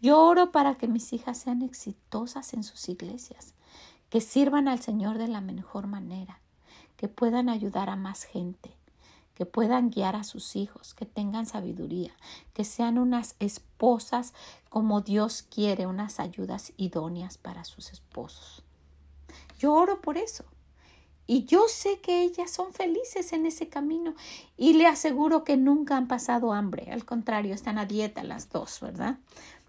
Yo 0.00 0.20
oro 0.20 0.50
para 0.52 0.76
que 0.76 0.88
mis 0.88 1.12
hijas 1.12 1.38
sean 1.38 1.62
exitosas 1.62 2.54
en 2.54 2.62
sus 2.62 2.88
iglesias, 2.88 3.54
que 4.08 4.20
sirvan 4.20 4.66
al 4.66 4.80
Señor 4.80 5.18
de 5.18 5.28
la 5.28 5.40
mejor 5.40 5.86
manera, 5.86 6.40
que 6.96 7.08
puedan 7.08 7.48
ayudar 7.48 7.88
a 7.88 7.96
más 7.96 8.24
gente, 8.24 8.74
que 9.34 9.46
puedan 9.46 9.90
guiar 9.90 10.16
a 10.16 10.24
sus 10.24 10.56
hijos, 10.56 10.92
que 10.92 11.06
tengan 11.06 11.46
sabiduría, 11.46 12.12
que 12.52 12.64
sean 12.64 12.98
unas 12.98 13.36
esposas 13.38 14.34
como 14.68 15.00
Dios 15.00 15.42
quiere, 15.42 15.86
unas 15.86 16.20
ayudas 16.20 16.72
idóneas 16.76 17.38
para 17.38 17.64
sus 17.64 17.92
esposos. 17.92 18.62
Yo 19.58 19.72
oro 19.72 20.00
por 20.00 20.18
eso. 20.18 20.44
Y 21.32 21.44
yo 21.44 21.68
sé 21.68 22.00
que 22.00 22.22
ellas 22.22 22.50
son 22.50 22.72
felices 22.72 23.32
en 23.32 23.46
ese 23.46 23.68
camino 23.68 24.16
y 24.56 24.72
le 24.72 24.88
aseguro 24.88 25.44
que 25.44 25.56
nunca 25.56 25.96
han 25.96 26.08
pasado 26.08 26.52
hambre. 26.52 26.90
Al 26.90 27.04
contrario, 27.04 27.54
están 27.54 27.78
a 27.78 27.86
dieta 27.86 28.24
las 28.24 28.48
dos, 28.48 28.80
¿verdad? 28.80 29.16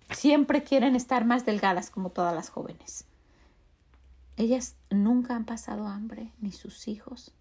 Siempre 0.10 0.64
quieren 0.64 0.96
estar 0.96 1.24
más 1.24 1.46
delgadas 1.46 1.92
como 1.92 2.10
todas 2.10 2.34
las 2.34 2.50
jóvenes. 2.50 3.06
Ellas 4.38 4.74
nunca 4.90 5.36
han 5.36 5.46
pasado 5.46 5.86
hambre, 5.86 6.32
ni 6.40 6.52
sus 6.52 6.88
hijos, 6.88 7.32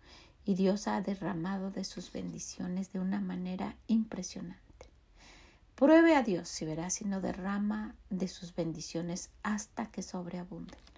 y 0.44 0.54
Dios 0.54 0.86
ha 0.86 1.00
derramado 1.00 1.70
de 1.70 1.84
sus 1.84 2.12
bendiciones 2.12 2.92
de 2.92 3.00
una 3.00 3.22
manera 3.22 3.74
impresionante. 3.86 4.60
Pruebe 5.76 6.14
a 6.14 6.22
Dios 6.22 6.50
si 6.50 6.66
verá 6.66 6.90
si 6.90 7.06
no 7.06 7.22
derrama 7.22 7.94
de 8.10 8.28
sus 8.28 8.54
bendiciones 8.54 9.30
hasta 9.42 9.86
que 9.86 10.02
sobreabunden. 10.02 10.89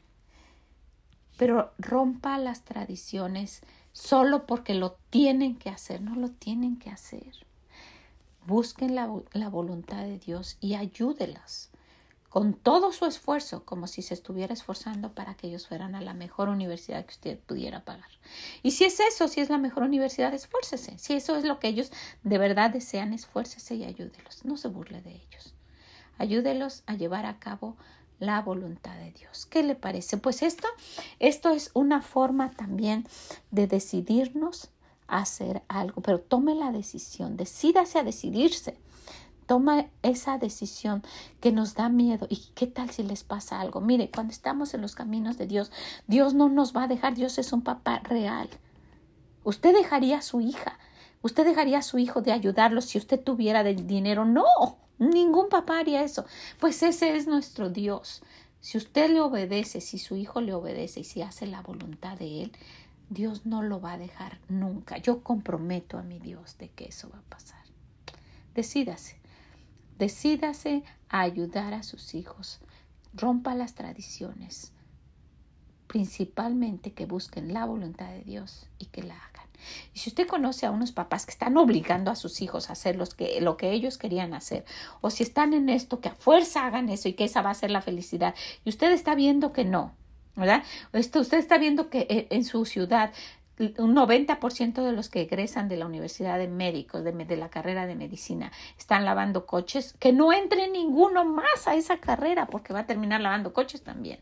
Pero 1.43 1.73
rompa 1.77 2.39
las 2.39 2.63
tradiciones 2.63 3.63
solo 3.91 4.47
porque 4.47 4.75
lo 4.75 4.93
tienen 5.11 5.57
que 5.59 5.71
hacer, 5.71 6.01
no 6.01 6.15
lo 6.15 6.29
tienen 6.29 6.79
que 6.79 6.89
hacer. 6.89 7.33
Busquen 8.47 8.95
la, 8.95 9.13
la 9.33 9.49
voluntad 9.49 10.05
de 10.05 10.21
Dios 10.21 10.57
y 10.61 10.77
ayúdelas 10.77 11.73
con 12.29 12.55
todo 12.55 12.93
su 12.93 13.07
esfuerzo, 13.07 13.65
como 13.65 13.89
si 13.89 14.03
se 14.03 14.15
estuviera 14.15 14.55
esforzando 14.55 15.17
para 15.17 15.35
que 15.35 15.49
ellos 15.49 15.67
fueran 15.67 15.97
a 15.97 16.01
la 16.01 16.15
mejor 16.15 16.49
universidad 16.49 17.05
que 17.07 17.15
usted 17.15 17.41
pudiera 17.41 17.85
pagar. 17.85 18.11
Y 18.63 18.71
si 18.71 18.85
es 18.85 19.01
eso, 19.01 19.27
si 19.27 19.41
es 19.41 19.51
la 19.51 19.59
mejor 19.59 19.83
universidad, 19.83 20.33
esfuércese. 20.33 20.97
Si 20.99 21.15
eso 21.15 21.35
es 21.35 21.43
lo 21.45 21.59
que 21.59 21.67
ellos 21.67 21.91
de 22.23 22.39
verdad 22.39 22.71
desean, 22.71 23.13
esfuércese 23.13 23.75
y 23.75 23.83
ayúdelos. 23.83 24.45
No 24.45 24.57
se 24.57 24.69
burle 24.69 25.03
de 25.03 25.11
ellos. 25.11 25.55
Ayúdelos 26.19 26.85
a 26.87 26.95
llevar 26.95 27.27
a 27.27 27.41
cabo 27.41 27.77
la 28.23 28.41
voluntad 28.41 28.95
de 28.95 29.11
Dios. 29.11 29.47
¿Qué 29.47 29.65
le 29.65 29.75
parece? 29.75 30.17
Pues 30.17 30.43
esto, 30.43 30.69
esto 31.19 31.51
es 31.51 31.73
una 31.75 32.03
forma 32.03 32.53
también 32.53 33.05
de 33.51 33.67
decidirnos 33.67 34.71
a 35.09 35.19
hacer 35.19 35.63
algo, 35.67 36.03
pero 36.03 36.21
tome 36.21 36.55
la 36.55 36.71
decisión, 36.71 37.37
decídase 37.37 37.99
a 37.99 38.05
decidirse 38.05 38.79
toma 39.47 39.87
esa 40.03 40.39
decisión 40.39 41.03
que 41.41 41.53
nos 41.53 41.75
da 41.75 41.89
miedo. 41.89 42.27
¿Y 42.31 42.37
qué 42.55 42.67
tal 42.69 42.91
si 42.91 43.03
les 43.03 43.25
pasa 43.25 43.61
algo? 43.61 43.81
Mire, 43.81 44.09
cuando 44.09 44.33
estamos 44.33 44.73
en 44.73 44.81
los 44.81 44.95
caminos 44.95 45.37
de 45.37 45.47
Dios, 45.47 45.73
Dios 46.07 46.33
no 46.33 46.49
nos 46.49 46.75
va 46.75 46.85
a 46.85 46.89
dejar, 46.89 47.15
Dios 47.15 47.37
es 47.39 47.53
un 47.53 47.63
papá 47.63 47.99
real. 48.05 48.49
Usted 49.45 49.75
dejaría 49.75 50.19
a 50.19 50.23
su 50.23 50.41
hija, 50.41 50.79
usted 51.23 51.45
dejaría 51.45 51.79
a 51.79 51.83
su 51.83 51.99
hijo 51.99 52.23
de 52.23 52.33
ayudarlo 52.33 52.81
si 52.81 52.97
usted 52.97 53.21
tuviera 53.21 53.65
dinero. 53.65 54.25
No, 54.25 54.45
ningún 55.11 55.49
papá 55.49 55.79
haría 55.79 56.03
eso. 56.03 56.25
Pues 56.61 56.83
ese 56.83 57.17
es 57.17 57.27
nuestro 57.27 57.71
Dios. 57.71 58.23
Si 58.61 58.79
usted 58.79 59.11
le 59.11 59.21
obedece, 59.21 59.81
si 59.81 59.99
su 59.99 60.17
hijo 60.17 60.41
le 60.41 60.55
obedece 60.55 61.01
y 61.01 61.05
si 61.05 61.23
hace 61.23 61.47
la 61.47 61.63
voluntad 61.63 62.17
de 62.17 62.45
él, 62.45 62.53
Dios 63.11 63.45
no 63.45 63.63
lo 63.63 63.81
va 63.81 63.95
a 63.95 63.99
dejar 63.99 64.39
nunca. 64.49 64.99
Yo 64.99 65.23
comprometo 65.23 65.99
a 65.99 66.03
mi 66.03 66.19
Dios 66.19 66.57
de 66.59 66.69
que 66.69 66.87
eso 66.87 67.11
va 67.11 67.19
a 67.19 67.29
pasar. 67.31 67.63
Decídase. 68.55 69.17
Decídase 69.99 70.85
a 71.09 71.21
ayudar 71.21 71.75
a 71.75 71.83
sus 71.83 72.15
hijos. 72.15 72.61
Rompa 73.15 73.55
las 73.55 73.75
tradiciones. 73.75 74.73
Principalmente 75.87 76.93
que 76.93 77.05
busquen 77.05 77.53
la 77.53 77.67
voluntad 77.67 78.11
de 78.11 78.23
Dios 78.23 78.67
y 78.79 78.87
que 78.87 79.03
la 79.03 79.17
hagan. 79.17 79.42
Y 79.95 79.99
si 79.99 80.11
usted 80.11 80.27
conoce 80.27 80.67
a 80.67 80.71
unos 80.71 80.93
papás 80.93 81.27
que 81.27 81.33
están 81.33 81.57
obligando 81.57 82.11
a 82.11 82.17
sus 82.17 82.41
hijos 82.43 82.69
a 82.69 82.73
hacer 82.73 82.99
que, 83.17 83.41
lo 83.41 83.57
que 83.57 83.73
ellos 83.73 83.99
querían 83.99 84.35
hacer, 84.35 84.65
o 85.01 85.11
si 85.11 85.23
están 85.23 85.55
en 85.55 85.69
esto, 85.69 86.01
que 86.01 86.09
a 86.09 86.15
fuerza 86.15 86.67
hagan 86.67 86.89
eso 86.89 87.09
y 87.09 87.15
que 87.15 87.25
esa 87.25 87.43
va 87.43 87.51
a 87.51 87.55
ser 87.55 87.71
la 87.71 87.83
felicidad, 87.83 88.35
y 88.65 88.71
usted 88.71 88.93
está 88.93 89.15
viendo 89.15 89.53
que 89.53 89.65
no, 89.65 89.95
¿verdad? 90.37 90.63
Esto, 90.93 91.21
usted 91.21 91.39
está 91.39 91.59
viendo 91.59 91.91
que 91.91 92.07
eh, 92.09 92.27
en 92.31 92.45
su 92.45 92.65
ciudad 92.65 93.13
un 93.79 93.95
90% 93.95 94.83
de 94.83 94.93
los 94.93 95.09
que 95.09 95.23
egresan 95.23 95.69
de 95.69 95.77
la 95.77 95.87
Universidad 95.87 96.39
de 96.39 96.49
Médicos, 96.49 97.05
de, 97.05 97.13
de, 97.13 97.37
la 97.37 97.49
carrera 97.49 97.87
de 97.87 97.95
medicina, 97.95 98.51
están 98.79 99.05
lavando 99.05 99.47
coches, 99.47 99.95
que 99.99 100.13
no 100.13 100.33
entre 100.33 100.69
ninguno 100.69 101.25
más 101.25 101.67
a 101.67 101.75
esa 101.75 101.99
carrera 101.99 102.47
porque 102.47 102.73
va 102.73 102.81
a 102.81 102.87
terminar 102.87 103.21
lavando 103.21 103.53
coches 103.53 103.83
también. 103.83 104.21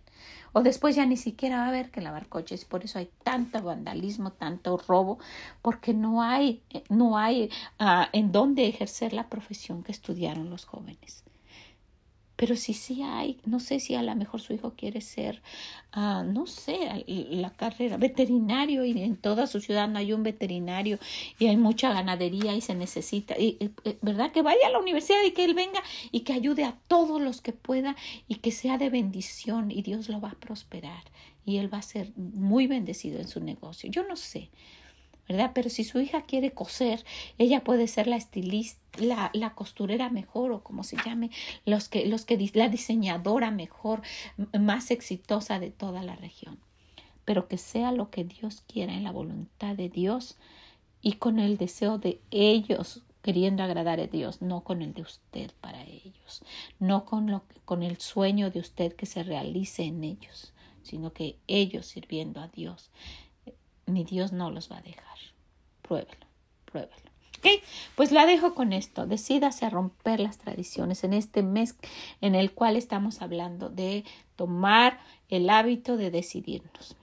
O 0.53 0.62
después 0.62 0.96
ya 0.96 1.07
ni 1.07 1.16
siquiera 1.16 1.59
va 1.59 1.64
a 1.66 1.68
haber 1.68 1.90
que 1.90 2.01
lavar 2.01 2.28
coches, 2.28 2.64
por 2.64 2.84
eso 2.84 2.98
hay 2.98 3.11
tanto 3.22 3.62
vandalismo, 3.62 4.32
tanto 4.32 4.76
robo, 4.76 5.18
porque 5.62 5.94
no 5.94 6.22
hay, 6.22 6.62
no 6.88 7.16
hay 7.18 7.51
uh, 7.78 8.07
en 8.12 8.32
dónde 8.32 8.66
ejercer 8.66 9.12
la 9.12 9.28
profesión 9.28 9.82
que 9.82 9.92
estudiaron 9.92 10.51
los 10.51 10.64
jóvenes. 10.64 11.24
Pero 12.41 12.57
si 12.57 12.72
sí 12.72 13.03
hay, 13.03 13.36
no 13.45 13.61
sé 13.61 13.80
si 13.80 13.95
a 13.95 14.03
lo 14.03 14.16
mejor 14.16 14.41
su 14.41 14.55
hijo 14.55 14.72
quiere 14.74 15.03
ser, 15.03 15.43
uh, 15.95 16.22
no 16.24 16.47
sé, 16.47 17.05
la 17.07 17.51
carrera 17.51 17.99
veterinario 17.99 18.82
y 18.82 18.93
en 19.03 19.16
toda 19.16 19.47
su 19.47 19.61
ciudad 19.61 19.91
no 19.91 19.99
hay 19.99 20.14
un 20.14 20.22
veterinario 20.22 20.99
y 21.38 21.49
hay 21.49 21.59
mucha 21.59 21.93
ganadería 21.93 22.55
y 22.55 22.62
se 22.62 22.74
necesita, 22.74 23.38
y, 23.38 23.59
¿verdad? 24.01 24.32
Que 24.32 24.41
vaya 24.41 24.68
a 24.68 24.70
la 24.70 24.78
universidad 24.78 25.22
y 25.22 25.32
que 25.32 25.45
él 25.45 25.53
venga 25.53 25.82
y 26.12 26.20
que 26.20 26.32
ayude 26.32 26.64
a 26.64 26.78
todos 26.88 27.20
los 27.20 27.43
que 27.43 27.53
pueda 27.53 27.95
y 28.26 28.36
que 28.36 28.53
sea 28.53 28.78
de 28.78 28.88
bendición 28.88 29.70
y 29.70 29.82
Dios 29.82 30.09
lo 30.09 30.18
va 30.22 30.30
a 30.30 30.41
prosperar 30.41 31.05
y 31.45 31.59
él 31.59 31.70
va 31.70 31.76
a 31.76 31.82
ser 31.82 32.11
muy 32.16 32.66
bendecido 32.66 33.20
en 33.20 33.28
su 33.28 33.41
negocio. 33.41 33.91
Yo 33.91 34.03
no 34.09 34.16
sé. 34.16 34.49
Pero 35.54 35.70
si 35.70 35.84
su 35.84 36.00
hija 36.00 36.22
quiere 36.22 36.52
coser, 36.52 37.04
ella 37.38 37.62
puede 37.62 37.86
ser 37.86 38.06
la 38.06 38.16
estilista, 38.16 39.30
la 39.32 39.54
costurera 39.54 40.10
mejor 40.10 40.50
o 40.52 40.62
como 40.62 40.82
se 40.82 40.96
llame, 41.04 41.30
los 41.64 41.88
que, 41.88 42.06
los 42.06 42.24
que, 42.24 42.50
la 42.54 42.68
diseñadora 42.68 43.50
mejor, 43.50 44.02
más 44.58 44.90
exitosa 44.90 45.60
de 45.60 45.70
toda 45.70 46.02
la 46.02 46.16
región. 46.16 46.58
Pero 47.24 47.46
que 47.46 47.58
sea 47.58 47.92
lo 47.92 48.10
que 48.10 48.24
Dios 48.24 48.62
quiera 48.66 48.94
en 48.94 49.04
la 49.04 49.12
voluntad 49.12 49.76
de 49.76 49.88
Dios 49.88 50.36
y 51.00 51.14
con 51.14 51.38
el 51.38 51.56
deseo 51.56 51.98
de 51.98 52.20
ellos 52.30 53.02
queriendo 53.22 53.62
agradar 53.62 54.00
a 54.00 54.06
Dios, 54.06 54.40
no 54.42 54.64
con 54.64 54.82
el 54.82 54.94
de 54.94 55.02
usted 55.02 55.52
para 55.60 55.84
ellos, 55.84 56.42
no 56.78 57.04
con, 57.04 57.30
lo, 57.30 57.44
con 57.64 57.82
el 57.82 57.98
sueño 57.98 58.50
de 58.50 58.60
usted 58.60 58.94
que 58.94 59.06
se 59.06 59.22
realice 59.22 59.84
en 59.84 60.02
ellos, 60.02 60.54
sino 60.82 61.12
que 61.12 61.36
ellos 61.46 61.86
sirviendo 61.86 62.40
a 62.40 62.48
Dios 62.48 62.90
mi 63.93 64.05
Dios 64.05 64.32
no 64.32 64.51
los 64.51 64.70
va 64.70 64.78
a 64.78 64.82
dejar. 64.82 65.18
Pruébelo, 65.82 66.26
pruébelo. 66.64 67.11
¿Ok? 67.38 67.47
Pues 67.97 68.12
la 68.12 68.26
dejo 68.26 68.55
con 68.55 68.72
esto. 68.72 69.07
Decídase 69.07 69.64
a 69.64 69.70
romper 69.70 70.20
las 70.20 70.38
tradiciones 70.38 71.05
en 71.05 71.14
este 71.14 71.43
mes 71.43 71.74
en 72.20 72.34
el 72.34 72.53
cual 72.53 72.76
estamos 72.76 73.22
hablando 73.22 73.70
de 73.70 74.05
tomar 74.36 75.01
el 75.28 75.49
hábito 75.49 75.97
de 75.97 76.11
decidirnos. 76.11 76.97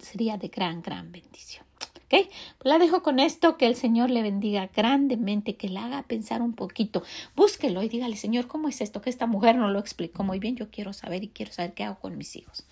Sería 0.00 0.36
de 0.36 0.48
gran, 0.48 0.82
gran 0.82 1.12
bendición. 1.12 1.64
¿Ok? 2.04 2.28
Pues 2.58 2.64
la 2.64 2.78
dejo 2.78 3.02
con 3.02 3.18
esto, 3.20 3.56
que 3.56 3.66
el 3.66 3.74
Señor 3.74 4.10
le 4.10 4.20
bendiga 4.20 4.68
grandemente, 4.74 5.56
que 5.56 5.70
la 5.70 5.86
haga 5.86 6.02
pensar 6.02 6.42
un 6.42 6.52
poquito. 6.52 7.02
Búsquelo 7.34 7.82
y 7.82 7.88
dígale, 7.88 8.16
Señor, 8.16 8.48
¿cómo 8.48 8.68
es 8.68 8.82
esto? 8.82 9.00
Que 9.00 9.08
esta 9.08 9.26
mujer 9.26 9.56
no 9.56 9.70
lo 9.70 9.78
explicó 9.78 10.24
muy 10.24 10.38
bien. 10.38 10.56
Yo 10.56 10.70
quiero 10.70 10.92
saber 10.92 11.24
y 11.24 11.28
quiero 11.28 11.52
saber 11.52 11.72
qué 11.72 11.84
hago 11.84 11.98
con 12.00 12.18
mis 12.18 12.36
hijos 12.36 12.66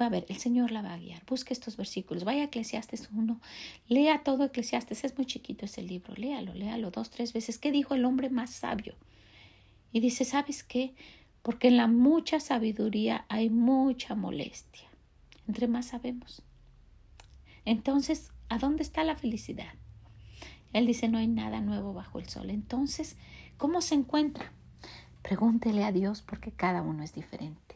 va 0.00 0.06
a 0.06 0.10
ver, 0.10 0.26
el 0.28 0.36
Señor 0.36 0.70
la 0.70 0.82
va 0.82 0.94
a 0.94 0.98
guiar. 0.98 1.22
Busque 1.26 1.52
estos 1.52 1.76
versículos. 1.76 2.24
Vaya 2.24 2.42
a 2.42 2.44
Eclesiastes 2.44 3.08
1. 3.12 3.40
Lea 3.88 4.22
todo 4.22 4.44
Eclesiastes. 4.44 5.04
Es 5.04 5.16
muy 5.16 5.26
chiquito 5.26 5.64
ese 5.64 5.82
libro. 5.82 6.14
Léalo, 6.14 6.54
léalo 6.54 6.90
dos, 6.90 7.10
tres 7.10 7.32
veces. 7.32 7.58
¿Qué 7.58 7.72
dijo 7.72 7.94
el 7.94 8.04
hombre 8.04 8.30
más 8.30 8.50
sabio? 8.50 8.94
Y 9.92 10.00
dice, 10.00 10.24
¿sabes 10.24 10.62
qué? 10.62 10.94
Porque 11.42 11.68
en 11.68 11.76
la 11.76 11.86
mucha 11.86 12.40
sabiduría 12.40 13.24
hay 13.28 13.50
mucha 13.50 14.14
molestia. 14.14 14.88
Entre 15.46 15.66
más 15.66 15.86
sabemos. 15.86 16.42
Entonces, 17.64 18.30
¿a 18.48 18.58
dónde 18.58 18.82
está 18.82 19.04
la 19.04 19.16
felicidad? 19.16 19.72
Él 20.72 20.86
dice, 20.86 21.08
no 21.08 21.18
hay 21.18 21.26
nada 21.26 21.60
nuevo 21.60 21.92
bajo 21.92 22.18
el 22.18 22.28
sol. 22.28 22.50
Entonces, 22.50 23.16
¿cómo 23.56 23.80
se 23.80 23.94
encuentra? 23.94 24.52
Pregúntele 25.22 25.84
a 25.84 25.92
Dios 25.92 26.22
porque 26.22 26.52
cada 26.52 26.82
uno 26.82 27.02
es 27.02 27.14
diferente. 27.14 27.67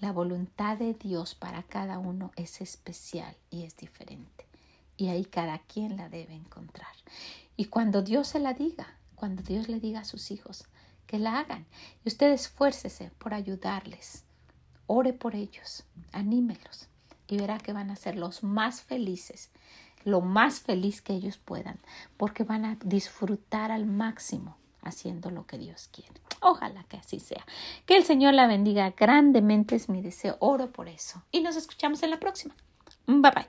La 0.00 0.12
voluntad 0.12 0.76
de 0.76 0.94
Dios 0.94 1.34
para 1.34 1.64
cada 1.64 1.98
uno 1.98 2.30
es 2.36 2.60
especial 2.60 3.34
y 3.50 3.64
es 3.64 3.76
diferente. 3.76 4.46
Y 4.96 5.08
ahí 5.08 5.24
cada 5.24 5.58
quien 5.58 5.96
la 5.96 6.08
debe 6.08 6.34
encontrar. 6.34 6.94
Y 7.56 7.64
cuando 7.64 8.02
Dios 8.02 8.28
se 8.28 8.38
la 8.38 8.54
diga, 8.54 8.96
cuando 9.16 9.42
Dios 9.42 9.68
le 9.68 9.80
diga 9.80 10.00
a 10.00 10.04
sus 10.04 10.30
hijos 10.30 10.66
que 11.08 11.18
la 11.18 11.40
hagan. 11.40 11.66
Y 12.04 12.08
usted 12.08 12.30
esfuércese 12.30 13.10
por 13.18 13.34
ayudarles. 13.34 14.22
Ore 14.86 15.12
por 15.12 15.34
ellos, 15.34 15.84
anímelos 16.12 16.88
y 17.26 17.36
verá 17.36 17.58
que 17.58 17.72
van 17.72 17.90
a 17.90 17.96
ser 17.96 18.16
los 18.16 18.42
más 18.42 18.82
felices, 18.82 19.50
lo 20.04 20.20
más 20.20 20.60
feliz 20.60 21.02
que 21.02 21.12
ellos 21.12 21.38
puedan, 21.38 21.78
porque 22.16 22.44
van 22.44 22.64
a 22.64 22.76
disfrutar 22.84 23.70
al 23.70 23.84
máximo 23.86 24.56
haciendo 24.82 25.30
lo 25.30 25.46
que 25.46 25.58
Dios 25.58 25.88
quiere. 25.92 26.20
Ojalá 26.40 26.84
que 26.84 26.96
así 26.96 27.20
sea. 27.20 27.44
Que 27.86 27.96
el 27.96 28.04
Señor 28.04 28.34
la 28.34 28.46
bendiga 28.46 28.90
grandemente 28.90 29.76
es 29.76 29.88
mi 29.88 30.02
deseo. 30.02 30.36
Oro 30.40 30.70
por 30.70 30.88
eso. 30.88 31.22
Y 31.30 31.40
nos 31.40 31.56
escuchamos 31.56 32.02
en 32.02 32.10
la 32.10 32.20
próxima. 32.20 32.54
Bye 33.06 33.32
bye. 33.34 33.48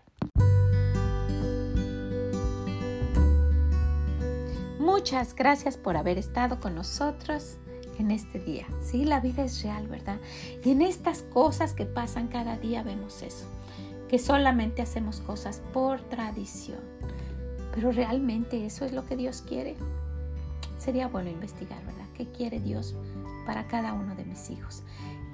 Muchas 4.79 5.35
gracias 5.35 5.77
por 5.77 5.97
haber 5.97 6.17
estado 6.17 6.59
con 6.59 6.73
nosotros 6.73 7.57
en 7.99 8.11
este 8.11 8.39
día. 8.39 8.65
Sí, 8.81 9.05
la 9.05 9.19
vida 9.19 9.43
es 9.43 9.61
real, 9.61 9.87
¿verdad? 9.87 10.19
Y 10.63 10.71
en 10.71 10.81
estas 10.81 11.21
cosas 11.21 11.73
que 11.73 11.85
pasan 11.85 12.27
cada 12.27 12.57
día 12.57 12.81
vemos 12.81 13.21
eso, 13.21 13.45
que 14.07 14.17
solamente 14.17 14.81
hacemos 14.81 15.19
cosas 15.21 15.61
por 15.73 16.01
tradición. 16.01 16.79
Pero 17.75 17.91
realmente 17.91 18.65
eso 18.65 18.85
es 18.85 18.93
lo 18.93 19.05
que 19.05 19.15
Dios 19.15 19.41
quiere. 19.41 19.75
Sería 20.79 21.07
bueno 21.07 21.29
investigar, 21.29 21.85
¿verdad? 21.85 22.07
¿Qué 22.15 22.25
quiere 22.31 22.59
Dios 22.59 22.95
para 23.45 23.67
cada 23.67 23.93
uno 23.93 24.15
de 24.15 24.25
mis 24.25 24.49
hijos? 24.49 24.83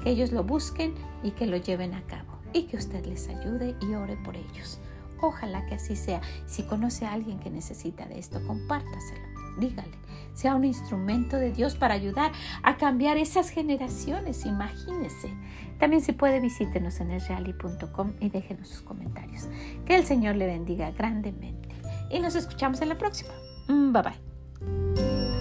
Que 0.04 0.10
ellos 0.10 0.32
lo 0.32 0.44
busquen 0.44 0.94
y 1.24 1.32
que 1.32 1.46
lo 1.46 1.56
lleven 1.56 1.94
a 1.94 2.02
cabo 2.08 2.36
y 2.52 2.64
que 2.64 2.78
usted 2.78 3.06
les 3.06 3.30
ayude 3.30 3.76
y 3.80 3.94
ore 3.94 4.18
por 4.18 4.36
ellos. 4.36 4.80
Ojalá 5.22 5.66
que 5.66 5.76
así 5.76 5.96
sea. 5.96 6.22
Si 6.46 6.64
conoce 6.64 7.06
a 7.06 7.14
alguien 7.14 7.40
que 7.40 7.50
necesita 7.50 8.06
de 8.06 8.20
esto, 8.20 8.46
compártaselo. 8.46 9.26
Dígale, 9.60 9.98
sea 10.34 10.56
un 10.56 10.66
instrumento 10.66 11.38
de 11.38 11.52
Dios 11.52 11.76
para 11.76 11.94
ayudar 11.94 12.32
a 12.64 12.78
cambiar 12.78 13.18
esas 13.18 13.50
generaciones. 13.50 14.46
Imagínese. 14.46 15.34
También 15.80 16.02
si 16.02 16.12
puede, 16.12 16.40
visítenos 16.40 17.00
en 17.00 17.12
elreali.com 17.12 18.14
y 18.20 18.30
déjenos 18.30 18.68
sus 18.68 18.82
comentarios. 18.82 19.48
Que 19.86 19.96
el 19.96 20.06
Señor 20.06 20.36
le 20.36 20.48
bendiga 20.48 20.92
grandemente. 20.92 21.70
Y 22.10 22.20
nos 22.20 22.36
escuchamos 22.36 22.82
en 22.82 22.90
la 22.90 22.98
próxima. 22.98 23.34
Bye 23.68 24.02
bye. 24.02 25.35